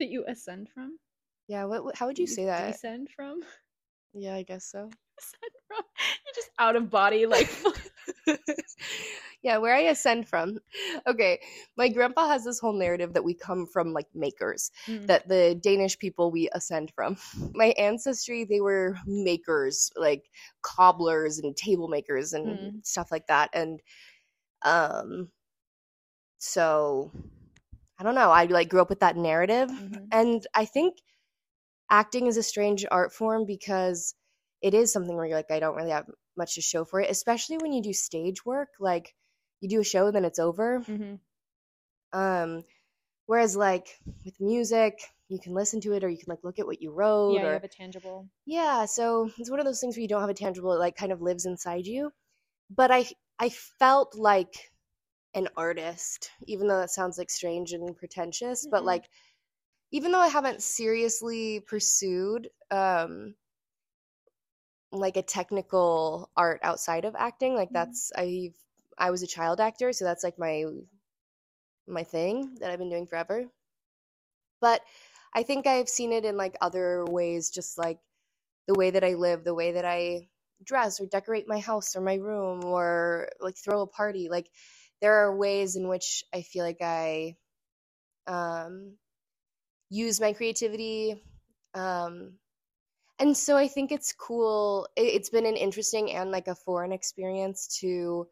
that 0.00 0.08
you 0.08 0.24
ascend 0.28 0.68
from. 0.72 0.98
Yeah, 1.48 1.64
what, 1.64 1.96
how 1.96 2.06
would 2.06 2.18
you 2.18 2.26
say 2.26 2.44
that? 2.44 2.72
Descend 2.72 3.08
from. 3.14 3.40
Yeah, 4.14 4.34
I 4.34 4.42
guess 4.42 4.64
so. 4.64 4.78
Ascend 5.18 5.52
from. 5.68 5.84
You're 6.24 6.34
just 6.34 6.50
out 6.58 6.76
of 6.76 6.90
body, 6.90 7.26
like 7.26 7.50
yeah, 9.42 9.58
where 9.58 9.74
I 9.74 9.80
ascend 9.80 10.28
from. 10.28 10.58
Okay, 11.06 11.40
my 11.76 11.88
grandpa 11.88 12.28
has 12.28 12.44
this 12.44 12.58
whole 12.60 12.72
narrative 12.72 13.14
that 13.14 13.24
we 13.24 13.34
come 13.34 13.66
from 13.66 13.92
like 13.92 14.08
makers, 14.14 14.70
Mm. 14.88 15.06
that 15.06 15.28
the 15.28 15.58
Danish 15.62 15.98
people 15.98 16.30
we 16.30 16.48
ascend 16.52 16.92
from. 16.94 17.16
My 17.54 17.74
ancestry, 17.78 18.44
they 18.44 18.60
were 18.60 18.96
makers, 19.06 19.90
like 19.96 20.30
cobblers 20.62 21.38
and 21.38 21.56
table 21.56 21.88
makers 21.88 22.32
and 22.32 22.72
Mm. 22.72 22.84
stuff 22.84 23.10
like 23.10 23.26
that. 23.28 23.50
And 23.52 23.80
um 24.64 25.30
so 26.38 27.10
I 27.98 28.04
don't 28.04 28.14
know, 28.14 28.30
I 28.30 28.44
like 28.46 28.68
grew 28.68 28.80
up 28.82 28.90
with 28.90 29.00
that 29.00 29.16
narrative. 29.16 29.70
Mhm. 29.70 30.08
And 30.12 30.46
I 30.54 30.64
think 30.64 30.98
acting 31.90 32.26
is 32.26 32.36
a 32.36 32.42
strange 32.42 32.86
art 32.90 33.12
form 33.12 33.44
because 33.46 34.14
it 34.62 34.74
is 34.74 34.92
something 34.92 35.16
where 35.16 35.26
you're 35.26 35.36
like, 35.36 35.50
I 35.50 35.60
don't 35.60 35.76
really 35.76 35.90
have 35.90 36.06
much 36.38 36.54
to 36.56 36.62
show 36.62 36.84
for 36.86 37.00
it, 37.00 37.10
especially 37.10 37.58
when 37.58 37.72
you 37.74 37.82
do 37.82 37.92
stage 37.94 38.46
work. 38.46 38.70
Like 38.80 39.14
you 39.60 39.68
do 39.68 39.80
a 39.80 39.84
show, 39.84 40.10
then 40.12 40.24
it's 40.26 40.40
over. 40.40 40.86
Mhm. 40.88 41.20
Um, 42.12 42.64
whereas 43.26 43.56
like 43.56 43.88
with 44.24 44.40
music, 44.40 45.00
you 45.28 45.40
can 45.40 45.54
listen 45.54 45.80
to 45.82 45.94
it 45.94 46.04
or 46.04 46.10
you 46.10 46.18
can 46.18 46.28
like 46.28 46.44
look 46.44 46.58
at 46.58 46.66
what 46.66 46.82
you 46.82 46.92
wrote 46.92 47.42
Yeah, 47.42 47.44
you 47.44 47.52
have 47.52 47.62
a 47.62 47.68
tangible. 47.68 48.28
yeah. 48.46 48.86
So 48.86 49.30
it's 49.38 49.50
one 49.50 49.60
of 49.60 49.66
those 49.66 49.80
things 49.80 49.96
where 49.96 50.02
you 50.02 50.08
don't 50.08 50.20
have 50.22 50.30
a 50.30 50.34
tangible, 50.34 50.72
it 50.74 50.78
like 50.78 50.96
kind 50.96 51.12
of 51.12 51.22
lives 51.22 51.46
inside 51.46 51.86
you. 51.86 52.12
But 52.70 52.90
I 52.92 53.06
I 53.38 53.50
felt 53.50 54.16
like 54.16 54.72
an 55.34 55.48
artist, 55.56 56.30
even 56.46 56.68
though 56.68 56.80
that 56.80 56.90
sounds 56.90 57.18
like 57.18 57.30
strange 57.30 57.72
and 57.72 57.96
pretentious, 57.96 58.66
but 58.70 58.84
Mm-mm. 58.84 58.86
like 58.86 59.08
even 59.92 60.12
though 60.12 60.20
I 60.20 60.28
haven't 60.28 60.62
seriously 60.62 61.60
pursued 61.60 62.48
um 62.70 63.34
like 64.92 65.16
a 65.16 65.22
technical 65.22 66.30
art 66.36 66.60
outside 66.62 67.04
of 67.04 67.14
acting, 67.16 67.54
like 67.54 67.70
Mhm. 67.70 67.74
that's 67.74 68.12
I 68.16 68.52
I 68.98 69.10
was 69.10 69.22
a 69.22 69.26
child 69.26 69.60
actor, 69.60 69.92
so 69.92 70.04
that's 70.04 70.24
like 70.24 70.38
my 70.38 70.64
my 71.88 72.04
thing 72.04 72.54
that 72.60 72.70
I've 72.70 72.78
been 72.78 72.90
doing 72.90 73.06
forever. 73.06 73.46
But 74.60 74.82
I 75.34 75.42
think 75.42 75.66
I've 75.66 75.88
seen 75.88 76.12
it 76.12 76.24
in 76.24 76.36
like 76.36 76.56
other 76.60 77.04
ways, 77.04 77.50
just 77.50 77.78
like 77.78 77.98
the 78.66 78.74
way 78.74 78.90
that 78.90 79.04
I 79.04 79.14
live, 79.14 79.44
the 79.44 79.54
way 79.54 79.72
that 79.72 79.84
I 79.84 80.28
dress 80.64 81.00
or 81.00 81.06
decorate 81.06 81.48
my 81.48 81.58
house 81.60 81.96
or 81.96 82.00
my 82.00 82.16
room 82.16 82.64
or 82.64 83.30
like 83.40 83.56
throw 83.56 83.82
a 83.82 83.86
party. 83.86 84.28
Like 84.30 84.50
there 85.00 85.14
are 85.26 85.36
ways 85.36 85.76
in 85.76 85.88
which 85.88 86.24
I 86.34 86.42
feel 86.42 86.64
like 86.64 86.82
I 86.82 87.36
um 88.26 88.96
use 89.90 90.20
my 90.20 90.32
creativity 90.34 91.22
um 91.74 92.34
and 93.18 93.36
so 93.36 93.56
I 93.56 93.68
think 93.68 93.92
it's 93.92 94.12
cool. 94.12 94.88
It, 94.96 95.02
it's 95.02 95.30
been 95.30 95.46
an 95.46 95.56
interesting 95.56 96.12
and 96.12 96.30
like 96.30 96.48
a 96.48 96.54
foreign 96.54 96.92
experience 96.92 97.78
to 97.80 98.28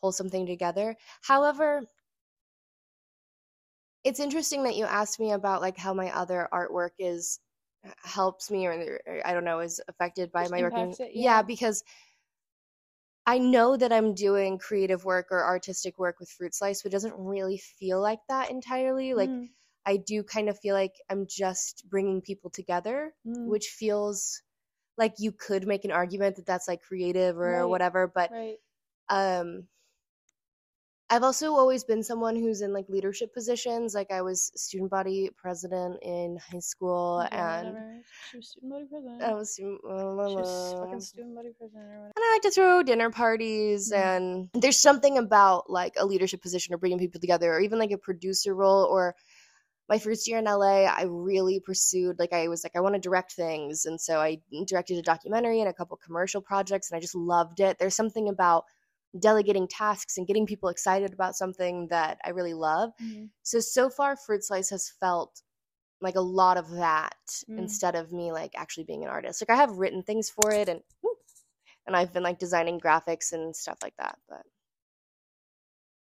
pull 0.00 0.12
something 0.12 0.46
together. 0.46 0.96
However, 1.22 1.82
it's 4.04 4.20
interesting 4.20 4.64
that 4.64 4.76
you 4.76 4.84
asked 4.84 5.20
me 5.20 5.32
about 5.32 5.60
like 5.60 5.76
how 5.76 5.94
my 5.94 6.10
other 6.16 6.48
artwork 6.52 6.90
is 6.98 7.40
helps 8.04 8.50
me 8.50 8.66
or, 8.66 9.00
or 9.06 9.20
I 9.24 9.32
don't 9.32 9.44
know 9.44 9.60
is 9.60 9.80
affected 9.88 10.30
by 10.32 10.42
Just 10.42 10.52
my 10.52 10.58
it, 10.58 11.10
yeah, 11.14 11.38
yeah. 11.38 11.42
because 11.42 11.84
I 13.26 13.38
know 13.38 13.76
that 13.76 13.92
I'm 13.92 14.14
doing 14.14 14.58
creative 14.58 15.04
work 15.04 15.28
or 15.30 15.44
artistic 15.44 15.98
work 15.98 16.18
with 16.18 16.30
Fruit 16.30 16.54
Slice, 16.54 16.82
but 16.82 16.90
it 16.90 16.92
doesn't 16.92 17.14
really 17.16 17.58
feel 17.58 18.00
like 18.00 18.20
that 18.28 18.50
entirely. 18.50 19.14
Like 19.14 19.30
Mm, 19.30 19.48
I 19.84 19.96
do 19.96 20.22
kind 20.22 20.48
of 20.48 20.58
feel 20.58 20.74
like 20.74 20.94
I'm 21.10 21.26
just 21.26 21.84
bringing 21.90 22.20
people 22.20 22.50
together, 22.50 23.12
mm, 23.26 23.46
which 23.46 23.66
feels 23.68 24.42
like 24.98 25.14
you 25.18 25.32
could 25.32 25.66
make 25.66 25.84
an 25.84 25.90
argument 25.90 26.36
that 26.36 26.46
that's 26.46 26.68
like 26.68 26.82
creative 26.82 27.36
or 27.36 27.62
Right, 27.62 27.64
whatever, 27.64 28.06
but 28.06 28.30
right. 28.30 28.58
um 29.08 29.64
I've 31.10 31.24
also 31.24 31.52
always 31.54 31.84
been 31.84 32.02
someone 32.02 32.36
who's 32.36 32.62
in 32.62 32.72
like 32.72 32.88
leadership 32.88 33.34
positions. 33.34 33.94
Like 33.94 34.10
I 34.10 34.22
was 34.22 34.50
student 34.56 34.90
body 34.90 35.28
president 35.36 35.98
in 36.02 36.38
high 36.50 36.60
school 36.60 37.22
Okay, 37.26 37.36
and 37.36 37.66
whatever. 37.74 38.02
She 38.30 38.36
was 38.38 38.48
student 38.48 38.72
body 38.72 38.86
president. 38.90 39.22
I 39.22 39.34
was 39.34 39.50
student, 39.52 39.80
She 39.82 39.88
was 40.36 40.74
fucking 40.80 41.00
student 41.00 41.34
body 41.34 41.50
president 41.58 41.84
or 41.84 41.88
whatever. 41.98 42.12
and 42.16 42.24
I 42.24 42.32
like 42.32 42.42
to 42.42 42.50
throw 42.50 42.82
dinner 42.82 43.10
parties 43.10 43.92
Mhm. 43.92 43.96
and 43.96 44.50
there's 44.54 44.78
something 44.80 45.18
about 45.18 45.68
like 45.68 45.94
a 45.98 46.06
leadership 46.06 46.40
position 46.40 46.72
or 46.74 46.78
bringing 46.78 46.98
people 46.98 47.20
together 47.20 47.52
or 47.52 47.60
even 47.60 47.78
like 47.78 47.90
a 47.90 47.98
producer 47.98 48.54
role 48.54 48.84
or 48.84 49.14
my 49.92 49.98
first 49.98 50.26
year 50.26 50.38
in 50.38 50.46
LA 50.46 50.86
I 50.86 51.02
really 51.02 51.60
pursued 51.60 52.18
like 52.18 52.32
I 52.32 52.48
was 52.48 52.64
like 52.64 52.74
I 52.74 52.80
want 52.80 52.94
to 52.94 53.08
direct 53.08 53.32
things 53.32 53.84
and 53.84 54.00
so 54.00 54.20
I 54.20 54.38
directed 54.66 54.96
a 54.96 55.02
documentary 55.02 55.60
and 55.60 55.68
a 55.68 55.74
couple 55.74 55.98
commercial 55.98 56.40
projects 56.40 56.90
and 56.90 56.96
I 56.96 57.00
just 57.00 57.14
loved 57.14 57.60
it. 57.60 57.76
There's 57.78 57.94
something 57.94 58.30
about 58.30 58.64
delegating 59.20 59.68
tasks 59.68 60.16
and 60.16 60.26
getting 60.26 60.46
people 60.46 60.70
excited 60.70 61.12
about 61.12 61.34
something 61.34 61.88
that 61.90 62.16
I 62.24 62.30
really 62.30 62.54
love. 62.54 62.92
Mhm. 63.02 63.28
So 63.42 63.60
so 63.60 63.90
far 63.90 64.16
Fruit 64.16 64.42
Slice 64.42 64.70
has 64.70 64.88
felt 64.98 65.42
like 66.00 66.16
a 66.16 66.28
lot 66.40 66.56
of 66.56 66.70
that 66.70 67.18
Mm. 67.50 67.58
instead 67.58 67.94
of 67.94 68.12
me 68.12 68.32
like 68.32 68.52
actually 68.56 68.84
being 68.84 69.04
an 69.04 69.10
artist. 69.10 69.42
Like 69.42 69.50
I 69.50 69.60
have 69.60 69.76
written 69.76 70.02
things 70.02 70.30
for 70.30 70.50
it 70.52 70.70
and 70.70 70.80
and 71.86 71.94
I've 71.96 72.14
been 72.14 72.22
like 72.22 72.38
designing 72.38 72.80
graphics 72.80 73.32
and 73.32 73.54
stuff 73.54 73.78
like 73.82 73.96
that. 73.98 74.16
But 74.26 74.46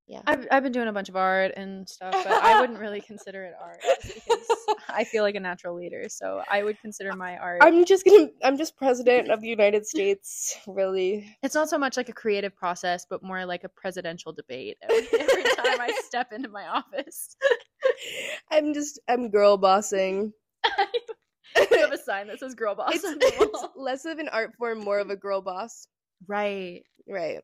yeah. 0.08 0.22
I've 0.26 0.46
I've 0.50 0.62
been 0.62 0.72
doing 0.72 0.88
a 0.88 0.92
bunch 0.92 1.10
of 1.10 1.16
art 1.16 1.52
and 1.54 1.86
stuff, 1.86 2.12
but 2.12 2.32
I 2.32 2.60
wouldn't 2.60 2.78
really 2.80 3.02
consider 3.02 3.44
it 3.44 3.52
art 3.62 3.78
because 4.02 4.46
I 4.88 5.04
feel 5.04 5.22
like 5.22 5.34
a 5.34 5.40
natural 5.40 5.74
leader. 5.74 6.04
So 6.08 6.42
I 6.50 6.62
would 6.62 6.80
consider 6.80 7.12
my 7.14 7.36
art. 7.36 7.60
I'm 7.62 7.84
just 7.84 8.06
gonna 8.06 8.28
I'm 8.42 8.56
just 8.56 8.76
president 8.78 9.30
of 9.30 9.42
the 9.42 9.48
United 9.48 9.86
States, 9.86 10.56
really. 10.66 11.36
it's 11.42 11.54
not 11.54 11.68
so 11.68 11.76
much 11.76 11.98
like 11.98 12.08
a 12.08 12.14
creative 12.14 12.56
process, 12.56 13.06
but 13.08 13.22
more 13.22 13.44
like 13.44 13.64
a 13.64 13.68
presidential 13.68 14.32
debate 14.32 14.78
every, 14.82 15.20
every 15.20 15.42
time 15.42 15.78
I 15.78 15.92
step 16.06 16.32
into 16.32 16.48
my 16.48 16.66
office. 16.66 17.36
I'm 18.50 18.72
just 18.72 18.98
I'm 19.08 19.28
girl 19.28 19.58
bossing. 19.58 20.32
you 21.70 21.78
have 21.80 21.92
a 21.92 21.98
sign 21.98 22.28
that 22.28 22.40
says 22.40 22.54
girl 22.54 22.74
boss 22.74 22.94
it's, 22.94 23.04
it's 23.04 23.66
less 23.76 24.06
of 24.06 24.18
an 24.18 24.28
art 24.30 24.52
form, 24.58 24.80
more 24.80 25.00
of 25.00 25.10
a 25.10 25.16
girl 25.16 25.42
boss. 25.42 25.86
Right. 26.26 26.82
Right. 27.06 27.40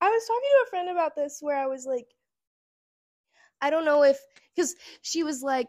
I 0.00 0.08
was 0.10 0.26
talking 0.26 0.50
to 0.50 0.64
a 0.66 0.70
friend 0.70 0.88
about 0.90 1.14
this 1.16 1.38
where 1.40 1.56
I 1.56 1.66
was 1.66 1.86
like, 1.86 2.08
I 3.60 3.70
don't 3.70 3.84
know 3.84 4.02
if, 4.04 4.18
because 4.54 4.74
she 5.02 5.22
was 5.24 5.42
like, 5.42 5.68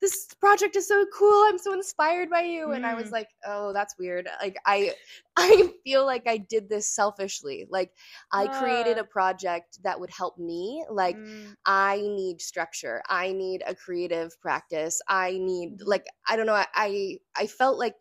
this 0.00 0.28
project 0.40 0.76
is 0.76 0.88
so 0.88 1.06
cool. 1.16 1.44
I'm 1.48 1.58
so 1.58 1.72
inspired 1.74 2.30
by 2.30 2.42
you. 2.42 2.72
And 2.72 2.86
I 2.86 2.94
was 2.94 3.10
Mm. 3.10 3.12
like, 3.12 3.28
oh, 3.46 3.72
that's 3.72 3.98
weird. 3.98 4.28
Like, 4.42 4.56
I, 4.66 4.94
I 5.36 5.72
feel 5.84 6.06
like 6.06 6.24
I 6.26 6.38
did 6.38 6.68
this 6.68 6.88
selfishly. 6.94 7.66
Like, 7.70 7.92
I 8.32 8.48
created 8.48 8.96
Ah. 8.96 9.00
a 9.00 9.04
project 9.04 9.78
that 9.84 10.00
would 10.00 10.10
help 10.10 10.38
me. 10.38 10.84
Like, 10.90 11.18
Mm, 11.18 11.56
I 11.66 11.98
need 12.02 12.40
structure. 12.42 13.02
I 13.08 13.32
need 13.32 13.62
a 13.66 13.74
creative 13.74 14.32
practice. 14.40 15.00
I 15.08 15.38
need 15.40 15.70
Mhm. 15.70 15.86
like 15.86 16.06
I 16.28 16.36
don't 16.36 16.46
know. 16.46 16.54
I, 16.54 16.66
I 16.74 17.18
I 17.36 17.46
felt 17.46 17.78
like 17.78 17.96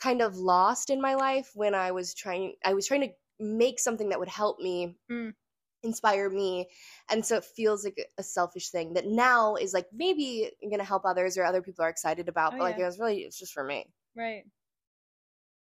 kind 0.00 0.22
of 0.22 0.36
lost 0.36 0.90
in 0.90 1.00
my 1.00 1.14
life 1.14 1.50
when 1.54 1.74
I 1.74 1.92
was 1.92 2.14
trying. 2.14 2.54
I 2.64 2.74
was 2.74 2.86
trying 2.86 3.02
to 3.02 3.08
make 3.40 3.78
something 3.80 4.08
that 4.10 4.18
would 4.18 4.28
help 4.28 4.58
me, 4.60 4.96
Mm. 5.10 5.34
inspire 5.82 6.28
me, 6.30 6.68
and 7.10 7.24
so 7.24 7.36
it 7.36 7.44
feels 7.44 7.84
like 7.84 7.98
a- 8.18 8.22
selfish 8.22 8.70
thing 8.70 8.94
that 8.94 9.06
now 9.06 9.54
is 9.56 9.72
like 9.74 9.86
maybe 9.92 10.50
to 10.72 10.84
help 10.84 11.04
others 11.04 11.36
or 11.38 11.44
other 11.44 11.62
people 11.62 11.84
are 11.84 11.88
excited 11.90 12.28
about. 12.28 12.54
Oh, 12.54 12.58
but 12.58 12.64
like 12.64 12.76
yeah. 12.78 12.84
it 12.84 12.86
was 12.86 12.98
really 12.98 13.18
it's 13.20 13.38
just 13.38 13.52
for 13.52 13.64
me. 13.64 13.86
right. 14.16 14.44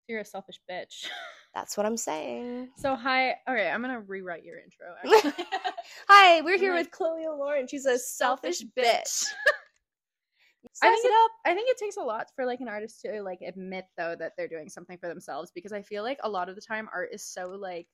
You're 0.08 0.20
a 0.20 0.24
selfish 0.24 0.60
bitch. 0.70 1.06
That's 1.54 1.76
what 1.76 1.86
I'm 1.86 1.96
saying. 1.96 2.70
So 2.76 2.96
hi. 2.96 3.36
Okay, 3.48 3.68
I'm 3.70 3.82
gonna 3.82 4.00
rewrite 4.00 4.42
your 4.44 4.58
intro. 4.58 4.86
Actually. 5.04 5.44
Hi, 6.08 6.40
we're 6.40 6.54
I'm 6.54 6.60
here 6.60 6.72
like, 6.72 6.86
with 6.86 6.90
Chloe 6.90 7.24
Oloren. 7.26 7.68
She's 7.68 7.86
a 7.86 7.98
selfish, 7.98 8.62
bitch. 8.76 9.24
I 10.82 10.90
think 10.90 11.04
it 11.04 11.08
it- 11.08 11.24
up. 11.24 11.30
I 11.44 11.54
think 11.54 11.68
it 11.70 11.76
takes 11.78 11.96
a 11.96 12.02
lot 12.02 12.28
for 12.36 12.46
like 12.46 12.60
an 12.60 12.68
artist 12.68 13.00
to 13.02 13.22
like 13.22 13.40
admit 13.46 13.86
though 13.98 14.14
that 14.18 14.32
they're 14.36 14.48
doing 14.48 14.68
something 14.68 14.98
for 14.98 15.08
themselves 15.08 15.50
because 15.54 15.72
I 15.72 15.82
feel 15.82 16.02
like 16.02 16.18
a 16.22 16.28
lot 16.30 16.48
of 16.48 16.54
the 16.54 16.62
time 16.62 16.88
art 16.94 17.10
is 17.12 17.24
so 17.24 17.48
like 17.50 17.88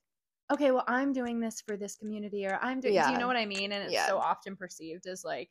okay, 0.51 0.71
well 0.71 0.83
I'm 0.87 1.13
doing 1.13 1.39
this 1.39 1.61
for 1.61 1.77
this 1.77 1.95
community 1.95 2.45
or 2.47 2.57
I'm 2.61 2.79
doing 2.79 2.93
do 2.95 3.11
you 3.11 3.17
know 3.17 3.27
what 3.27 3.35
I 3.35 3.45
mean? 3.45 3.71
And 3.71 3.83
it's 3.83 3.93
Yeah. 3.93 4.07
so 4.07 4.17
often 4.17 4.55
perceived 4.55 5.07
as 5.07 5.23
like 5.25 5.49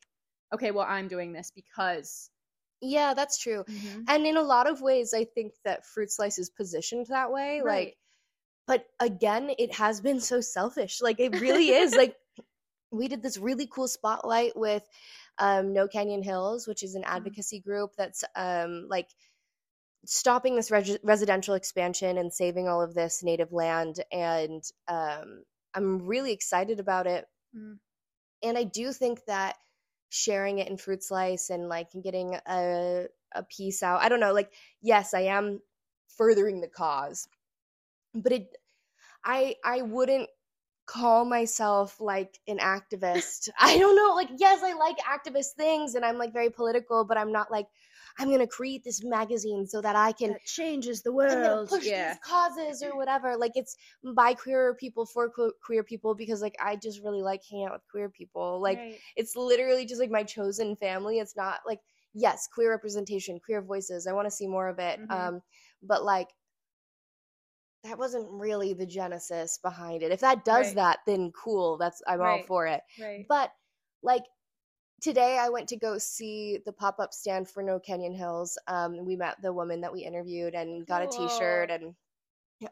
okay, 0.55 0.71
well 0.71 0.87
I'm 0.88 1.09
doing 1.09 1.33
this 1.33 1.51
because 1.55 2.31
Yeah, 2.81 3.12
that's 3.14 3.38
true. 3.38 3.64
Mm-hmm. 3.69 4.03
And 4.09 4.27
in 4.27 4.37
a 4.37 4.43
lot 4.43 4.69
of 4.71 4.81
ways, 4.81 5.12
I 5.12 5.25
think 5.25 5.53
that 5.64 5.85
Fruit 5.85 6.11
Slice 6.12 6.38
is 6.38 6.49
positioned 6.51 7.07
that 7.09 7.33
way. 7.33 7.61
Right. 7.61 7.87
Like, 7.88 7.99
but 8.69 8.87
again, 9.01 9.51
it 9.59 9.75
has 9.75 10.01
been 10.01 10.21
so 10.21 10.41
selfish. 10.41 11.01
Like, 11.03 11.19
it 11.19 11.41
really 11.41 11.71
is. 11.71 11.95
Like, 11.97 12.14
we 12.93 13.09
did 13.09 13.21
this 13.23 13.37
really 13.37 13.67
cool 13.67 13.88
spotlight 13.88 14.57
with 14.57 14.87
um, 15.38 15.72
No 15.72 15.88
Canyon 15.88 16.22
Hills, 16.22 16.66
which 16.66 16.83
is 16.83 16.94
an 16.94 17.05
advocacy 17.05 17.61
group 17.61 17.92
that's 17.96 18.24
um, 18.37 18.87
like 18.88 19.09
stopping 20.05 20.57
this 20.57 20.70
residential 20.70 21.55
expansion 21.55 22.18
and 22.18 22.33
saving 22.33 22.68
all 22.68 22.83
of 22.83 22.94
this 22.94 23.22
native 23.22 23.53
land. 23.53 23.96
And 24.12 24.62
um, 24.88 25.42
I'm 25.74 26.07
really 26.07 26.33
excited 26.33 26.81
about 26.81 27.07
it. 27.07 27.27
Mm. 27.57 27.79
And 28.42 28.59
I 28.59 28.64
do 28.64 28.92
think 28.92 29.24
that 29.27 29.57
sharing 30.11 30.59
it 30.59 30.68
in 30.68 30.77
fruit 30.77 31.03
slice 31.03 31.51
and 31.51 31.68
like 31.68 31.88
getting 32.03 32.37
a 32.48 33.07
a 33.35 33.42
piece 33.42 33.83
out. 33.83 34.01
I 34.01 34.09
don't 34.09 34.20
know, 34.20 34.33
like 34.33 34.51
yes, 34.81 35.12
I 35.12 35.22
am 35.22 35.61
furthering 36.16 36.61
the 36.61 36.68
cause. 36.68 37.29
But 38.14 38.33
it 38.33 38.57
I 39.24 39.57
I 39.64 39.83
wouldn't 39.83 40.29
call 40.88 41.24
myself 41.24 42.01
like 42.01 42.38
an 42.48 42.59
activist. 42.59 43.48
I 43.61 43.79
don't 43.79 43.94
know, 43.96 44.14
like 44.14 44.31
yes, 44.38 44.62
I 44.64 44.72
like 44.74 44.96
activist 44.98 45.53
things 45.57 45.94
and 45.94 46.05
I'm 46.05 46.18
like 46.18 46.33
very 46.33 46.51
political, 46.51 47.05
but 47.05 47.18
I'm 47.18 47.33
not 47.33 47.51
like 47.51 47.66
I'm 48.18 48.29
going 48.29 48.40
to 48.40 48.46
create 48.48 48.83
this 48.83 49.05
magazine 49.05 49.66
so 49.68 49.81
that 49.81 49.94
I 49.94 50.12
can 50.12 50.31
that 50.33 50.44
changes 50.44 51.03
the 51.03 51.12
world. 51.12 51.68
push 51.68 51.87
Yeah. 51.87 52.11
these 52.11 52.18
causes 52.24 52.83
or 52.83 52.96
whatever. 52.96 53.37
Like 53.37 53.53
it's 53.55 53.77
by 54.16 54.35
queer 54.35 54.74
people 54.74 55.07
for 55.07 55.29
que- 55.31 55.53
queer 55.64 55.85
people 55.85 56.14
because 56.16 56.42
like 56.42 56.57
I 56.61 56.77
just 56.77 57.03
really 57.05 57.22
like 57.22 57.42
hanging 57.48 57.66
out 57.66 57.72
with 57.74 57.88
queer 57.90 58.09
people. 58.09 58.61
Like 58.61 58.79
Right. 58.79 58.98
it's 59.14 59.37
literally 59.37 59.87
just 59.87 60.01
like 60.01 60.11
my 60.11 60.24
chosen 60.24 60.74
family. 60.77 61.18
It's 61.20 61.37
not 61.37 61.61
like 61.66 61.81
yes, 62.14 62.48
queer 62.53 62.70
representation, 62.70 63.38
queer 63.44 63.62
voices. 63.62 64.07
I 64.07 64.12
want 64.12 64.27
to 64.27 64.33
see 64.33 64.48
more 64.48 64.68
of 64.68 64.79
it. 64.81 64.98
Mhm. 65.01 65.11
Um, 65.12 65.42
but 65.83 66.03
like 66.05 66.29
that 67.88 67.98
wasn't 67.98 68.29
really 68.31 68.74
the 68.74 68.87
genesis 68.87 69.59
behind 69.62 70.03
it. 70.03 70.12
If 70.12 70.20
that 70.20 70.44
does 70.44 70.68
Right. 70.68 70.74
that, 70.77 70.98
then 71.07 71.33
cool. 71.33 71.79
That's 71.79 72.03
I'm 72.07 72.20
all 72.20 72.42
for 72.46 72.66
it. 72.66 72.83
right. 73.01 73.27
But 73.29 73.53
like 74.03 74.22
today, 75.01 75.38
I 75.40 75.48
went 75.48 75.68
to 75.68 75.77
go 75.77 75.98
see 75.98 76.59
the 76.64 76.72
pop 76.72 76.98
up 77.01 77.12
stand 77.14 77.48
for 77.48 77.62
No 77.62 77.79
Canyon 77.79 78.14
Hills. 78.14 78.59
Um, 78.66 79.05
we 79.05 79.16
met 79.16 79.40
the 79.42 79.53
woman 79.53 79.81
that 79.83 79.92
we 79.92 80.01
interviewed 80.05 80.55
and 80.55 80.87
got 80.87 81.03
a 81.03 81.07
T-shirt, 81.07 81.70
and 81.70 81.94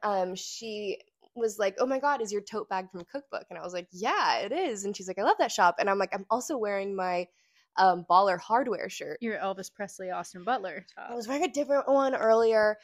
um, 0.03 0.35
she 0.35 0.99
was 1.35 1.59
like, 1.59 1.77
"Oh 1.79 1.87
my 1.87 1.99
God, 1.99 2.21
is 2.21 2.33
your 2.33 2.43
tote 2.43 2.69
bag 2.69 2.91
from 2.91 3.05
Cookbook?" 3.05 3.47
And 3.51 3.59
I 3.59 3.63
was 3.63 3.73
like, 3.73 3.89
"Yeah, 3.93 4.39
it 4.39 4.53
is." 4.53 4.85
And 4.85 4.97
she's 4.97 5.09
like, 5.09 5.19
"I 5.19 5.23
love 5.23 5.37
that 5.39 5.53
shop." 5.53 5.77
And 5.79 5.89
I'm 5.89 5.99
like, 5.99 6.15
"I'm 6.15 6.27
also 6.31 6.57
wearing 6.59 6.95
my 6.97 7.29
um, 7.77 8.05
Baller 8.09 8.39
Hardware 8.39 8.89
shirt." 8.89 9.19
Your 9.21 9.39
Elvis 9.39 9.73
Presley, 9.73 10.11
Austin 10.11 10.45
Butler 10.45 10.85
top. 10.95 11.11
I 11.11 11.15
was 11.15 11.29
wearing 11.29 11.45
a 11.45 11.49
different 11.49 11.89
one 11.89 12.15
earlier. 12.15 12.79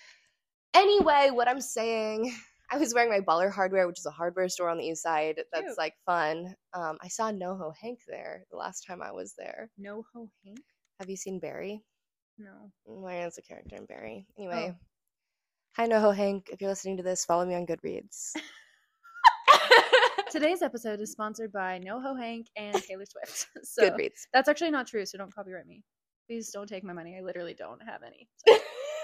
Anyway, 0.75 1.31
what 1.33 1.49
I'm 1.49 1.61
saying, 1.61 2.35
I 2.71 2.79
was 2.79 2.95
wearing 2.95 3.11
my 3.11 3.21
Baller 3.21 3.53
Hardware, 3.53 3.87
which 3.87 3.99
is 3.99 4.07
a 4.07 4.11
hardware 4.11 4.49
store 4.49 4.69
on 4.71 4.79
the 4.79 4.85
east 4.85 5.03
side. 5.03 5.37
That's 5.53 5.65
Cute. 5.67 5.79
like 5.79 5.95
fun. 6.07 6.55
Um, 6.75 6.97
I 7.03 7.09
saw 7.09 7.31
NoHo 7.31 7.73
Hank 7.81 8.01
there 8.09 8.45
the 8.51 8.57
last 8.57 8.87
time 8.87 9.03
I 9.03 9.13
was 9.13 9.35
there. 9.37 9.71
NoHo 9.81 10.29
Hank? 10.45 10.61
Have 10.99 11.11
you 11.11 11.17
seen 11.17 11.39
Barry? 11.39 11.83
No. 12.39 12.71
Ryan's 12.87 13.37
a 13.39 13.43
character 13.43 13.77
in 13.77 13.85
Barry. 13.85 14.27
Oh. 14.31 14.43
Anyway, 14.43 14.75
hi 15.77 15.87
NoHo 15.87 16.15
Hank. 16.15 16.49
If 16.51 16.61
you're 16.61 16.71
listening 16.71 16.97
to 16.97 17.03
this, 17.03 17.25
follow 17.25 17.45
me 17.45 17.55
on 17.55 17.67
Goodreads. 17.67 18.33
Today's 20.31 20.63
episode 20.63 21.01
is 21.01 21.13
sponsored 21.13 21.53
by 21.53 21.79
NoHo 21.85 22.19
Hank 22.19 22.47
and 22.57 22.75
Taylor 22.83 23.05
Swift. 23.05 23.49
So 23.65 23.91
Goodreads. 23.91 24.27
that's 24.33 24.49
actually 24.49 24.71
not 24.71 24.87
true, 24.87 25.05
so 25.05 25.19
don't 25.19 25.35
copyright 25.35 25.67
me. 25.67 25.83
Please 26.27 26.51
don't 26.51 26.67
take 26.69 26.85
my 26.85 26.95
money. 26.95 27.17
I 27.19 27.21
literally 27.23 27.55
don't 27.55 27.81
have 27.83 28.01
any. 28.03 28.29
So- 28.49 28.57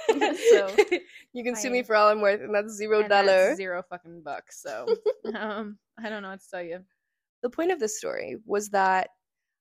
you 1.32 1.44
can 1.44 1.54
sue 1.56 1.68
I- 1.68 1.72
me 1.72 1.82
for 1.82 1.94
all 1.96 2.08
I'm 2.08 2.20
worth, 2.20 2.40
and 2.40 2.54
that's 2.54 2.74
zero 2.74 3.06
dollar. 3.06 3.54
Zero 3.56 3.82
fucking 3.88 4.22
bucks. 4.22 4.62
So 4.62 4.86
um 5.34 5.78
I 6.02 6.08
don't 6.08 6.22
know 6.22 6.30
what 6.30 6.40
to 6.40 6.50
tell 6.50 6.62
you. 6.62 6.80
the 7.42 7.50
point 7.50 7.70
of 7.72 7.80
this 7.80 7.98
story 7.98 8.36
was 8.46 8.70
that 8.70 9.10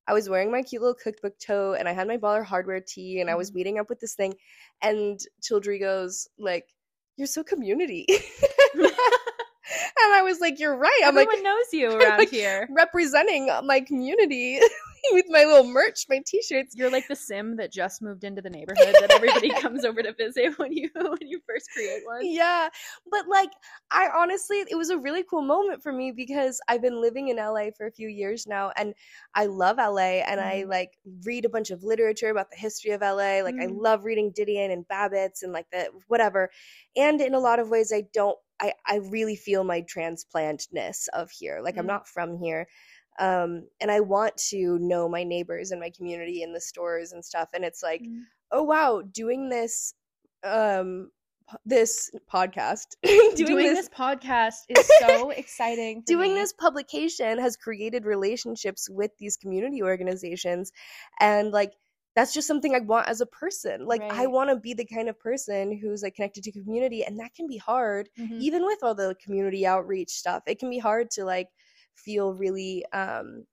I 0.08 0.14
was 0.14 0.30
wearing 0.30 0.52
my 0.52 0.62
cute 0.64 0.82
little 0.82 0.96
cookbook 0.96 1.38
tote 1.38 1.78
and 1.80 1.88
I 1.90 1.92
had 1.94 2.08
my 2.08 2.16
baller 2.18 2.44
hardware 2.46 2.80
tee 2.80 3.20
and 3.20 3.30
I 3.30 3.36
was 3.36 3.52
Mhm. 3.52 3.56
meeting 3.56 3.80
up 3.80 3.90
with 3.90 4.00
this 4.00 4.16
thing 4.16 4.36
and 4.82 5.20
Childry 5.42 5.80
goes 5.80 6.28
like, 6.40 6.66
You're 7.18 7.28
so 7.28 7.44
community. 7.44 8.06
and 8.76 10.14
I 10.14 10.22
was 10.24 10.40
like, 10.40 10.60
You're 10.60 10.78
right. 10.78 11.02
I'm 11.04 11.10
Everyone 11.10 11.36
like 11.36 11.44
knows 11.44 11.66
you 11.74 11.92
around 11.92 12.20
like, 12.20 12.30
here. 12.30 12.68
representing 12.72 13.48
my 13.66 13.82
community 13.82 14.60
with 15.13 15.26
my 15.30 15.43
little 15.46 15.63
merch, 15.72 16.06
my 16.10 16.22
t-shirts. 16.26 16.76
You're 16.76 16.89
like 16.91 17.08
the 17.08 17.15
sim 17.15 17.56
that 17.58 17.72
just 17.72 18.02
moved 18.02 18.24
into 18.24 18.41
the 18.41 18.50
neighborhood 18.50 18.96
that 19.00 19.12
everybody 19.12 19.50
comes 19.62 19.86
over 19.86 20.02
to 20.04 20.13
visit 20.13 20.58
when 20.60 20.74
you 20.74 20.89
when 20.96 21.17
you 21.28 21.39
first 21.48 21.70
create 21.72 22.02
one. 22.06 22.22
Yeah. 22.26 22.70
But 23.12 23.28
like 23.28 23.52
I 23.91 24.10
honestly 24.15 24.63
it 24.70 24.76
was 24.76 24.89
a 24.89 24.98
really 24.98 25.24
cool 25.24 25.41
moment 25.41 25.82
for 25.84 25.91
me 25.91 26.12
because 26.12 26.60
I've 26.67 26.82
been 26.82 27.02
living 27.02 27.30
in 27.30 27.38
LA 27.38 27.67
for 27.76 27.86
a 27.88 27.91
few 27.91 28.08
years 28.08 28.48
now 28.48 28.72
and 28.76 28.93
I 29.36 29.46
love 29.46 29.78
LA 29.80 30.22
and 30.26 30.39
I 30.39 30.63
Mhm. 30.63 30.70
like 30.70 30.91
read 31.24 31.46
a 31.46 31.50
bunch 31.50 31.70
of 31.72 31.84
literature 31.84 32.30
about 32.30 32.50
the 32.50 32.58
history 32.58 32.91
of 32.91 33.02
LA. 33.02 33.41
Like 33.43 33.56
I 33.60 33.67
Mhm. 33.67 33.80
love 33.82 34.04
reading 34.04 34.32
Didion 34.34 34.72
and 34.72 34.88
Babitz 34.88 35.43
and 35.43 35.54
like 35.54 35.70
the 35.72 35.89
whatever. 36.08 36.50
And 36.96 37.22
in 37.22 37.34
a 37.34 37.39
lot 37.39 37.60
of 37.60 37.70
ways 37.70 37.91
I 37.93 38.04
don't 38.13 38.38
I, 38.60 38.74
I 38.88 38.96
really 39.12 39.36
feel 39.36 39.63
my 39.63 39.84
transplantness 39.84 41.08
of 41.13 41.30
here. 41.30 41.60
Like 41.62 41.78
I'm 41.78 41.86
Mm. 41.86 41.88
not 41.88 42.08
from 42.08 42.38
here. 42.38 42.67
Um, 43.19 43.67
and 43.82 43.89
I 43.91 43.99
want 43.99 44.38
to 44.49 44.77
know 44.80 45.10
my 45.10 45.23
neighbors 45.23 45.71
and 45.71 45.80
my 45.82 45.89
community 45.89 46.43
in 46.43 46.53
the 46.53 46.62
stores 46.62 47.12
and 47.13 47.23
stuff. 47.25 47.49
And 47.53 47.63
it's 47.65 47.82
like, 47.84 48.01
Mhm. 48.01 48.23
oh 48.51 48.63
wow, 48.63 49.01
doing 49.12 49.49
this 49.49 49.93
um 50.43 51.10
this 51.65 52.12
podcast 52.32 52.88
doing, 53.03 53.34
Doing, 53.36 53.58
this, 53.67 53.88
this, 53.88 53.89
podcast 53.89 54.56
is 54.69 54.89
so 54.99 55.30
exciting. 55.30 56.01
doing 56.06 56.34
me. 56.34 56.39
this 56.41 56.51
publication 56.53 57.39
has 57.39 57.56
created 57.56 58.03
relationships 58.06 58.89
with 58.89 59.12
these 59.17 59.38
community 59.38 59.82
organizations 59.82 60.71
and 61.21 61.51
like 61.51 61.71
that's 62.15 62.34
just 62.34 62.47
something 62.47 62.73
I 62.73 62.80
want 62.80 63.08
as 63.08 63.21
a 63.21 63.27
person. 63.27 63.86
Like 63.86 64.01
I 64.01 64.25
want 64.25 64.49
to 64.49 64.56
be 64.56 64.73
the 64.73 64.86
kind 64.86 65.08
of 65.08 65.19
person 65.19 65.77
who's 65.77 66.01
like 66.01 66.15
connected 66.15 66.43
to 66.45 66.51
community 66.51 67.03
and 67.06 67.19
that 67.19 67.34
can 67.36 67.47
be 67.47 67.58
hard 67.58 68.10
Mhm. 68.19 68.39
even 68.41 68.65
with 68.65 68.80
all 68.84 68.95
the 68.95 69.15
community 69.23 69.65
outreach 69.67 70.10
stuff. 70.10 70.41
It 70.47 70.58
can 70.60 70.69
be 70.71 70.80
hard 70.80 71.12
to 71.12 71.23
like 71.25 71.47
feel 71.98 72.34
really 72.34 72.86
um 72.94 73.46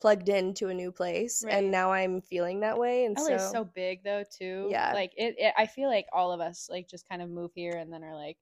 plugged 0.00 0.28
into 0.28 0.68
a 0.68 0.74
new 0.74 0.92
place 0.92 1.42
Right. 1.44 1.54
and 1.54 1.70
now 1.70 1.90
I'm 1.92 2.20
feeling 2.20 2.60
that 2.60 2.78
way 2.78 3.04
and 3.06 3.16
LA 3.16 3.24
so, 3.26 3.34
is 3.36 3.50
so 3.50 3.64
big 3.64 4.04
though 4.04 4.22
too. 4.36 4.68
Yeah. 4.70 4.92
Like 4.92 5.12
it, 5.16 5.36
it 5.38 5.54
I 5.56 5.66
feel 5.66 5.88
like 5.88 6.06
all 6.12 6.30
of 6.32 6.40
us 6.40 6.68
like 6.70 6.88
just 6.88 7.08
kind 7.08 7.22
of 7.22 7.30
move 7.30 7.52
here 7.54 7.72
and 7.78 7.90
then 7.92 8.04
are 8.04 8.14
like, 8.14 8.36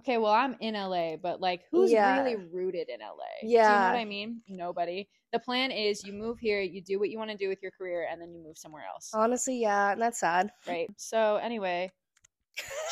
okay, 0.00 0.18
well 0.18 0.32
I'm 0.32 0.56
in 0.60 0.74
LA, 0.74 1.16
but 1.16 1.40
like 1.40 1.62
who's 1.70 1.92
Yeah. 1.92 2.22
really 2.22 2.36
rooted 2.52 2.88
in 2.88 3.00
LA? 3.00 3.24
Yeah. 3.42 3.66
Do 3.68 3.72
you 3.72 3.78
know 3.78 3.92
what 3.92 4.00
I 4.00 4.04
mean? 4.04 4.40
Nobody. 4.48 5.08
The 5.32 5.38
plan 5.38 5.70
is 5.70 6.02
you 6.04 6.12
move 6.12 6.40
here, 6.40 6.60
you 6.60 6.82
do 6.82 6.98
what 6.98 7.08
you 7.10 7.18
want 7.18 7.30
to 7.30 7.36
do 7.36 7.48
with 7.48 7.62
your 7.62 7.70
career, 7.70 8.08
and 8.10 8.20
then 8.20 8.32
you 8.32 8.42
move 8.42 8.58
somewhere 8.58 8.84
else. 8.92 9.10
honestly 9.14 9.60
yeah, 9.60 9.92
and 9.92 10.02
that's 10.02 10.18
sad. 10.18 10.50
Right. 10.66 10.88
So 10.96 11.36
anyway, 11.36 11.92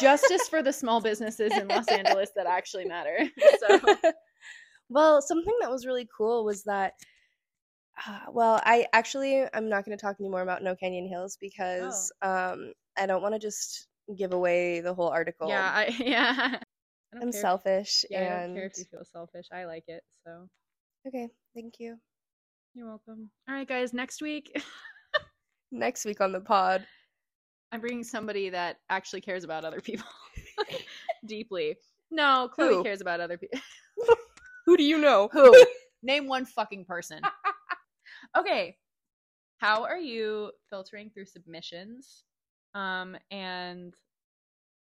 justice 0.01 0.49
for 0.49 0.63
the 0.63 0.73
small 0.73 1.01
businesses 1.01 1.53
in 1.53 1.67
Los 1.67 1.89
Angeles 1.89 2.31
that 2.37 2.47
actually 2.47 2.85
matter. 2.85 3.19
So 3.59 3.81
well, 4.89 5.21
something 5.23 5.55
that 5.61 5.71
was 5.71 5.87
really 5.87 6.09
cool 6.17 6.45
was 6.45 6.65
that. 6.65 6.95
Uh, 8.07 8.21
well, 8.31 8.61
I 8.65 8.87
actually 8.93 9.45
I'm 9.53 9.69
not 9.69 9.85
going 9.85 9.97
to 9.97 10.01
talk 10.01 10.17
anymore 10.21 10.43
about 10.43 10.63
No 10.63 10.77
Canyon 10.77 11.09
Hills 11.09 11.37
because 11.41 12.13
um 12.23 12.73
I 12.97 13.07
don't 13.07 13.23
want 13.23 13.35
to 13.35 13.41
just 13.41 13.89
give 14.17 14.33
away 14.33 14.81
the 14.81 14.95
whole 14.95 15.09
article. 15.09 15.49
yeah, 15.49 15.71
I 15.75 15.87
yeah. 15.99 16.59
I 17.15 17.19
I'm 17.21 17.33
care. 17.33 17.41
selfish 17.41 18.05
Yeah, 18.11 18.19
I 18.21 18.25
don't 18.25 18.43
and 18.45 18.55
care 18.55 18.67
if 18.67 18.79
you 18.79 18.85
feel 18.85 19.05
selfish. 19.05 19.47
I 19.53 19.65
like 19.65 19.85
it. 19.89 20.03
So 20.25 20.49
okay, 21.09 21.29
thank 21.55 21.75
you. 21.81 21.97
you're 22.75 22.87
welcome. 22.87 23.31
All 23.49 23.55
right, 23.55 23.67
guys. 23.69 23.93
Next 23.93 24.23
week, 24.23 24.53
Next 25.73 26.05
week 26.05 26.21
on 26.21 26.33
the 26.33 26.41
pod, 26.41 26.87
I'm 27.73 27.81
bringing 27.81 28.05
somebody 28.05 28.49
that 28.51 28.79
actually 28.89 29.21
cares 29.23 29.45
about 29.45 29.65
other 29.65 29.81
people 29.81 30.07
deeply. 31.27 31.77
No, 32.11 32.49
Chloe 32.55 32.77
Who? 32.77 32.83
cares 32.85 33.01
about 33.03 33.21
other 33.21 33.37
people. 33.37 33.59
Who 34.69 34.77
do 34.77 34.85
you 34.85 34.99
know? 34.99 35.31
Who? 35.33 35.65
Name 36.03 36.29
one 36.29 36.45
fucking 36.45 36.85
person. 36.85 37.23
okay. 38.37 38.77
How 39.57 39.85
are 39.85 39.99
you 39.99 40.53
filtering 40.69 41.09
through 41.09 41.25
submissions? 41.25 42.25
Um, 42.75 43.17
and 43.31 43.95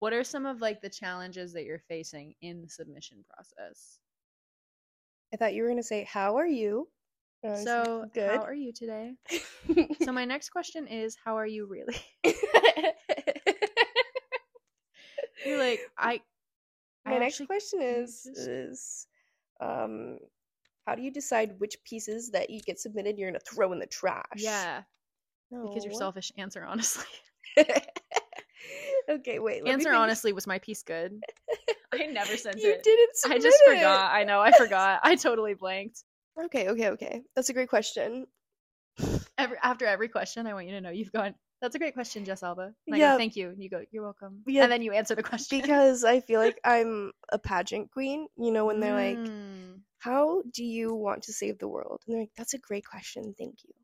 what 0.00 0.12
are 0.12 0.24
some 0.24 0.44
of 0.44 0.60
like 0.60 0.82
the 0.82 0.90
challenges 0.90 1.54
that 1.54 1.64
you're 1.64 1.82
facing 1.88 2.34
in 2.42 2.60
the 2.60 2.68
submission 2.68 3.24
process? 3.32 3.98
I 5.32 5.38
thought 5.38 5.54
you 5.54 5.62
were 5.62 5.68
going 5.68 5.78
to 5.78 5.82
say, 5.82 6.04
"How 6.04 6.36
are 6.36 6.46
you?" 6.46 6.86
And 7.42 7.54
I 7.54 7.56
was 7.56 7.64
like, 7.64 7.84
So, 7.86 8.10
good. 8.12 8.30
how 8.30 8.42
are 8.42 8.54
you 8.54 8.72
today? 8.74 9.14
So, 10.02 10.12
my 10.12 10.26
next 10.26 10.50
question 10.50 10.86
is, 10.86 11.16
how 11.24 11.36
are 11.36 11.46
you 11.46 11.66
really? 11.66 11.96
You're 15.44 15.58
like, 15.58 15.80
I. 15.96 16.20
I 17.06 17.10
My 17.12 17.18
next 17.18 17.44
question 17.46 17.80
is 17.80 18.26
is 18.26 19.07
um 19.60 20.18
how 20.86 20.94
do 20.94 21.02
you 21.02 21.10
decide 21.10 21.54
which 21.58 21.76
pieces 21.84 22.30
that 22.30 22.48
you 22.48 22.60
get 22.60 22.80
submitted 22.80 23.18
you're 23.18 23.30
gonna 23.30 23.40
throw 23.40 23.72
in 23.72 23.78
the 23.78 23.86
trash? 23.86 24.24
Yeah, 24.36 24.82
because 25.50 25.84
you're 25.84 25.92
selfish. 25.92 26.32
Answer 26.38 26.64
honestly. 26.64 27.04
okay, 29.10 29.38
wait. 29.38 29.64
let 29.64 29.72
Answer 29.72 29.92
honestly. 29.92 30.32
Was 30.32 30.46
my 30.46 30.58
piece 30.58 30.82
good? 30.82 31.22
I 31.92 32.06
never 32.06 32.36
sent 32.36 32.58
You 32.60 32.70
it. 32.72 32.82
didn't. 32.82 33.10
I 33.26 33.38
just 33.38 33.60
it. 33.66 33.76
forgot. 33.76 34.12
I 34.12 34.24
know. 34.24 34.40
I 34.40 34.52
forgot. 34.52 35.00
I 35.02 35.16
totally 35.16 35.54
blanked. 35.54 36.04
Okay, 36.44 36.68
okay, 36.68 36.90
okay. 36.90 37.22
That's 37.34 37.48
a 37.48 37.52
great 37.52 37.68
question. 37.68 38.26
Every 39.36 39.58
after 39.62 39.86
every 39.86 40.08
question, 40.08 40.46
I 40.46 40.54
want 40.54 40.66
you 40.66 40.72
to 40.72 40.80
know 40.80 40.90
you've 40.90 41.12
gone. 41.12 41.34
That's 41.60 41.74
a 41.74 41.78
great 41.78 41.94
question, 41.94 42.24
Jess 42.24 42.42
Alba. 42.42 42.72
I 42.92 42.96
Yeah. 42.96 43.16
thank 43.16 43.34
you. 43.34 43.48
And 43.50 43.62
you 43.62 43.68
go, 43.68 43.84
you're 43.90 44.04
welcome. 44.04 44.42
Yeah, 44.46 44.62
And 44.64 44.72
then 44.72 44.82
you 44.82 44.92
answer 44.92 45.14
the 45.14 45.22
question. 45.22 45.60
Because 45.60 46.04
I 46.04 46.20
feel 46.20 46.40
like 46.40 46.60
I'm 46.64 47.12
a 47.30 47.38
pageant 47.38 47.90
queen. 47.90 48.28
You 48.36 48.52
know, 48.52 48.66
when 48.66 48.80
they're 48.80 48.94
like, 48.94 49.18
Mm. 49.18 49.80
"How 49.98 50.42
do 50.52 50.64
you 50.64 50.94
want 50.94 51.22
to 51.24 51.32
save 51.32 51.58
the 51.58 51.68
world?" 51.68 52.02
and 52.06 52.14
they're 52.14 52.22
like, 52.22 52.30
"That's 52.36 52.54
a 52.54 52.58
great 52.58 52.86
question. 52.86 53.34
Thank 53.36 53.64
you." 53.64 53.74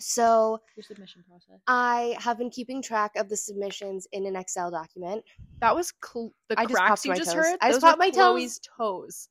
So 0.00 0.60
your 0.76 0.84
submission 0.84 1.24
process. 1.28 1.60
I 1.66 2.16
have 2.20 2.38
been 2.38 2.50
keeping 2.50 2.80
track 2.80 3.16
of 3.16 3.28
the 3.28 3.36
submissions 3.36 4.06
in 4.12 4.26
an 4.26 4.36
Excel 4.36 4.70
document. 4.70 5.24
That 5.60 5.74
was 5.74 5.92
cl- 6.04 6.32
the 6.48 6.58
I 6.58 6.64
just 6.64 6.74
cracks 6.74 6.88
popped 6.88 7.04
you 7.06 7.14
just 7.16 7.34
toes. 7.34 7.44
heard. 7.46 7.58
I 7.60 7.70
just 7.70 7.80
popped 7.80 7.98
my 7.98 8.10
toes. 8.10 8.14
Chloe's 8.16 8.60
toes. 8.78 9.28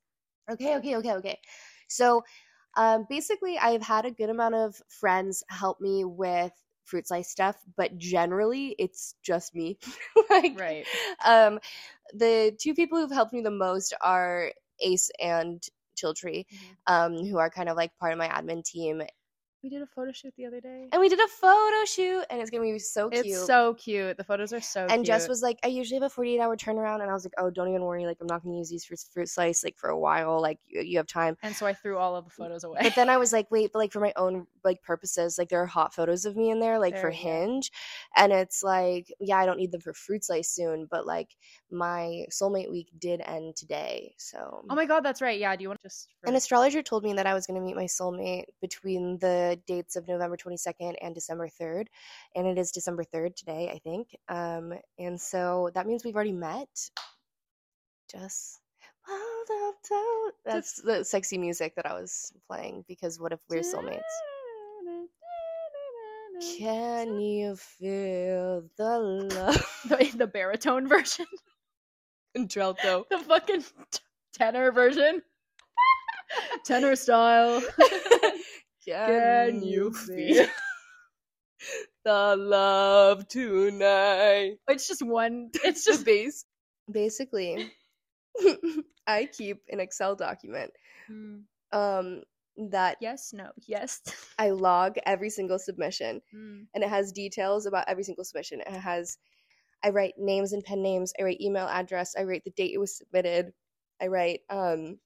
Okay, 0.52 0.76
okay, 0.78 0.96
okay, 0.98 1.14
okay. 1.14 1.40
So, 1.88 2.24
um, 2.76 3.06
basically, 3.10 3.58
I've 3.58 3.82
had 3.82 4.06
a 4.06 4.12
good 4.12 4.30
amount 4.30 4.56
of 4.56 4.82
friends 4.90 5.42
help 5.50 5.80
me 5.80 6.04
with 6.04 6.52
fruit 6.88 7.08
slice 7.08 7.30
stuff, 7.30 7.56
but 7.78 7.98
generally, 7.98 8.76
it's 8.80 9.16
just 9.24 9.54
me. 9.56 9.78
like, 10.30 10.60
Right. 10.60 10.86
Um, 11.26 11.60
the 12.14 12.56
two 12.60 12.74
people 12.74 13.00
who've 13.00 13.12
helped 13.12 13.34
me 13.34 13.42
the 13.42 13.52
most 13.52 13.94
are 14.02 14.52
Ace 14.82 15.12
and 15.22 15.62
Childry, 16.02 16.46
Mhm. 16.54 16.78
um, 16.88 17.14
who 17.26 17.38
are 17.38 17.50
kind 17.50 17.70
of 17.70 17.76
like 17.78 17.92
part 18.00 18.14
of 18.14 18.18
my 18.20 18.28
admin 18.28 18.64
team. 18.64 19.02
We 19.64 19.70
did 19.70 19.82
a 19.82 19.88
photo 19.88 20.12
shoot 20.12 20.34
the 20.38 20.46
other 20.46 20.62
day. 20.62 20.88
And 20.92 21.02
we 21.02 21.10
did 21.10 21.20
a 21.20 21.28
photo 21.28 21.84
shoot, 21.86 22.24
and 22.30 22.40
it's 22.40 22.52
gonna 22.52 22.64
be 22.64 22.78
so 22.78 23.10
cute. 23.10 23.26
It's 23.26 23.46
so 23.46 23.74
cute. 23.74 24.16
The 24.16 24.24
photos 24.24 24.54
are 24.54 24.62
so 24.62 24.82
and 24.82 24.92
cute. 24.92 25.06
Jess 25.08 25.28
was 25.28 25.42
like, 25.42 25.58
I 25.64 25.68
usually 25.68 25.96
have 26.00 26.04
a 26.06 26.10
48 26.10 26.40
hour 26.40 26.56
turnaround. 26.56 27.02
And 27.02 27.10
I 27.10 27.14
was 27.14 27.26
like, 27.26 27.34
oh, 27.38 27.50
don't 27.50 27.68
even 27.70 27.82
worry. 27.82 28.06
Like, 28.06 28.18
I'm 28.22 28.28
not 28.28 28.44
going 28.44 28.54
to 28.54 28.60
use 28.60 28.70
these 28.70 28.86
for 28.86 28.96
fruit 29.12 29.28
slice, 29.30 29.64
like, 29.64 29.76
for 29.78 29.90
a 29.90 29.98
while. 30.00 30.40
Like, 30.42 30.60
you, 30.68 30.82
you 30.82 30.98
have 30.98 31.08
time. 31.08 31.38
and 31.42 31.56
so 31.56 31.66
I 31.66 31.74
threw 31.74 31.98
all 31.98 32.16
of 32.16 32.26
the 32.26 32.32
photos 32.32 32.64
away. 32.64 32.80
But 32.84 32.94
then 32.96 33.10
I 33.10 33.18
was 33.18 33.34
like, 33.38 33.50
wait, 33.50 33.72
but 33.74 33.80
like, 33.80 33.92
for 33.92 34.00
my 34.00 34.14
own, 34.16 34.46
like, 34.64 34.82
purposes, 34.84 35.38
like, 35.38 35.50
there 35.50 35.62
are 35.62 35.66
hot 35.66 35.94
photos 35.94 36.26
of 36.26 36.36
me 36.36 36.52
in 36.52 36.60
there, 36.60 36.78
like, 36.80 36.96
for 36.96 37.02
There 37.02 37.12
go. 37.12 37.18
Hinge. 37.18 37.72
And 38.16 38.32
it's 38.32 38.62
like, 38.62 39.12
yeah, 39.20 39.38
I 39.38 39.46
don't 39.46 39.58
need 39.58 39.72
them 39.72 39.82
for 39.82 39.94
fruit 39.94 40.24
slice 40.24 40.50
soon. 40.50 40.88
But 40.90 41.06
like, 41.08 41.36
my 41.72 42.26
soulmate 42.32 42.70
week 42.70 42.90
did 43.00 43.22
end 43.26 43.56
today. 43.56 44.14
So. 44.18 44.64
oh 44.70 44.76
my 44.76 44.86
god, 44.86 45.02
that's 45.02 45.22
right. 45.22 45.40
Yeah. 45.40 45.56
Do 45.56 45.64
you 45.64 45.70
want 45.70 45.82
to 45.82 45.88
just? 45.88 46.10
For- 46.22 46.30
An 46.30 46.36
astrologer 46.36 46.84
told 46.84 47.04
me 47.04 47.14
that 47.14 47.26
I 47.26 47.34
was 47.34 47.48
going 47.48 47.60
to 47.60 47.66
meet 47.66 47.76
my 47.76 47.86
soulmate 47.86 48.46
between 48.62 49.18
the 49.20 49.47
dates 49.56 49.96
of 49.96 50.08
November 50.08 50.38
22nd 50.38 50.96
and 51.02 51.16
December 51.16 51.48
3rd. 51.62 51.88
And 52.36 52.48
it 52.48 52.58
is 52.58 52.72
December 52.72 53.04
3rd 53.04 53.36
today, 53.36 53.72
I 53.74 53.80
think. 53.80 54.16
Um, 54.28 54.74
and 55.00 55.20
so 55.20 55.70
that 55.74 55.88
means 55.88 56.04
we've 56.04 56.16
already 56.16 56.32
met. 56.34 56.70
Just. 58.12 58.60
That's 60.46 60.82
the 60.82 61.04
sexy 61.04 61.38
music 61.38 61.76
that 61.76 61.86
I 61.86 61.94
was 61.94 62.32
playing 62.48 62.84
because 62.88 63.20
what 63.20 63.32
if 63.32 63.40
we're 63.50 63.62
soulmates? 63.62 64.02
Can 66.58 67.20
you 67.20 67.56
feel 67.56 68.64
the 68.78 69.00
love? 69.00 69.82
the, 69.90 70.14
the 70.16 70.28
baritone 70.28 70.88
version, 70.88 71.26
Contralto. 72.36 73.06
the 73.10 73.20
fucking 73.20 73.64
tenor 74.34 74.72
version, 74.72 75.22
tenor 76.66 76.96
style. 76.96 77.62
Can 78.88 79.62
you 79.62 79.92
feel 79.92 80.48
the 82.06 82.36
love 82.38 83.28
tonight? 83.28 84.58
It's 84.70 84.88
just 84.88 85.06
one. 85.06 85.50
It's 85.64 85.84
just 85.86 86.06
base. 86.06 86.46
Basically, 86.92 87.70
I 89.08 89.26
keep 89.26 89.62
an 89.70 89.80
Excel 89.80 90.16
document 90.16 90.72
Mm, 91.12 91.44
um, 91.72 92.22
that 92.70 92.98
yes, 93.02 93.32
no, 93.34 93.50
yes. 93.66 94.02
I 94.38 94.50
log 94.52 94.98
every 95.06 95.30
single 95.30 95.60
submission, 95.60 96.22
Mm, 96.36 96.68
and 96.74 96.84
it 96.84 96.90
has 96.90 97.12
details 97.12 97.66
about 97.66 97.86
every 97.88 98.04
single 98.04 98.24
submission. 98.26 98.62
It 98.62 98.68
has, 98.70 99.18
I 99.84 99.90
write 99.90 100.16
names 100.18 100.54
and 100.54 100.64
pen 100.64 100.82
names. 100.82 101.14
I 101.20 101.24
write 101.24 101.42
email 101.42 101.68
address. 101.68 102.16
I 102.18 102.24
write 102.24 102.44
the 102.46 102.52
date 102.52 102.72
it 102.74 102.80
was 102.80 102.98
submitted. 102.98 103.54
I 104.02 104.08
write 104.08 104.42
um, 104.50 105.00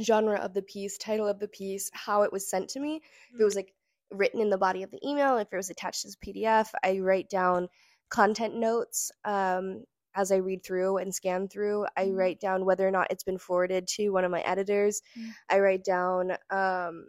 genre 0.00 0.38
of 0.38 0.54
the 0.54 0.62
piece, 0.62 0.98
title 0.98 1.26
of 1.28 1.38
the 1.38 1.48
piece, 1.48 1.90
how 1.92 2.22
it 2.22 2.32
was 2.32 2.48
sent 2.48 2.68
to 2.70 2.80
me. 2.80 3.00
If 3.34 3.40
it 3.40 3.44
was 3.44 3.56
like 3.56 3.72
written 4.10 4.40
in 4.40 4.50
the 4.50 4.58
body 4.58 4.82
of 4.82 4.90
the 4.90 5.00
email, 5.06 5.36
if 5.38 5.48
it 5.52 5.56
was 5.56 5.70
attached 5.70 6.04
as 6.04 6.14
a 6.14 6.26
PDF, 6.26 6.68
I 6.84 6.98
write 7.00 7.28
down 7.28 7.68
content 8.10 8.54
notes 8.56 9.10
um, 9.24 9.84
as 10.14 10.32
I 10.32 10.36
read 10.36 10.64
through 10.64 10.96
and 10.98 11.14
scan 11.14 11.48
through. 11.48 11.86
I 11.96 12.06
Mhm. 12.06 12.16
write 12.16 12.40
down 12.40 12.64
whether 12.64 12.86
or 12.86 12.90
not 12.90 13.10
it's 13.10 13.24
been 13.24 13.38
forwarded 13.38 13.86
to 13.88 14.10
one 14.10 14.24
of 14.24 14.30
my 14.30 14.40
editors. 14.40 15.02
Mm. 15.16 15.34
I 15.50 15.58
write 15.60 15.84
down 15.84 16.36
um, 16.50 17.08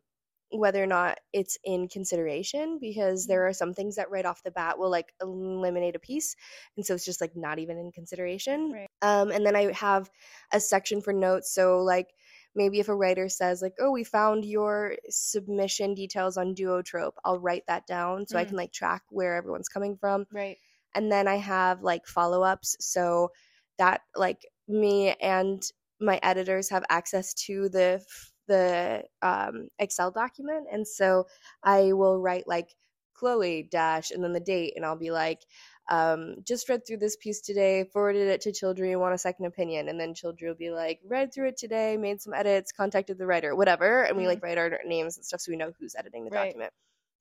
whether 0.52 0.82
or 0.84 0.88
not 0.88 1.20
it's 1.32 1.58
in 1.64 1.88
consideration 1.88 2.80
because 2.82 3.28
there 3.28 3.48
are 3.48 3.54
some 3.54 3.74
things 3.74 3.96
that 3.96 4.10
right 4.10 4.26
off 4.26 4.42
the 4.44 4.50
bat 4.52 4.80
will 4.80 4.90
like 4.90 5.14
eliminate 5.22 5.96
a 5.96 6.00
piece 6.00 6.36
and 6.76 6.84
so 6.84 6.96
it's 6.96 7.06
just 7.06 7.22
like 7.22 7.36
not 7.36 7.60
even 7.60 7.78
in 7.78 7.92
consideration 7.92 8.72
Right. 8.72 8.88
um, 9.04 9.30
and 9.30 9.46
then 9.46 9.56
i 9.56 9.72
have 9.74 10.10
a 10.52 10.60
section 10.60 11.02
for 11.02 11.14
notes 11.14 11.54
so 11.54 11.84
like 11.84 12.08
maybe 12.56 12.80
if 12.80 12.88
a 12.90 12.96
writer 12.96 13.30
says 13.30 13.62
like 13.62 13.74
oh 13.80 13.92
we 13.92 14.04
found 14.04 14.46
your 14.46 14.96
submission 15.10 15.94
details 15.94 16.38
on 16.38 16.56
duotrope 16.56 17.14
i'll 17.26 17.40
write 17.40 17.64
that 17.68 17.86
down 17.88 18.26
so 18.28 18.38
i 18.38 18.44
Mm. 18.44 18.48
can 18.48 18.58
like 18.58 18.72
track 18.72 19.04
where 19.10 19.36
everyone's 19.36 19.70
coming 19.70 19.96
from 19.98 20.26
right. 20.32 20.58
and 20.96 21.12
then 21.12 21.28
i 21.28 21.36
have 21.36 21.82
like 21.84 22.08
follow-ups 22.08 22.76
so 22.80 23.30
that 23.78 24.02
like 24.16 24.46
me 24.68 25.14
and 25.22 25.72
my 26.02 26.20
editors 26.24 26.70
have 26.70 26.84
access 26.90 27.34
to 27.34 27.70
the 27.70 28.04
the 28.48 29.04
um, 29.22 29.68
excel 29.78 30.10
document 30.12 30.66
and 30.72 30.88
so 30.88 31.26
i 31.64 31.94
will 31.94 32.20
write 32.20 32.48
like 32.48 32.70
chloe 33.14 33.68
dash 33.70 34.12
and 34.12 34.24
then 34.24 34.34
the 34.34 34.40
date 34.40 34.74
and 34.76 34.86
i'll 34.86 34.96
be 34.98 35.12
like 35.12 35.42
um, 35.90 36.36
just 36.44 36.70
read 36.70 36.86
through 36.86 36.98
this 36.98 37.18
piece 37.18 37.42
today 37.42 37.84
forwarded 37.92 38.28
it 38.28 38.42
to 38.42 38.52
Childry 38.52 38.98
want 39.00 39.14
a 39.16 39.18
second 39.18 39.46
opinion 39.46 39.90
and 39.90 40.00
then 40.00 40.14
Childry 40.14 40.48
will 40.48 40.56
be 40.56 40.72
like 40.72 41.00
read 41.08 41.34
through 41.34 41.50
it 41.50 41.58
today 41.58 41.98
made 41.98 42.22
some 42.22 42.34
edits 42.34 42.72
contacted 42.72 43.18
the 43.18 43.26
writer 43.28 43.56
whatever 43.56 44.04
and 44.04 44.18
we 44.18 44.24
Mhm. 44.24 44.28
like 44.28 44.44
write 44.44 44.58
our 44.58 44.80
names 44.86 45.18
and 45.18 45.26
stuff 45.26 45.42
so 45.42 45.52
we 45.52 45.58
know 45.58 45.74
who's 45.80 45.96
editing 45.96 46.26
the 46.26 46.32
Right. 46.32 46.54
document 46.54 46.74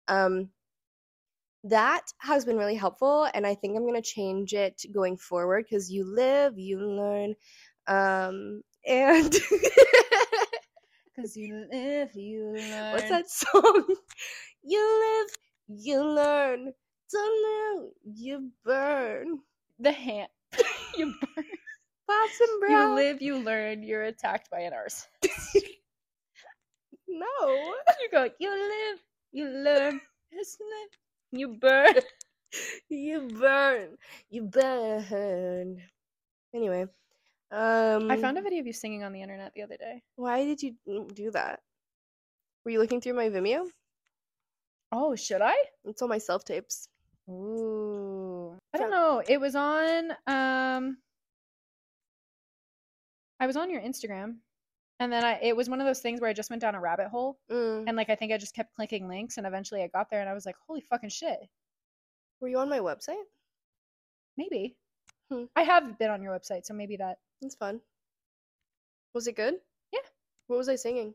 um, 0.09 0.51
that 1.65 2.03
has 2.19 2.45
been 2.45 2.57
really 2.57 2.75
helpful 2.77 3.29
and 3.35 3.47
i 3.47 3.55
think 3.55 3.77
i'm 3.77 3.83
going 3.83 3.95
to 3.95 4.03
change 4.03 4.55
it 4.55 4.85
going 4.93 5.17
forward 5.17 5.65
because 5.69 5.91
you 5.91 6.05
live 6.05 6.59
you 6.59 6.79
learn 6.79 7.35
um 7.89 8.63
and 8.87 9.37
Because 11.17 11.37
you 11.37 11.67
live, 11.73 12.15
you 12.15 12.45
learn. 12.71 12.91
what's 12.91 13.09
that 13.09 13.29
song 13.29 13.85
you 14.63 15.27
live 15.27 15.81
you 15.81 16.05
learn 16.05 16.73
don't 17.11 17.93
you 18.05 18.51
burn 18.65 19.41
The 19.79 19.93
hand. 19.93 20.29
you 20.97 21.15
burn. 21.21 21.45
Pots 22.07 22.41
and 22.41 22.71
You 22.71 22.95
live, 22.95 23.23
you 23.23 23.39
learn, 23.39 23.83
you're 23.83 24.05
attacked 24.05 24.51
by 24.51 24.61
an 24.61 24.73
arse. 24.73 25.07
No. 27.09 27.49
You 28.01 28.09
go, 28.13 28.29
you 28.39 28.51
live, 28.51 28.99
you 29.33 29.49
learn, 29.49 30.01
isn't 30.33 30.61
it? 30.61 30.91
You 31.33 31.49
burn. 31.49 31.95
You 32.89 33.29
burn. 33.29 33.99
You 34.31 34.43
burn. 34.45 35.83
Anyway, 36.55 36.87
um, 37.51 38.11
I 38.11 38.17
found 38.17 38.39
a 38.39 38.43
video 38.43 38.61
of 38.61 38.67
you 38.67 38.73
singing 38.73 39.05
on 39.05 39.13
the 39.13 39.21
internet 39.21 39.53
the 39.55 39.63
other 39.65 39.77
day. 39.77 40.03
Why 40.17 40.47
did 40.47 40.63
you 40.63 40.75
do 41.13 41.31
that? 41.33 41.61
Were 42.65 42.71
you 42.71 42.79
looking 42.79 43.03
through 43.03 43.13
my 43.15 43.29
Vimeo? 43.29 43.67
Oh, 44.93 45.15
should 45.15 45.43
I? 45.43 45.57
It's 45.85 46.01
all 46.01 46.09
my 46.09 46.17
self 46.17 46.43
tapes. 46.45 46.89
Ooh. 47.29 48.57
I 48.75 48.79
don't 48.79 48.91
know. 48.91 49.23
It 49.27 49.41
was 49.41 49.55
on 49.55 50.13
um 50.27 50.99
I 53.41 53.47
was 53.47 53.57
on 53.57 53.71
your 53.71 53.81
Instagram. 53.83 54.37
And 55.01 55.13
then 55.13 55.25
I 55.25 55.39
it 55.43 55.57
was 55.57 55.69
one 55.69 55.81
of 55.81 55.87
those 55.87 56.01
things 56.01 56.21
where 56.21 56.31
I 56.31 56.33
just 56.33 56.51
went 56.51 56.63
down 56.63 56.75
a 56.75 56.81
rabbit 56.81 57.09
hole 57.09 57.39
Mm. 57.51 57.85
and 57.87 57.97
like 57.97 58.11
I 58.11 58.15
think 58.17 58.33
I 58.33 58.39
just 58.39 58.55
kept 58.55 58.75
clicking 58.75 59.09
links 59.09 59.37
and 59.37 59.47
eventually 59.47 59.83
I 59.83 59.89
got 59.89 60.11
there 60.11 60.21
and 60.21 60.29
I 60.29 60.35
was 60.35 60.47
like, 60.47 60.57
"Holy 60.67 60.81
fucking 60.81 61.11
shit." 61.11 61.39
Were 62.41 62.49
you 62.49 62.59
on 62.59 62.69
my 62.69 62.79
website? 62.81 63.23
Maybe. 64.37 64.77
Hmm. 65.31 65.45
I 65.57 65.63
have 65.63 65.99
been 65.99 66.11
on 66.11 66.23
your 66.23 66.33
website, 66.37 66.65
so 66.65 66.75
maybe 66.75 66.97
that 66.97 67.19
That's 67.43 67.55
fun. 67.57 67.81
Was 69.15 69.27
it 69.27 69.37
good? 69.37 69.55
Yeah. 69.93 70.01
What 70.47 70.57
was 70.57 70.69
I 70.69 70.77
singing? 70.77 71.15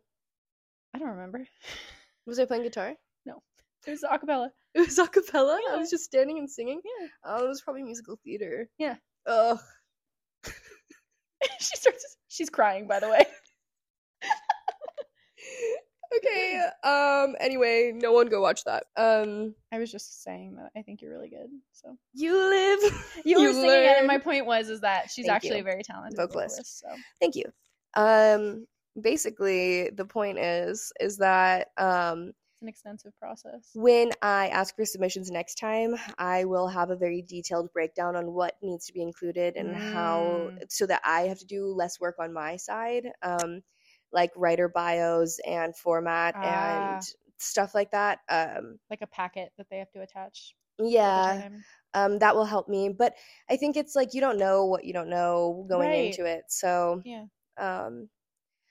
I 0.94 1.00
don't 1.00 1.10
remember. 1.10 1.48
Was 2.26 2.40
I 2.40 2.46
playing 2.46 2.64
guitar? 2.64 2.96
No. 3.26 3.42
It 3.86 3.92
was 3.92 4.04
acapella. 4.04 4.50
It 4.76 4.88
was 4.88 4.98
a 4.98 5.08
cappella. 5.08 5.60
I 5.72 5.78
was 5.78 5.90
just 5.92 6.06
standing 6.06 6.40
and 6.40 6.50
singing. 6.50 6.82
Yeah. 6.84 7.08
Oh, 7.24 7.46
it 7.46 7.48
was 7.48 7.62
probably 7.62 7.84
musical 7.84 8.18
theater. 8.24 8.68
Yeah. 8.80 8.96
Ugh. 9.28 9.60
she 11.60 11.76
starts 11.78 12.18
she's 12.28 12.50
crying 12.50 12.88
by 12.88 13.00
the 13.00 13.08
way. 13.10 13.26
okay. 16.18 16.62
Um. 16.84 17.36
Anyway, 17.40 17.92
no 17.96 18.12
one 18.14 18.28
go 18.28 18.42
watch 18.42 18.64
that. 18.66 18.86
Um. 18.98 19.54
I 19.72 19.80
was 19.80 19.92
just 19.92 20.24
saying 20.24 20.56
that 20.56 20.72
I 20.78 20.82
think 20.82 21.02
you're 21.02 21.12
really 21.12 21.30
good. 21.30 21.50
So 21.72 21.96
You 22.14 22.34
live. 22.34 22.80
you, 23.26 23.38
were 23.38 23.48
You 23.48 23.54
singing 23.54 23.70
it, 23.84 23.98
and 23.98 24.08
my 24.08 24.18
point 24.18 24.46
was 24.46 24.70
is 24.70 24.82
that 24.82 25.10
she's 25.12 25.26
Thank 25.26 25.36
actually 25.36 25.58
you. 25.58 25.62
a 25.62 25.66
very 25.66 25.84
talented 25.84 26.18
Vocalist. 26.18 26.56
vocalist. 26.56 26.80
so 26.80 26.88
Thank 27.22 27.36
you. 27.36 27.46
Um. 27.96 28.66
Basically, 29.00 29.90
the 29.90 30.06
point 30.06 30.38
is 30.38 30.92
is 31.00 31.18
that 31.18 31.70
um 31.78 32.32
an 32.64 32.68
extensive 32.70 33.12
process. 33.20 33.70
when 33.76 34.12
I 34.22 34.48
ask 34.50 34.76
for 34.76 34.86
submissions 34.86 35.30
next 35.30 35.56
time, 35.56 35.96
I 36.18 36.46
will 36.46 36.68
have 36.68 36.90
a 36.90 36.96
very 36.96 37.22
detailed 37.22 37.72
breakdown 37.74 38.16
on 38.16 38.32
what 38.32 38.56
needs 38.64 38.88
to 38.88 38.94
be 38.94 39.02
included 39.02 39.56
and 39.56 39.76
how, 39.76 40.50
Mm. 40.60 40.72
so 40.72 40.86
that 40.88 41.02
I 41.06 41.22
have 41.28 41.40
to 41.40 41.46
do 41.46 41.68
less 41.68 42.00
work 42.00 42.16
on 42.20 42.34
my 42.34 42.58
side, 42.58 43.12
um, 43.22 43.62
like 44.12 44.32
writer 44.36 44.70
bios 44.70 45.40
and 45.46 45.76
format 45.76 46.36
Ah. 46.36 46.46
and 46.46 47.02
stuff 47.38 47.76
like 47.76 47.92
that. 47.92 48.20
Um, 48.30 48.80
Like 48.90 49.02
a 49.02 49.08
packet 49.08 49.52
that 49.58 49.68
they 49.70 49.80
have 49.80 49.92
to 49.92 50.02
attach. 50.02 50.56
yeah, 50.80 51.50
um, 51.94 52.20
that 52.20 52.36
will 52.36 52.46
help 52.46 52.68
me. 52.70 52.90
But 52.90 53.16
I 53.50 53.58
think 53.58 53.76
it's 53.78 53.96
like 53.96 54.14
you 54.14 54.22
don't 54.22 54.38
know 54.40 54.66
what 54.66 54.86
you 54.86 54.94
don't 54.94 55.10
know 55.10 55.66
going 55.70 55.90
Right. 55.90 56.10
into 56.10 56.26
it. 56.26 56.44
So, 56.50 57.02
Yeah. 57.06 57.26
um, 57.60 58.10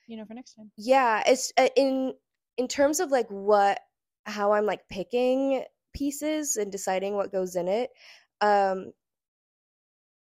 You 0.09 0.17
know 0.17 0.25
for 0.25 0.35
next 0.35 0.55
time. 0.55 0.71
yeah 0.77 1.23
it's 1.27 1.53
uh, 1.57 1.69
in 1.77 2.13
in 2.57 2.69
terms 2.69 3.01
of 3.01 3.11
like 3.11 3.29
what 3.29 3.81
how 4.25 4.53
i'm 4.53 4.67
like 4.67 4.89
picking 4.89 5.65
pieces 5.95 6.57
and 6.57 6.73
deciding 6.73 7.15
what 7.15 7.33
goes 7.33 7.57
in 7.57 7.69
it 7.69 7.91
um 8.41 8.93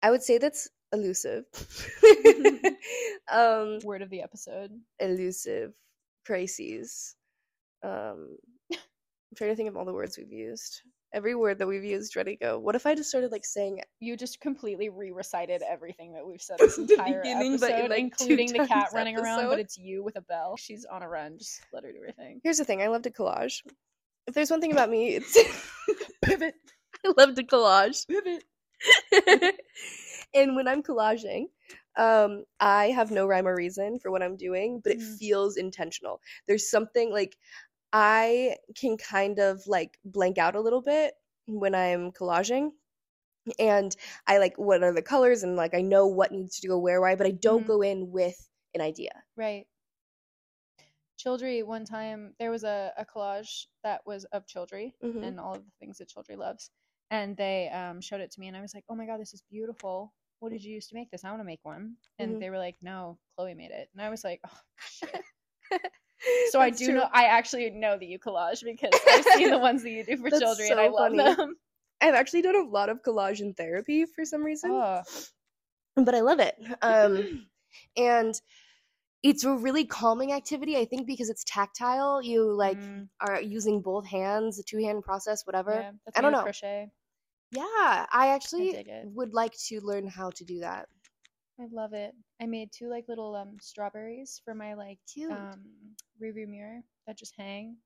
i 0.03 0.11
would 0.11 0.23
say 0.23 0.39
that's 0.39 0.69
elusive. 0.93 1.45
Um 3.33 3.79
Word 3.85 4.03
of 4.03 4.11
the 4.11 4.23
episode. 4.23 4.73
elusive 4.99 5.73
crises. 6.27 7.15
Um 7.85 8.37
i'm 8.73 9.37
trying 9.37 9.51
to 9.51 9.57
think 9.57 9.69
of 9.69 9.77
all 9.77 9.85
the 9.85 9.93
words 9.93 10.19
we've 10.19 10.33
used 10.33 10.83
every 11.13 11.35
word 11.35 11.59
that 11.59 11.67
we've 11.67 11.85
used 11.85 12.15
ready 12.17 12.37
go 12.37 12.59
what 12.59 12.75
if 12.75 12.87
i 12.87 12.95
just 12.95 13.09
started 13.09 13.33
like 13.33 13.45
saying 13.45 13.81
You 14.01 14.17
just 14.17 14.41
completely 14.41 14.89
re-recited 14.89 15.63
everything 15.69 16.13
that 16.15 16.27
we've 16.27 16.41
said 16.43 16.59
this 16.61 16.77
The 16.77 16.83
entire 16.83 17.23
beginning, 17.23 17.59
but 17.59 17.71
in, 17.71 17.77
episode, 17.77 17.91
like, 17.91 17.99
including 18.01 18.53
the 18.53 18.67
cat 18.67 18.89
running 18.95 19.19
around. 19.19 19.49
But 19.49 19.59
it's 19.59 19.77
you 19.79 20.03
with 20.03 20.17
a 20.17 20.21
bell. 20.23 20.57
She's 20.57 20.85
on 20.85 21.03
a 21.03 21.09
run. 21.09 21.39
Just 21.39 21.61
let 21.73 21.85
her 21.85 21.93
do 21.93 21.99
her 22.07 22.13
thing. 22.13 22.41
here's 22.45 22.59
the 22.59 22.65
thing 22.65 22.83
i 22.83 22.87
love 22.89 23.03
to 23.03 23.11
collage 23.11 23.63
if 24.27 24.35
there's 24.35 24.51
one 24.51 24.61
thing 24.61 24.73
about 24.73 24.91
me 24.91 25.15
it's 25.17 25.37
Pivot. 26.23 26.55
i 27.05 27.13
love 27.17 27.35
to 27.35 27.43
collage 27.43 28.07
Pivot. 28.07 28.45
and 30.35 30.57
when 30.57 30.69
I'm 30.69 30.83
collaging, 30.83 31.47
um, 31.97 32.45
I 32.61 32.87
have 32.91 33.11
no 33.11 33.27
rhyme 33.27 33.47
or 33.47 33.55
reason 33.55 33.99
for 33.99 34.11
what 34.11 34.23
I'm 34.23 34.37
doing, 34.37 34.81
but 34.83 34.93
it 34.93 35.01
Mm. 35.01 35.19
feels 35.19 35.57
intentional. 35.57 36.21
There's 36.47 36.71
something 36.71 37.13
like 37.13 37.37
I 37.93 38.57
can 38.77 38.97
kind 38.97 39.39
of 39.39 39.67
like 39.67 39.99
blank 40.05 40.39
out 40.39 40.55
a 40.57 40.61
little 40.61 40.83
bit 40.83 41.15
when 41.47 41.75
I'm 41.75 42.13
collaging. 42.13 42.71
And 43.59 43.97
I 44.27 44.39
like 44.39 44.57
what 44.59 44.83
are 44.83 44.93
the 44.93 45.03
colors 45.03 45.43
and 45.43 45.57
like 45.57 45.75
I 45.75 45.81
know 45.81 46.07
what 46.07 46.31
needs 46.33 46.61
to 46.61 46.69
go 46.69 46.79
where 46.79 47.01
why, 47.01 47.15
but 47.17 47.27
I 47.27 47.33
don't 47.33 47.65
Mhm. 47.65 47.67
go 47.67 47.83
in 47.83 48.11
with 48.11 48.49
an 48.75 48.81
idea. 48.81 49.13
Right. 49.37 49.67
Childry, 51.19 51.65
one 51.65 51.85
time 51.85 52.35
there 52.39 52.51
was 52.51 52.65
a, 52.65 52.93
a 52.97 53.05
collage 53.05 53.67
that 53.83 54.07
was 54.07 54.25
of 54.27 54.47
Childry 54.47 54.95
Mhm. 55.03 55.23
and 55.25 55.41
all 55.41 55.55
of 55.55 55.65
the 55.65 55.71
things 55.79 55.99
that 55.99 56.09
Childry 56.09 56.37
loves. 56.37 56.71
And 57.11 57.37
they 57.37 57.69
um, 57.71 58.01
showed 58.01 58.21
it 58.21 58.31
to 58.33 58.41
me, 58.41 58.49
and 58.49 58.57
I 58.57 58.61
was 58.61 58.75
like, 58.75 58.85
oh 58.89 58.95
my 58.95 59.07
God, 59.07 59.21
this 59.21 59.35
is 59.35 59.43
beautiful. 59.51 60.15
What 60.39 60.51
did 60.53 60.65
you 60.65 60.73
use 60.75 60.87
to 60.89 60.95
make 60.95 61.11
this? 61.11 61.25
I 61.25 61.31
want 61.31 61.41
to 61.41 61.45
make 61.45 61.61
one. 61.65 61.97
And 62.19 62.37
Mhm. 62.37 62.41
they 62.41 62.51
were 62.51 62.59
like, 62.59 62.77
no, 62.81 63.19
Chloe 63.37 63.55
made 63.55 63.71
it. 63.73 63.91
And 63.93 64.01
I 64.03 64.09
was 64.11 64.25
like, 64.25 64.41
oh, 64.47 64.61
shit. 64.91 65.25
So 66.51 66.61
I 66.61 66.71
do 66.71 66.87
true. 66.87 66.97
know, 66.97 67.09
I 67.13 67.25
actually 67.25 67.71
know 67.71 67.97
that 67.99 68.05
you 68.07 68.19
collage 68.19 68.65
because 68.65 69.01
I've 69.09 69.25
seen 69.25 69.51
the 69.51 69.59
ones 69.59 69.83
that 69.83 69.91
you 69.91 70.05
do 70.05 70.17
for 70.23 70.31
That's 70.31 70.43
Childry, 70.43 70.71
and 70.71 70.81
I 70.81 70.89
love 70.89 71.13
funny. 71.13 71.37
them. 71.37 71.57
I've 72.01 72.15
actually 72.15 72.43
done 72.43 72.57
a 72.57 72.63
lot 72.63 72.89
of 72.89 73.03
collage 73.03 73.41
in 73.41 73.55
therapy 73.55 74.05
for 74.07 74.25
some 74.25 74.43
reason. 74.43 74.71
Oh, 74.73 75.03
but 75.97 76.15
I 76.15 76.21
love 76.21 76.41
it. 76.41 76.57
Um, 76.83 77.47
and 77.97 78.35
it's 79.23 79.45
a 79.45 79.53
really 79.53 79.85
calming 79.85 80.33
activity. 80.33 80.77
I 80.77 80.85
think 80.87 81.07
because 81.07 81.29
it's 81.29 81.45
tactile. 81.45 82.23
You 82.23 82.53
like 82.53 82.79
mm, 82.79 83.09
are 83.21 83.41
using 83.41 83.83
both 83.83 84.07
hands, 84.07 84.59
a 84.59 84.63
two 84.63 84.79
hand 84.79 85.03
process, 85.03 85.47
whatever. 85.47 85.73
yeah, 85.73 85.93
I 86.17 86.21
don't 86.21 86.33
know. 86.33 86.43
Crochet. 86.43 86.91
Yeah, 87.53 88.07
I 88.13 88.29
actually 88.29 88.71
it. 88.71 89.09
would 89.15 89.35
like 89.35 89.53
to 89.69 89.81
learn 89.81 90.07
how 90.07 90.31
to 90.31 90.45
do 90.45 90.61
that. 90.61 90.89
I 91.61 91.67
love 91.71 91.93
it. 91.93 92.15
I 92.41 92.47
made 92.47 92.71
two 92.73 92.89
like 92.89 93.05
little 93.09 93.37
um 93.37 93.57
strawberries 93.61 94.41
for 94.45 94.55
my 94.55 94.75
like 94.75 94.99
Cute. 95.13 95.31
um 95.31 95.61
rearview 96.23 96.49
mirror 96.49 96.81
that 97.07 97.19
just 97.19 97.35
hang. 97.37 97.77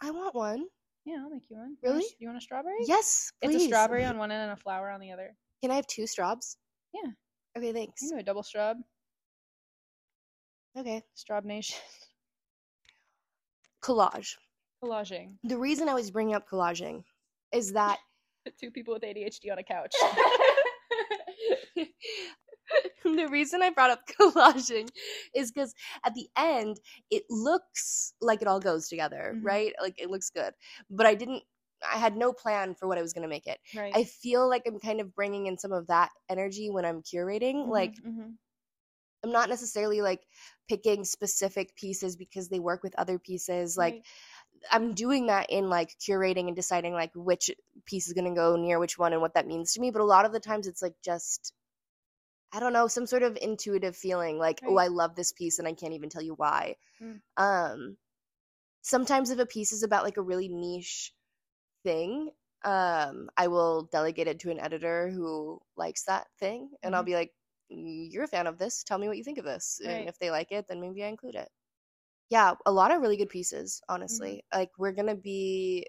I 0.00 0.10
want 0.10 0.34
one. 0.34 0.66
Yeah, 1.04 1.16
I'll 1.22 1.30
make 1.30 1.50
you 1.50 1.56
one. 1.56 1.76
You 1.82 1.90
want 1.90 1.96
a 1.96 1.98
Really? 1.98 2.06
You 2.18 2.28
want 2.28 2.38
a 2.38 2.40
strawberry? 2.40 2.78
Yes, 2.86 3.32
please. 3.42 3.54
It's 3.54 3.64
a 3.64 3.66
strawberry 3.66 4.04
on 4.04 4.18
one 4.18 4.30
end 4.30 4.42
and 4.42 4.52
a 4.52 4.56
flower 4.56 4.90
on 4.90 5.00
the 5.00 5.12
other. 5.12 5.34
Can 5.62 5.70
I 5.70 5.74
have 5.74 5.86
two 5.86 6.06
straws? 6.06 6.56
Yeah. 6.94 7.10
Okay, 7.56 7.72
thanks. 7.72 8.02
You 8.02 8.12
know, 8.12 8.18
a 8.18 8.22
double 8.22 8.42
straw. 8.42 8.74
Okay. 10.78 11.02
Straw 11.14 11.40
nation. 11.42 11.78
Collage. 13.82 14.34
Collaging. 14.82 15.34
The 15.44 15.58
reason 15.58 15.88
I 15.88 15.94
was 15.94 16.10
bringing 16.10 16.34
up 16.34 16.48
collaging 16.48 17.02
is 17.52 17.72
that 17.72 17.98
Two 18.60 18.70
people 18.70 18.94
with 18.94 19.02
ADHD 19.02 19.52
on 19.52 19.58
a 19.58 19.62
couch. 19.62 19.94
the 23.04 23.28
reason 23.28 23.62
I 23.62 23.70
brought 23.70 23.90
up 23.90 24.06
collaging 24.20 24.88
is 25.34 25.50
because 25.52 25.74
at 26.04 26.14
the 26.14 26.28
end 26.36 26.80
it 27.10 27.24
looks 27.30 28.12
like 28.20 28.42
it 28.42 28.48
all 28.48 28.60
goes 28.60 28.88
together, 28.88 29.34
Mhm. 29.36 29.44
right? 29.44 29.72
Like 29.80 29.94
it 29.98 30.10
looks 30.10 30.30
good, 30.30 30.54
but 30.90 31.06
I 31.06 31.14
didn't. 31.14 31.42
I 31.94 31.96
had 31.96 32.16
no 32.16 32.32
plan 32.32 32.74
for 32.74 32.88
what 32.88 32.98
I 32.98 33.02
was 33.02 33.12
gonna 33.12 33.28
make 33.28 33.46
it. 33.46 33.58
right. 33.74 33.94
I 33.94 34.02
feel 34.04 34.48
like 34.48 34.62
I'm 34.66 34.80
kind 34.80 35.00
of 35.00 35.14
bringing 35.14 35.46
in 35.46 35.58
some 35.58 35.72
of 35.72 35.86
that 35.86 36.10
energy 36.28 36.70
when 36.70 36.84
I'm 36.84 37.02
curating. 37.02 37.66
Mhm, 37.66 37.70
Like 37.70 37.94
mhm. 38.04 38.38
I'm 39.24 39.32
not 39.32 39.48
necessarily 39.48 40.00
like 40.00 40.26
picking 40.68 41.04
specific 41.04 41.74
pieces 41.74 42.16
because 42.16 42.48
they 42.48 42.60
work 42.60 42.82
with 42.82 42.94
other 42.98 43.18
pieces. 43.18 43.76
Like 43.76 43.94
Right. 43.94 44.04
I'm 44.72 44.94
doing 44.94 45.26
that 45.26 45.50
in 45.50 45.68
like 45.68 45.96
curating 45.98 46.46
and 46.48 46.56
deciding 46.56 46.94
like 46.94 47.12
which 47.14 47.50
piece 47.86 48.06
is 48.08 48.14
gonna 48.14 48.34
go 48.34 48.56
near 48.56 48.78
which 48.78 48.98
one 48.98 49.12
and 49.12 49.22
what 49.22 49.34
that 49.34 49.46
means 49.46 49.72
to 49.74 49.80
me. 49.80 49.90
But 49.90 50.02
a 50.02 50.04
lot 50.04 50.24
of 50.24 50.32
the 50.32 50.40
times 50.40 50.66
it's 50.66 50.82
like 50.82 50.94
just 51.04 51.52
I 52.52 52.60
don't 52.60 52.72
know, 52.72 52.88
some 52.88 53.06
sort 53.06 53.22
of 53.22 53.38
intuitive 53.40 53.96
feeling 53.96 54.38
like, 54.38 54.62
oh, 54.66 54.76
I 54.78 54.88
love 54.88 55.14
this 55.16 55.32
piece 55.32 55.58
and 55.58 55.68
I 55.68 55.74
can't 55.74 55.94
even 55.94 56.08
tell 56.10 56.22
you 56.22 56.34
why. 56.34 56.76
Mm. 57.00 57.18
Um 57.36 57.98
sometimes 58.82 59.30
if 59.30 59.38
a 59.38 59.46
piece 59.46 59.72
is 59.72 59.82
about 59.82 60.04
like 60.04 60.16
a 60.16 60.22
really 60.22 60.48
niche 60.48 61.14
thing, 61.84 62.30
um, 62.64 63.30
I 63.36 63.48
will 63.48 63.84
delegate 63.92 64.28
it 64.28 64.40
to 64.40 64.50
an 64.50 64.60
editor 64.60 65.10
who 65.10 65.60
likes 65.76 66.04
that 66.04 66.28
thing 66.38 66.72
and 66.82 66.96
I'll 66.96 67.02
Mhm. 67.02 67.04
be 67.04 67.14
like, 67.14 67.34
You're 67.70 68.24
a 68.24 68.28
fan 68.28 68.46
of 68.48 68.58
this, 68.58 68.84
tell 68.84 68.98
me 68.98 69.08
what 69.08 69.18
you 69.18 69.24
think 69.24 69.38
of 69.38 69.44
this. 69.46 69.80
Right. 69.84 70.08
And 70.08 70.08
if 70.08 70.18
they 70.18 70.30
like 70.30 70.52
it, 70.52 70.66
then 70.68 70.80
maybe 70.80 71.04
I 71.04 71.08
include 71.08 71.36
it 71.36 71.50
yeah, 72.30 72.54
a 72.66 72.72
lot 72.72 72.90
of 72.90 73.00
really 73.00 73.16
good 73.16 73.28
pieces, 73.30 73.80
Mm-hmm. 74.10 74.30
honestly. 74.30 74.44
Like 74.52 74.70
we're 74.78 74.92
gonna 74.92 75.16
be 75.16 75.86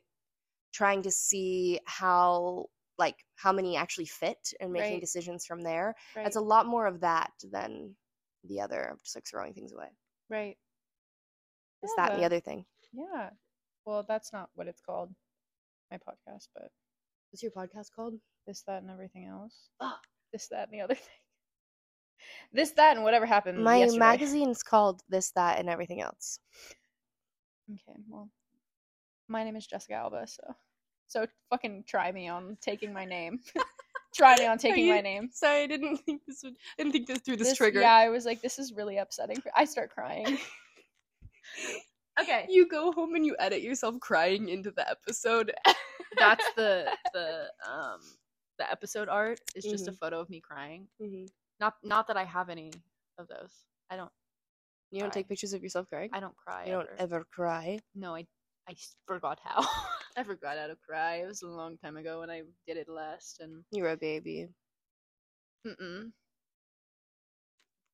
trying 0.74 1.04
to 1.04 1.12
see 1.12 1.80
how 1.86 2.68
like 3.00 3.16
how 3.36 3.52
many 3.52 3.76
actually 3.78 4.06
fit 4.06 4.54
and 4.60 4.72
making 4.72 4.94
Right. 4.94 5.02
decisions 5.02 5.46
from 5.46 5.62
there. 5.62 5.96
Right. 6.16 6.28
It's 6.28 6.36
a 6.36 6.42
lot 6.42 6.68
more 6.68 6.86
of 6.86 7.00
that 7.00 7.32
than 7.52 7.96
the 8.44 8.62
other 8.62 8.84
of 8.84 9.02
just 9.04 9.16
like 9.16 9.26
throwing 9.26 9.54
things 9.56 9.72
away. 9.74 9.90
right. 10.30 10.58
It's 11.82 11.94
Yeah, 11.98 12.04
that 12.06 12.12
and 12.14 12.22
the 12.22 12.26
other 12.26 12.40
thing. 12.42 12.66
Yeah. 12.92 13.30
Well, 13.86 14.04
that's 14.08 14.32
not 14.34 14.50
what 14.54 14.68
it's 14.68 14.82
called. 14.82 15.16
My 15.90 15.98
podcast, 15.98 16.50
but 16.54 16.70
What's 17.32 17.42
your 17.42 17.52
podcast 17.54 17.92
called? 17.96 18.16
this, 18.46 18.64
that, 18.64 18.82
and 18.82 18.92
everything 18.92 19.26
else. 19.26 19.70
This, 20.34 20.48
that, 20.50 20.68
and 20.68 20.74
the 20.74 20.82
other 20.82 20.96
thing. 20.96 21.06
This, 22.52 22.72
that, 22.72 22.96
and 22.98 23.04
whatever 23.06 23.26
happened. 23.26 23.64
My 23.64 23.78
yesterday. 23.78 24.00
magazine's 24.00 24.62
called 24.62 25.02
This, 25.08 25.32
That, 25.32 25.58
and 25.58 25.70
Everything 25.70 26.02
Else. 26.02 26.40
Okay, 27.72 27.98
well, 28.10 28.30
my 29.30 29.44
name 29.46 29.56
is 29.56 29.66
Jessica 29.66 29.94
Alba, 29.94 30.28
so 30.28 30.44
so 31.10 31.26
fucking 31.50 31.84
try 31.86 32.12
me 32.14 32.30
on 32.30 32.58
taking 32.62 32.94
my 32.94 33.04
name. 33.04 33.40
try 34.16 34.36
me 34.38 34.46
on 34.46 34.58
taking 34.58 34.88
my 34.88 35.02
name. 35.02 35.30
Sorry, 35.34 35.64
I 35.64 35.68
didn't 35.68 35.98
think 36.06 36.22
this 36.26 36.42
would. 36.44 36.54
I 36.54 36.84
didn't 36.84 36.94
think 36.94 37.08
this 37.08 37.20
through 37.20 37.36
this, 37.38 37.50
This- 37.50 37.58
trigger. 37.58 37.82
Yeah, 37.82 37.94
I 37.96 38.10
was 38.10 38.26
like, 38.26 38.42
this 38.42 38.58
is 38.60 38.72
really 38.74 38.98
upsetting. 38.98 39.38
I 39.56 39.66
start 39.66 39.90
crying. 39.92 40.38
okay, 42.22 42.46
You 42.50 42.68
go 42.68 42.92
home 42.92 43.16
and 43.16 43.26
you 43.26 43.36
edit 43.40 43.62
yourself 43.62 44.00
crying 44.00 44.50
into 44.50 44.72
the 44.72 44.90
episode. 44.90 45.52
that's 46.18 46.46
the 46.56 46.88
the 47.14 47.48
um 47.70 48.00
the 48.58 48.70
episode 48.70 49.08
art 49.10 49.40
is 49.56 49.64
just 49.64 49.88
a 49.88 49.92
Mhm. 49.92 49.98
photo 50.00 50.20
of 50.20 50.30
me 50.30 50.40
crying. 50.42 50.88
Mhm. 51.02 51.28
Not 51.60 51.76
not 51.84 52.08
that 52.08 52.18
I 52.18 52.24
have 52.26 52.50
any 52.50 52.72
of 53.18 53.28
those. 53.28 53.54
I 53.90 53.96
don't 53.98 54.12
You 54.92 55.00
don't 55.02 55.10
Cry. 55.12 55.22
take 55.22 55.30
pictures 55.30 55.54
of 55.54 55.62
yourself 55.64 55.88
crying. 55.90 56.10
I 56.14 56.20
don't 56.20 56.36
cry. 56.36 56.66
you 56.66 56.72
don't 56.74 56.90
ever. 56.98 57.16
ever 57.18 57.24
cry. 57.26 57.80
No, 57.96 58.16
I 58.16 58.28
I 58.68 58.76
forgot 59.08 59.40
how. 59.44 59.66
I 60.20 60.24
forgot 60.24 60.58
how 60.58 60.68
to 60.68 60.76
cry. 60.76 61.18
It 61.18 61.28
was 61.28 61.42
a 61.44 61.48
long 61.48 61.78
time 61.78 61.98
ago 61.98 62.20
when 62.20 62.30
I 62.30 62.44
did 62.68 62.78
it 62.78 62.90
last, 62.90 63.40
and 63.42 63.64
You're 63.72 63.90
a 63.90 63.98
baby, 63.98 64.50
mm-mm. 65.66 66.12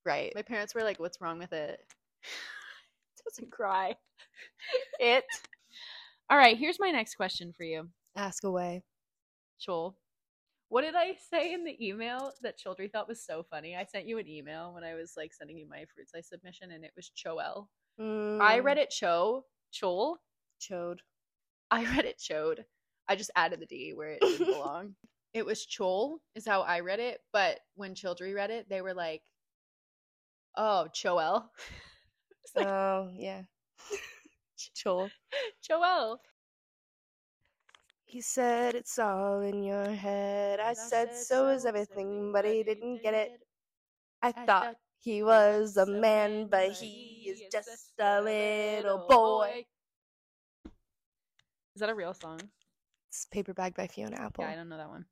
right? 0.06 0.36
my 0.36 0.42
parents 0.42 0.74
were 0.76 0.84
like, 0.84 1.00
"What's 1.00 1.22
wrong 1.22 1.40
with 1.40 1.54
it?" 1.54 1.80
It 2.24 3.24
doesn't 3.26 3.52
cry. 3.52 3.96
it. 5.00 5.26
All 6.30 6.38
right. 6.38 6.58
Here's 6.58 6.80
my 6.80 6.92
next 6.92 7.16
question 7.16 7.54
for 7.56 7.64
you, 7.64 7.90
Ask 8.16 8.44
away. 8.44 8.84
Chol. 9.60 9.96
What 10.70 10.82
did 10.82 10.96
I 10.96 11.16
say 11.32 11.54
in 11.54 11.64
the 11.64 11.78
email 11.86 12.34
that 12.42 12.60
Childry 12.60 12.92
thought 12.92 13.08
was 13.08 13.24
so 13.24 13.44
funny? 13.44 13.76
I 13.76 13.86
sent 13.86 14.08
you 14.08 14.18
an 14.20 14.28
email 14.28 14.74
when 14.74 14.84
I 14.84 14.96
was 14.96 15.14
like 15.18 15.34
sending 15.34 15.58
you 15.58 15.68
my 15.68 15.86
Fruitslice 15.86 16.26
submission, 16.26 16.72
and 16.72 16.84
it 16.84 16.94
was 16.96 17.12
Choel. 17.16 17.68
I 18.40 18.60
Mm, 18.60 18.64
read 18.64 18.78
it 18.78 18.90
Cho 18.90 19.46
Chol. 19.74 20.18
Chode. 20.62 21.00
I 21.72 21.84
read 21.86 22.06
it 22.06 22.18
chode. 22.20 22.64
I 23.08 23.16
just 23.16 23.32
added 23.36 23.60
the 23.60 23.66
D 23.66 23.94
where 23.94 24.12
it 24.12 24.22
didn't 24.22 24.46
belong. 24.52 24.96
It 25.34 25.46
was 25.46 25.66
chol 25.66 26.20
is 26.36 26.46
how 26.48 26.62
I 26.62 26.80
read 26.80 27.00
it, 27.00 27.22
but 27.34 27.60
when 27.76 27.94
Childry 27.96 28.34
read 28.34 28.52
it, 28.52 28.70
they 28.70 28.82
were 28.82 28.94
like, 28.94 29.22
"Oh, 30.56 30.88
Choel." 30.94 31.50
Like, 32.56 32.68
Oh 32.68 33.10
yeah. 33.14 33.44
Chol. 34.76 35.12
Choel. 35.62 36.20
He 38.06 38.22
said 38.22 38.76
it's 38.76 38.98
all 38.98 39.42
in 39.42 39.64
your 39.64 39.90
head. 39.92 40.60
I 40.60 40.74
said 40.74 41.14
so 41.14 41.50
is 41.50 41.66
everything, 41.66 42.32
but 42.32 42.46
he 42.46 42.64
didn't 42.64 43.02
get 43.04 43.14
it. 43.14 43.32
I 44.22 44.32
thought 44.34 44.78
he 45.00 45.24
was 45.24 45.78
a 45.78 45.86
man, 45.86 46.48
but 46.48 46.72
he 46.72 47.28
is 47.30 47.44
just 47.52 47.94
a 48.00 48.22
little 48.22 49.00
boy. 49.08 49.66
Is 51.76 51.82
that 51.82 51.90
a 51.90 51.94
real 51.96 52.14
song? 52.14 52.40
It's 53.10 53.26
Paper 53.26 53.54
Bag 53.54 53.76
by 53.76 53.88
Fiona 53.88 54.16
Apple. 54.16 54.46
Yeah, 54.46 54.52
I 54.52 54.56
don't 54.56 54.70
know 54.70 54.78
that 54.78 54.88
one. 54.88 55.04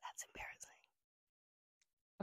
That's 0.00 0.24
embarrassing. 0.28 0.70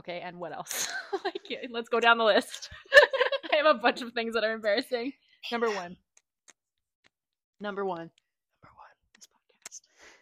Okay, 0.00 0.20
and 0.26 0.38
what 0.38 0.52
else? 0.52 0.88
let's 1.70 1.90
go 1.90 2.00
down 2.00 2.16
the 2.16 2.24
list. 2.24 2.70
I 3.52 3.56
have 3.56 3.66
a 3.66 3.74
bunch 3.74 4.00
of 4.00 4.14
things 4.14 4.32
that 4.32 4.44
are 4.44 4.52
embarrassing. 4.54 5.12
Number 5.52 5.68
one. 5.68 5.98
Number 7.60 7.84
one. 7.84 8.10
Number 8.62 8.74
one, 8.76 8.96
This 9.14 9.26
podcast. 9.26 9.80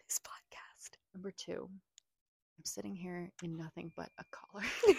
this 0.08 0.18
podcast. 0.18 0.96
Number 1.14 1.30
two. 1.30 1.68
I'm 2.58 2.64
sitting 2.64 2.96
here 2.96 3.30
in 3.44 3.56
nothing 3.56 3.92
but 3.96 4.08
a 4.18 4.24
collar. 4.32 4.64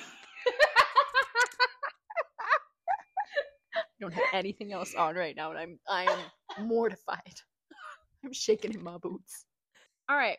I 3.76 3.82
don't 4.00 4.14
have 4.14 4.24
anything 4.32 4.72
else 4.72 4.96
on 4.96 5.16
right 5.16 5.36
now, 5.36 5.50
and 5.52 5.60
I'm 5.60 5.80
I 5.90 6.04
am 6.58 6.68
mortified. 6.68 7.42
I'm 8.28 8.34
shaking 8.34 8.74
in 8.74 8.84
my 8.84 8.98
boots. 8.98 9.46
All 10.10 10.18
right. 10.18 10.38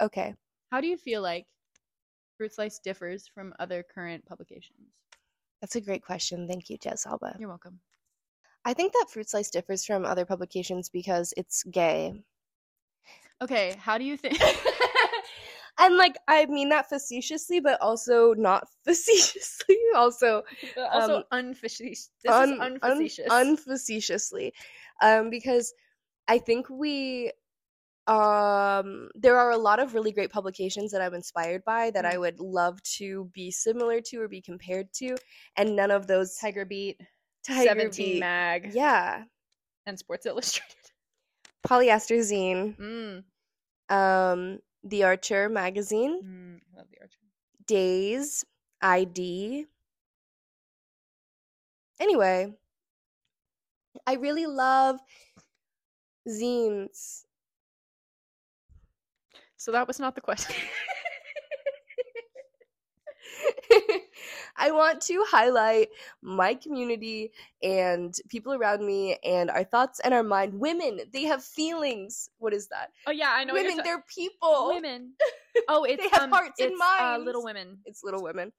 Okay. 0.00 0.34
How 0.70 0.80
do 0.80 0.86
you 0.86 0.96
feel 0.96 1.20
like 1.20 1.46
Fruit 2.36 2.54
Slice 2.54 2.78
differs 2.78 3.26
from 3.26 3.52
other 3.58 3.82
current 3.92 4.24
publications? 4.24 4.78
That's 5.60 5.74
a 5.74 5.80
great 5.80 6.04
question. 6.04 6.46
Thank 6.46 6.70
you, 6.70 6.78
Jess 6.78 7.04
Alba. 7.06 7.34
You're 7.40 7.48
welcome. 7.48 7.80
I 8.64 8.72
think 8.72 8.92
that 8.92 9.06
Fruit 9.10 9.28
Slice 9.28 9.50
differs 9.50 9.84
from 9.84 10.04
other 10.04 10.24
publications 10.24 10.88
because 10.88 11.34
it's 11.36 11.64
gay. 11.64 12.14
Okay, 13.42 13.74
how 13.80 13.98
do 13.98 14.04
you 14.04 14.16
think? 14.16 14.40
And 15.80 15.96
like 15.96 16.16
I 16.26 16.44
mean 16.46 16.70
that 16.70 16.88
facetiously, 16.88 17.60
but 17.60 17.80
also 17.80 18.34
not 18.34 18.66
facetiously. 18.84 19.76
Also 19.94 20.42
also 20.92 21.18
Um, 21.18 21.22
unfacetious. 21.30 22.10
This 22.24 22.32
un- 22.32 22.54
is 22.54 22.58
un- 22.60 22.78
unfacetious. 22.82 23.28
unfacetiously. 23.30 24.52
Um, 25.04 25.30
because 25.30 25.72
I 26.28 26.38
think 26.38 26.68
we 26.70 27.32
um 28.06 29.10
there 29.14 29.38
are 29.38 29.50
a 29.50 29.56
lot 29.58 29.80
of 29.80 29.92
really 29.94 30.12
great 30.12 30.30
publications 30.30 30.92
that 30.92 31.02
I'm 31.02 31.12
inspired 31.14 31.62
by 31.64 31.90
that 31.90 32.06
I 32.06 32.14
Mm. 32.14 32.20
would 32.20 32.40
love 32.40 32.82
to 32.98 33.30
be 33.34 33.50
similar 33.50 34.00
to 34.02 34.20
or 34.22 34.28
be 34.28 34.40
compared 34.40 34.92
to, 34.94 35.16
and 35.56 35.76
none 35.76 35.90
of 35.90 36.06
those 36.06 36.36
Tiger 36.36 36.64
Beat, 36.64 37.00
Tiger 37.46 37.68
17 37.68 38.14
Beat- 38.14 38.20
Mag, 38.20 38.70
Yeah. 38.72 39.24
and 39.86 39.98
Sports 39.98 40.24
Illustrated. 40.26 40.74
Polyester 41.66 42.18
Zine, 42.20 42.76
Mm. 42.78 43.94
um, 43.94 44.60
The 44.84 45.04
Archer 45.04 45.48
magazine, 45.50 46.20
Mm, 46.22 46.60
I 46.72 46.78
love 46.78 46.88
the 46.90 47.00
Archer. 47.00 47.18
Dazed, 47.66 48.46
ID. 48.80 49.66
Anyway, 52.00 52.54
I 54.06 54.14
really 54.14 54.46
love 54.46 55.00
zines. 56.28 57.24
So 59.56 59.72
that 59.72 59.86
was 59.88 59.98
not 59.98 60.14
the 60.14 60.20
question. 60.20 60.54
I 64.56 64.70
want 64.72 65.00
to 65.02 65.24
highlight 65.28 65.88
my 66.22 66.54
community 66.54 67.32
and 67.62 68.14
people 68.28 68.52
around 68.54 68.84
me 68.84 69.16
and 69.24 69.50
our 69.50 69.64
thoughts 69.64 70.00
and 70.00 70.12
our 70.12 70.22
mind. 70.22 70.54
Women, 70.54 71.00
they 71.12 71.24
have 71.24 71.42
feelings. 71.44 72.30
What 72.38 72.52
is 72.52 72.68
that? 72.68 72.90
oh 73.06 73.10
yeah, 73.12 73.30
I 73.34 73.44
know. 73.44 73.54
Women, 73.54 73.76
ta- 73.78 73.82
they're 73.84 74.04
people. 74.08 74.68
women. 74.74 75.12
Oh, 75.66 75.82
it's 75.84 76.00
they 76.02 76.08
have 76.10 76.22
um, 76.22 76.30
hearts 76.30 76.60
and 76.60 76.70
it's, 76.70 76.80
Uh, 77.00 77.18
Little. 77.20 77.42
Women. 77.42 77.78
It's 77.84 78.04
Little 78.04 78.22
Women. 78.22 78.52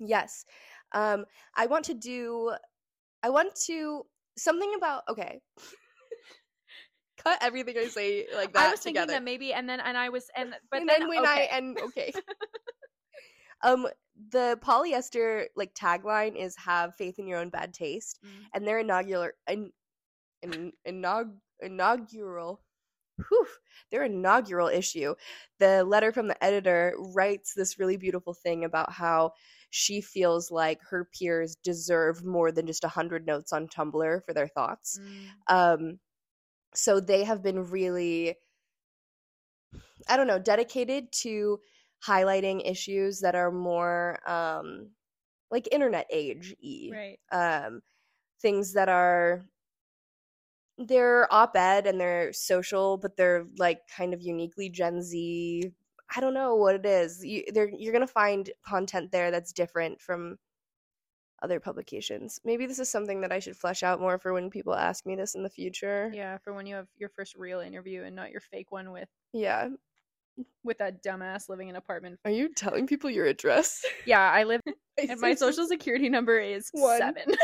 Yes. 0.00 0.44
Um, 0.92 1.24
I 1.54 1.66
want 1.66 1.84
to 1.86 1.94
do. 1.94 2.52
I 3.22 3.30
want 3.30 3.54
to 3.66 4.04
something 4.36 4.72
about. 4.76 5.04
Okay. 5.08 5.40
Cut 7.24 7.38
everything 7.40 7.76
I 7.78 7.86
say 7.86 8.26
like 8.34 8.52
that 8.52 8.68
I 8.68 8.70
was 8.70 8.80
thinking 8.80 9.06
that 9.06 9.22
maybe, 9.22 9.52
and 9.52 9.68
then 9.68 9.80
and 9.80 9.96
I 9.96 10.08
was, 10.10 10.30
and 10.36 10.54
but 10.70 10.80
and 10.80 10.88
then, 10.88 11.00
then 11.00 11.08
when 11.08 11.20
okay. 11.20 11.48
I 11.52 11.56
and 11.56 11.78
okay. 11.86 12.12
um, 13.62 13.86
the 14.30 14.58
polyester 14.62 15.46
like 15.56 15.74
tagline 15.74 16.36
is 16.36 16.54
"Have 16.56 16.94
faith 16.96 17.18
in 17.18 17.26
your 17.26 17.38
own 17.38 17.48
bad 17.50 17.72
taste," 17.72 18.20
Mm. 18.24 18.28
and 18.54 18.66
their 18.66 18.78
inaugural 18.78 19.30
in, 19.48 19.70
in, 20.42 20.72
inaug, 20.86 21.32
inaugural. 21.60 22.60
Whew, 23.28 23.46
their 23.92 24.02
inaugural 24.02 24.66
issue, 24.66 25.14
the 25.60 25.84
letter 25.84 26.12
from 26.12 26.26
the 26.26 26.44
editor 26.44 26.94
writes 26.98 27.54
this 27.54 27.78
really 27.78 27.96
beautiful 27.96 28.34
thing 28.34 28.64
about 28.64 28.90
how 28.90 29.32
she 29.70 30.00
feels 30.00 30.50
like 30.50 30.80
her 30.90 31.08
peers 31.16 31.56
deserve 31.62 32.24
more 32.24 32.50
than 32.50 32.66
just 32.66 32.82
a 32.84 32.88
hundred 32.88 33.24
notes 33.24 33.52
on 33.52 33.68
Tumblr 33.68 34.24
for 34.24 34.34
their 34.34 34.48
thoughts. 34.48 34.98
Mm. 35.00 35.54
Um, 35.54 35.98
so 36.74 37.00
they 37.00 37.24
have 37.24 37.42
been 37.42 37.70
really, 37.70 38.36
I 40.08 40.16
don't 40.16 40.26
know, 40.26 40.38
dedicated 40.38 41.12
to 41.22 41.60
highlighting 42.06 42.68
issues 42.68 43.20
that 43.20 43.34
are 43.34 43.50
more 43.50 44.18
um, 44.28 44.90
like 45.50 45.68
internet 45.72 46.06
age 46.10 46.54
e 46.60 46.92
right. 46.92 47.18
Um, 47.32 47.80
things 48.40 48.74
that 48.74 48.88
are 48.88 49.44
they're 50.76 51.32
op-ed 51.32 51.86
and 51.86 52.00
they're 52.00 52.32
social, 52.32 52.96
but 52.98 53.16
they're 53.16 53.46
like 53.58 53.80
kind 53.96 54.12
of 54.12 54.20
uniquely 54.20 54.68
Gen 54.68 55.02
Z. 55.02 55.72
I 56.14 56.20
don't 56.20 56.34
know 56.34 56.56
what 56.56 56.74
it 56.74 56.84
is. 56.84 57.24
You, 57.24 57.44
they're, 57.52 57.70
you're 57.70 57.92
gonna 57.92 58.06
find 58.06 58.50
content 58.66 59.12
there 59.12 59.30
that's 59.30 59.52
different 59.52 60.00
from 60.00 60.36
other 61.44 61.60
publications. 61.60 62.40
Maybe 62.44 62.66
this 62.66 62.78
is 62.78 62.88
something 62.90 63.20
that 63.20 63.30
I 63.32 63.38
should 63.38 63.56
flesh 63.56 63.82
out 63.82 64.00
more 64.00 64.18
for 64.18 64.32
when 64.32 64.50
people 64.50 64.74
ask 64.74 65.04
me 65.06 65.14
this 65.14 65.34
in 65.34 65.42
the 65.42 65.50
future. 65.50 66.10
Yeah, 66.14 66.38
for 66.38 66.52
when 66.54 66.66
you 66.66 66.74
have 66.74 66.88
your 66.96 67.10
first 67.10 67.34
real 67.36 67.60
interview 67.60 68.02
and 68.02 68.16
not 68.16 68.30
your 68.30 68.40
fake 68.40 68.72
one 68.72 68.90
with 68.92 69.08
Yeah. 69.32 69.68
with 70.64 70.78
that 70.78 71.02
dumbass 71.04 71.48
living 71.48 71.68
in 71.68 71.74
an 71.76 71.78
apartment. 71.78 72.18
Are 72.24 72.30
you 72.30 72.52
telling 72.54 72.86
people 72.86 73.10
your 73.10 73.26
address? 73.26 73.84
Yeah, 74.06 74.20
I 74.32 74.44
live 74.44 74.60
and 75.08 75.20
my 75.20 75.34
social 75.34 75.66
security 75.68 76.08
number 76.08 76.38
is 76.40 76.70
One. 76.72 76.98
seven. 76.98 77.24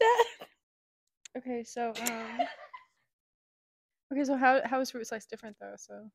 That- 0.00 0.24
okay, 1.38 1.64
so 1.64 1.92
um 1.98 2.38
Okay, 4.12 4.24
so 4.24 4.36
how 4.36 4.60
how 4.64 4.80
is 4.80 4.90
fruit 4.90 5.06
slice 5.06 5.24
different 5.24 5.56
though? 5.58 5.74
So 5.78 6.10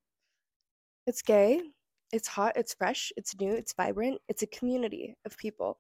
It's 1.08 1.22
gay. 1.24 1.62
It's 2.12 2.28
hot. 2.28 2.54
It's 2.56 2.74
fresh. 2.74 3.12
It's 3.18 3.38
new. 3.40 3.54
It's 3.54 3.74
vibrant. 3.74 4.22
It's 4.30 4.42
a 4.44 4.48
community 4.48 5.16
of 5.26 5.38
people. 5.38 5.78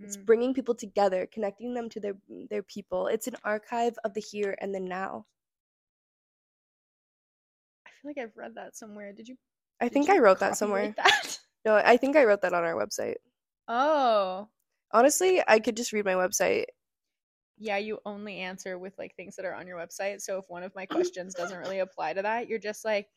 It's 0.00 0.16
Mm. 0.16 0.26
bringing 0.26 0.54
people 0.54 0.74
together, 0.74 1.26
connecting 1.26 1.74
them 1.74 1.88
to 1.90 2.00
their 2.00 2.16
their 2.50 2.62
people. 2.62 3.06
It's 3.08 3.26
an 3.26 3.36
archive 3.44 3.96
of 4.04 4.14
the 4.14 4.20
here 4.20 4.56
and 4.60 4.74
the 4.74 4.80
now. 4.80 5.26
I 7.86 7.90
feel 7.90 8.10
like 8.10 8.18
I've 8.18 8.36
read 8.36 8.54
that 8.56 8.76
somewhere. 8.76 9.12
Did 9.12 9.28
you 9.28 9.36
I 9.80 9.84
did 9.86 9.92
think 9.94 10.08
you 10.08 10.14
I 10.14 10.18
wrote 10.18 10.40
that 10.40 10.56
somewhere. 10.56 10.92
That? 10.96 11.38
No, 11.64 11.74
I 11.74 11.96
think 11.96 12.16
I 12.16 12.24
wrote 12.24 12.40
that 12.42 12.54
on 12.54 12.64
our 12.64 12.74
website. 12.74 13.16
Oh. 13.66 14.48
Honestly, 14.92 15.42
I 15.46 15.58
could 15.58 15.76
just 15.76 15.92
read 15.92 16.04
my 16.04 16.14
website. 16.14 16.66
Yeah, 17.58 17.76
you 17.78 17.98
only 18.06 18.38
answer 18.38 18.78
with 18.78 18.96
like 18.96 19.14
things 19.16 19.34
that 19.36 19.44
are 19.44 19.52
on 19.54 19.66
your 19.66 19.76
website. 19.76 20.22
So 20.22 20.38
if 20.38 20.44
one 20.48 20.62
of 20.62 20.74
my 20.76 20.86
questions 20.86 21.34
doesn't 21.34 21.58
really 21.58 21.80
apply 21.80 22.12
to 22.14 22.22
that, 22.22 22.46
you're 22.48 22.60
just 22.60 22.84
like 22.84 23.08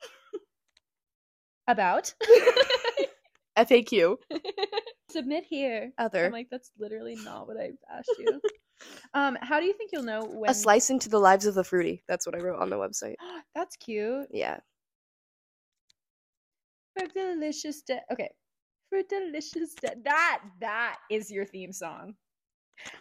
about 1.67 2.13
FAQ. 3.57 4.17
submit 5.11 5.43
here. 5.47 5.91
Other. 5.97 6.25
I'm 6.25 6.31
like, 6.31 6.47
that's 6.49 6.71
literally 6.79 7.15
not 7.23 7.47
what 7.47 7.57
I've 7.57 7.77
asked 7.91 8.11
you. 8.17 8.41
um, 9.13 9.37
how 9.41 9.59
do 9.59 9.65
you 9.65 9.73
think 9.73 9.91
you'll 9.93 10.03
know 10.03 10.21
when 10.23 10.49
A 10.49 10.53
slice 10.53 10.89
into 10.89 11.09
the 11.09 11.19
lives 11.19 11.45
of 11.45 11.55
the 11.55 11.63
fruity. 11.63 12.03
That's 12.07 12.25
what 12.25 12.35
I 12.35 12.39
wrote 12.39 12.59
on 12.59 12.69
the 12.69 12.77
website. 12.77 13.15
That's 13.55 13.75
cute. 13.75 14.27
Yeah. 14.31 14.57
Fruit 16.97 17.13
delicious 17.13 17.81
day. 17.81 17.99
Okay. 18.11 18.29
Fruit 18.89 19.07
delicious 19.07 19.73
day. 19.75 19.93
That 20.03 20.41
that 20.59 20.97
is 21.09 21.31
your 21.31 21.45
theme 21.45 21.71
song. 21.71 22.15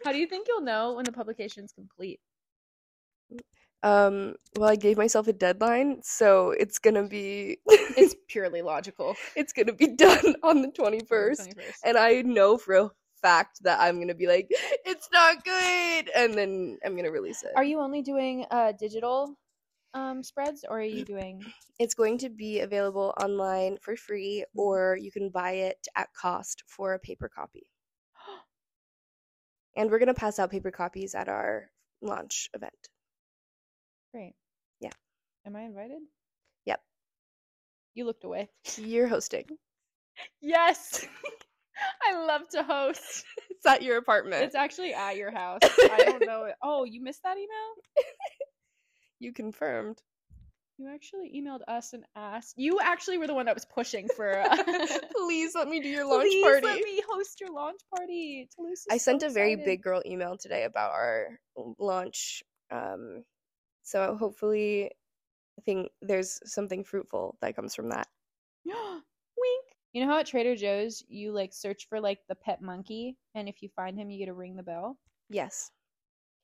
How 0.05 0.13
do 0.13 0.19
you 0.19 0.27
think 0.27 0.47
you'll 0.47 0.61
know 0.61 0.95
when 0.95 1.05
the 1.05 1.13
publication's 1.13 1.73
complete? 1.73 2.21
Um, 3.83 4.35
well, 4.57 4.69
I 4.69 4.77
gave 4.77 4.99
myself 4.99 5.27
a 5.29 5.33
deadline, 5.33 6.01
so 6.03 6.51
it's 6.51 6.79
gonna 6.79 7.09
be 7.09 7.59
It's 7.67 8.15
purely 8.29 8.61
logical. 8.63 9.17
it's 9.37 9.53
gonna 9.55 9.73
be 9.73 9.87
done 9.97 10.35
on 10.43 10.61
the 10.63 10.69
21st. 10.69 11.55
21st. 11.55 11.73
And 11.85 11.97
I 11.97 12.21
know 12.23 12.59
for 12.59 12.75
a 12.77 12.91
fact 13.23 13.63
that 13.63 13.81
I'm 13.81 13.99
gonna 13.99 14.15
be 14.15 14.27
like, 14.27 14.49
it's 14.85 15.09
not 15.13 15.43
good, 15.45 16.11
and 16.15 16.35
then 16.35 16.79
I'm 16.85 16.95
gonna 16.97 17.11
release 17.11 17.43
it. 17.43 17.53
Are 17.57 17.65
you 17.65 17.81
only 17.81 18.03
doing 18.03 18.45
uh 18.51 18.73
digital 18.73 19.35
um 19.95 20.23
spreads 20.23 20.65
or 20.69 20.79
are 20.79 20.83
you 20.83 21.05
doing 21.05 21.43
It's 21.81 21.95
going 21.95 22.19
to 22.19 22.29
be 22.29 22.61
available 22.61 23.15
online 23.23 23.79
for 23.81 23.97
free, 23.97 24.45
Mm-hmm. 24.49 24.61
or 24.61 24.99
you 25.01 25.11
can 25.11 25.31
buy 25.31 25.53
it 25.53 25.89
at 25.97 26.13
cost 26.13 26.63
for 26.67 26.93
a 26.93 26.99
paper 26.99 27.31
copy. 27.35 27.71
And 29.77 29.91
we're 29.91 29.99
gonna 30.01 30.13
pass 30.15 30.39
out 30.39 30.51
paper 30.51 30.71
copies 30.71 31.15
at 31.15 31.29
our 31.29 31.71
launch 32.03 32.51
event. 32.55 32.89
Great. 34.13 34.35
Yeah. 34.81 34.91
Am 35.47 35.57
I 35.57 35.63
invited? 35.63 35.99
Yep. 36.67 36.81
You 37.95 38.05
looked 38.07 38.25
away. 38.25 38.49
You're 38.77 39.09
hosting. 39.09 39.47
Yes. 40.43 41.07
I 42.07 42.15
love 42.27 42.43
to 42.51 42.63
host. 42.63 43.25
It's 43.49 43.65
at 43.65 43.83
your 43.83 43.97
apartment. 43.97 44.43
It's 44.43 44.55
actually 44.55 44.93
at 44.93 45.17
your 45.17 45.31
house. 45.31 45.61
I 45.65 46.03
don't 46.05 46.27
know. 46.27 46.45
it- 46.45 46.57
Oh, 46.63 46.85
you 46.85 47.03
missed 47.03 47.23
that 47.23 47.39
email? 47.39 47.49
you 49.19 49.33
confirmed. 49.33 50.03
You 50.77 50.89
actually 50.93 51.33
emailed 51.35 51.61
us 51.69 51.95
and 51.95 52.05
asked. 52.17 52.55
You 52.59 52.81
actually 52.83 53.17
were 53.17 53.27
the 53.29 53.35
one 53.35 53.47
that 53.47 53.55
was 53.55 53.65
pushing 53.75 54.09
for. 54.15 54.41
Uh, 54.41 54.57
Please 55.17 55.55
let 55.55 55.69
me 55.69 55.81
do 55.81 55.89
your 55.89 56.07
launch 56.07 56.25
Please 56.25 56.45
party. 56.45 56.67
let 56.67 56.83
me 56.83 57.01
host 57.09 57.41
your 57.41 57.51
launch 57.55 57.81
party. 57.97 58.47
Toulouse 58.55 58.85
I 58.91 58.99
sent 58.99 59.23
so 59.23 59.29
a 59.29 59.31
very 59.31 59.57
big 59.57 59.83
girl 59.83 60.03
email 60.05 60.37
today 60.37 60.65
about 60.65 60.93
our 60.93 61.29
launch. 61.79 62.43
Um, 62.71 63.25
so 63.91 64.17
hopefully, 64.17 64.91
I 65.59 65.63
think 65.63 65.91
there's 66.01 66.41
something 66.45 66.85
fruitful 66.85 67.37
that 67.41 67.57
comes 67.57 67.75
from 67.75 67.89
that. 67.91 68.07
Wink. 68.65 69.65
You 69.93 70.05
know 70.05 70.13
how 70.13 70.21
at 70.21 70.27
Trader 70.27 70.55
Joe's 70.55 71.03
you 71.09 71.33
like 71.33 71.53
search 71.53 71.89
for 71.89 72.01
like 72.01 72.21
the 72.29 72.37
pet 72.37 72.63
monkey, 72.63 73.17
and 73.35 73.49
if 73.49 73.63
you 73.63 73.69
find 73.75 73.99
him, 73.99 74.11
you 74.11 74.19
get 74.19 74.27
to 74.27 74.35
ring 74.35 74.55
the 74.57 74.63
bell. 74.63 74.97
Yes. 75.29 75.73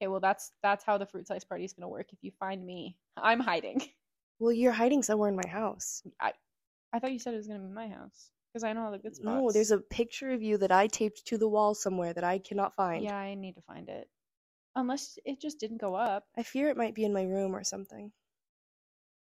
Okay, 0.02 0.08
well 0.08 0.20
that's 0.20 0.52
that's 0.62 0.84
how 0.84 0.98
the 0.98 1.06
fruit 1.06 1.26
slice 1.28 1.44
party 1.44 1.64
is 1.64 1.72
gonna 1.72 1.88
work. 1.88 2.12
If 2.12 2.18
you 2.22 2.32
find 2.38 2.66
me, 2.66 2.96
I'm 3.16 3.40
hiding. 3.40 3.82
Well, 4.38 4.52
you're 4.52 4.72
hiding 4.72 5.02
somewhere 5.02 5.30
in 5.30 5.36
my 5.36 5.48
house. 5.48 6.02
I 6.20 6.32
I 6.92 6.98
thought 6.98 7.12
you 7.12 7.18
said 7.18 7.32
it 7.32 7.38
was 7.38 7.46
gonna 7.48 7.60
be 7.60 7.72
my 7.72 7.88
house 7.88 8.30
because 8.52 8.64
I 8.64 8.74
know 8.74 8.84
all 8.84 8.92
the 8.92 8.98
good 8.98 9.16
spots. 9.16 9.24
No, 9.24 9.50
there's 9.50 9.70
a 9.70 9.78
picture 9.78 10.30
of 10.30 10.42
you 10.42 10.58
that 10.58 10.70
I 10.70 10.88
taped 10.88 11.24
to 11.28 11.38
the 11.38 11.48
wall 11.48 11.74
somewhere 11.74 12.12
that 12.12 12.22
I 12.22 12.38
cannot 12.38 12.74
find. 12.74 13.02
Yeah, 13.02 13.16
I 13.16 13.34
need 13.34 13.54
to 13.54 13.62
find 13.62 13.88
it. 13.88 14.10
Unless 14.76 15.18
it 15.24 15.40
just 15.40 15.58
didn't 15.58 15.78
go 15.80 15.94
up. 15.94 16.26
I 16.36 16.42
fear 16.42 16.68
it 16.68 16.76
might 16.76 16.94
be 16.94 17.04
in 17.04 17.12
my 17.12 17.24
room 17.24 17.56
or 17.56 17.64
something. 17.64 18.12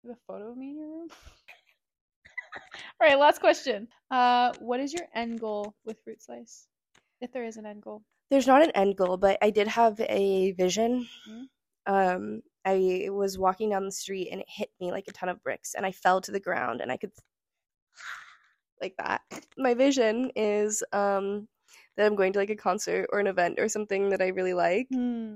You 0.02 0.10
have 0.10 0.18
a 0.18 0.32
photo 0.32 0.50
of 0.52 0.56
me 0.56 0.70
in 0.70 0.76
your 0.78 0.88
room? 0.88 1.08
All 3.00 3.08
right, 3.08 3.18
last 3.18 3.40
question. 3.40 3.88
Uh, 4.10 4.52
what 4.60 4.80
is 4.80 4.92
your 4.92 5.06
end 5.14 5.40
goal 5.40 5.74
with 5.84 5.98
Fruit 6.04 6.22
Slice? 6.22 6.68
If 7.20 7.32
there 7.32 7.44
is 7.44 7.56
an 7.56 7.66
end 7.66 7.82
goal. 7.82 8.02
There's 8.30 8.46
not 8.46 8.62
an 8.62 8.70
end 8.72 8.96
goal, 8.96 9.16
but 9.16 9.38
I 9.42 9.50
did 9.50 9.66
have 9.68 10.00
a 10.00 10.52
vision. 10.52 11.08
Mhm. 11.28 11.48
Um, 11.86 12.42
I 12.64 13.08
was 13.10 13.38
walking 13.38 13.70
down 13.70 13.84
the 13.84 13.90
street 13.92 14.28
and 14.30 14.40
it 14.40 14.46
hit 14.48 14.70
me 14.80 14.92
like 14.92 15.08
a 15.08 15.12
ton 15.12 15.28
of 15.28 15.42
bricks, 15.42 15.74
and 15.74 15.84
I 15.84 15.92
fell 15.92 16.20
to 16.20 16.30
the 16.30 16.40
ground, 16.40 16.80
and 16.80 16.92
I 16.92 16.96
could 16.96 17.12
like 18.80 18.94
that. 18.98 19.22
My 19.58 19.74
vision 19.74 20.30
is 20.36 20.84
um 20.92 21.48
that 21.96 22.06
I'm 22.06 22.14
going 22.16 22.32
to 22.34 22.38
like 22.38 22.50
a 22.50 22.56
concert 22.56 23.08
or 23.12 23.18
an 23.20 23.26
event 23.26 23.58
or 23.58 23.68
something 23.68 24.08
that 24.10 24.22
I 24.22 24.28
really 24.28 24.54
like, 24.54 24.88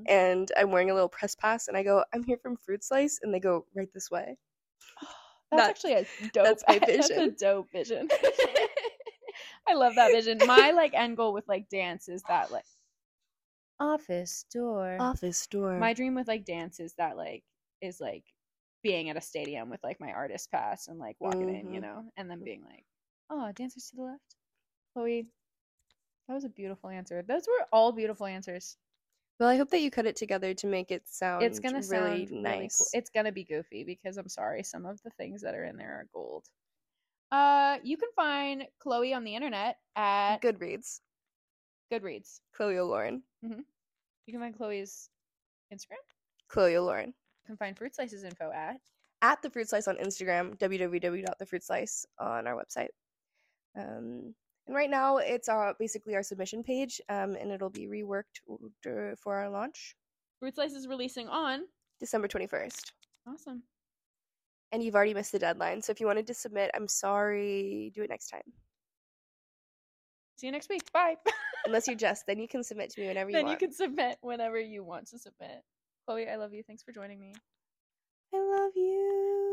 and 0.07 0.51
I'm 0.57 0.71
wearing 0.71 0.91
a 0.91 0.95
little 0.95 1.09
press 1.09 1.35
pass, 1.35 1.69
and 1.69 1.77
I 1.77 1.83
go, 1.83 2.05
"I'm 2.13 2.23
here 2.23 2.39
from 2.39 2.57
Fruit 2.57 2.83
Slice," 2.85 3.21
and 3.23 3.33
they 3.35 3.41
go 3.41 3.67
right 3.75 3.89
this 3.93 4.11
way. 4.11 4.37
That's 5.51 5.61
That- 5.63 5.71
actually 5.71 5.93
a 5.95 6.07
dope. 6.33 6.45
that's 6.45 6.65
my 6.67 6.79
That's 6.87 7.11
a 7.11 7.15
vision. 7.15 7.37
dope 7.39 7.71
vision. 7.73 8.09
I 9.69 9.75
love 9.75 9.95
that 9.97 10.11
vision. 10.13 10.39
My 10.47 10.71
like 10.73 10.95
end 10.95 11.17
goal 11.17 11.33
with 11.33 11.47
like 11.49 11.69
dance 11.69 12.09
is 12.09 12.23
that 12.29 12.51
like 12.51 12.65
office 13.81 14.45
door. 14.53 14.97
Office 15.01 15.47
door. 15.47 15.79
My 15.79 15.93
dream 15.93 16.15
with 16.15 16.29
like 16.29 16.45
dance 16.45 16.81
is 16.81 16.95
that 16.95 17.17
like 17.17 17.45
is 17.81 18.01
like 18.01 18.25
being 18.83 19.11
at 19.11 19.17
a 19.17 19.21
stadium 19.21 19.71
with 19.71 19.83
like 19.83 20.01
my 20.01 20.13
artist 20.13 20.51
pass 20.51 20.89
and 20.89 20.99
like 20.99 21.17
walking 21.21 21.49
in, 21.55 21.71
you 21.73 21.81
Mhm. 21.81 21.83
know, 21.83 22.05
and 22.17 22.31
then 22.31 22.43
being 22.45 22.63
like, 22.65 22.85
oh, 23.31 23.51
dancers 23.53 23.89
to 23.91 23.97
the 23.97 24.03
left. 24.03 24.37
Chloe, 24.93 25.27
that 26.29 26.35
was 26.35 26.45
a 26.45 26.49
beautiful 26.49 26.91
answer. 26.91 27.23
Those 27.23 27.47
were 27.47 27.67
all 27.73 27.93
beautiful 27.93 28.27
answers. 28.27 28.77
well, 29.39 29.49
I 29.49 29.57
hope 29.57 29.71
that 29.71 29.81
you 29.81 29.91
cut 29.91 30.07
it 30.07 30.17
together 30.17 30.55
to 30.55 30.67
make 30.67 30.91
it 30.91 31.03
sound 31.09 31.43
it's 31.43 31.59
gonna 31.59 31.83
really 31.89 32.27
sound 32.27 32.43
nice. 32.43 32.55
really 32.55 32.69
cool. 32.79 32.87
It's 32.93 33.11
gonna 33.11 33.33
be 33.33 33.45
goofy 33.45 33.85
because 33.85 34.17
I'm 34.17 34.29
sorry, 34.29 34.63
some 34.63 34.87
of 34.87 35.01
the 35.03 35.11
things 35.11 35.43
that 35.43 35.55
are 35.55 35.65
in 35.65 35.77
there 35.77 35.93
are 35.93 36.07
gold. 36.13 36.45
Uh, 37.33 37.79
you 37.83 37.97
can 37.97 38.11
find 38.15 38.65
Chloe 38.79 39.13
on 39.13 39.25
the 39.25 39.35
internet 39.35 39.79
at 39.97 40.41
Goodreads. 40.41 41.01
Goodreads. 41.93 42.41
Chloe 42.55 42.75
Oloren. 42.75 43.23
You 43.43 44.33
can 44.33 44.41
find 44.41 44.57
Chloe's 44.57 45.11
Instagram. 45.73 45.99
Chloe 46.49 46.75
Oloren. 46.75 47.09
You 47.09 47.47
can 47.47 47.57
find 47.57 47.77
Fruit 47.77 47.95
Slices 47.95 48.25
info 48.25 48.51
at 48.53 48.77
At 49.21 49.43
the 49.43 49.51
Fruit 49.51 49.69
Slice 49.69 49.89
on 49.89 49.97
Instagram, 49.97 50.57
www.thefruitslice 50.59 52.07
on 52.19 52.47
our 52.47 52.55
website. 52.55 52.89
Um, 53.77 54.35
and 54.67 54.77
right 54.77 54.91
now, 54.91 55.19
it's 55.19 55.49
our 55.49 55.75
basically 55.79 56.15
our 56.15 56.23
submission 56.23 56.63
page, 56.63 57.01
um, 57.09 57.37
and 57.41 57.51
it'll 57.51 57.71
be 57.71 57.87
reworked 57.87 58.41
for 59.23 59.35
our 59.35 59.51
launch 59.51 59.95
Fruit 60.45 60.55
Slice 60.55 60.75
is 60.75 60.87
releasing 60.87 61.27
on. 61.29 61.63
December 62.01 62.29
21st. 62.29 62.93
Awesome. 63.27 63.63
And 64.73 64.83
you've 64.83 64.95
already 64.95 65.15
missed 65.15 65.33
the 65.33 65.39
deadline, 65.39 65.81
so 65.81 65.91
if 65.91 66.01
you 66.01 66.07
wanted 66.07 66.27
to 66.27 66.35
submit, 66.35 66.71
I'm 66.75 66.87
sorry. 66.87 67.93
Do 67.95 68.03
it 68.03 68.11
next 68.11 68.29
time. 68.29 68.43
See 70.37 70.47
you 70.47 70.53
next 70.53 70.69
week. 70.69 70.83
Bye. 70.93 71.15
Unless 71.67 71.87
you're 71.87 71.97
Jess, 71.97 72.25
then 72.27 72.39
you 72.39 72.49
can 72.49 72.63
submit 72.63 72.91
to 72.91 73.01
me 73.01 73.07
whenever 73.07 73.31
you 73.31 73.37
then 73.37 73.47
want. 73.47 73.61
you 73.61 73.67
can 73.69 73.75
submit 73.75 74.19
whenever 74.21 74.61
you 74.61 74.85
want 74.85 75.07
to 75.09 75.19
submit. 75.19 75.63
Chloe, 76.07 76.29
I 76.29 76.37
love 76.37 76.53
you. 76.53 76.63
Thanks 76.67 76.83
for 76.83 76.93
joining 76.93 77.19
me. 77.21 77.33
I 78.35 78.39
love 78.39 78.73
you. 78.75 79.44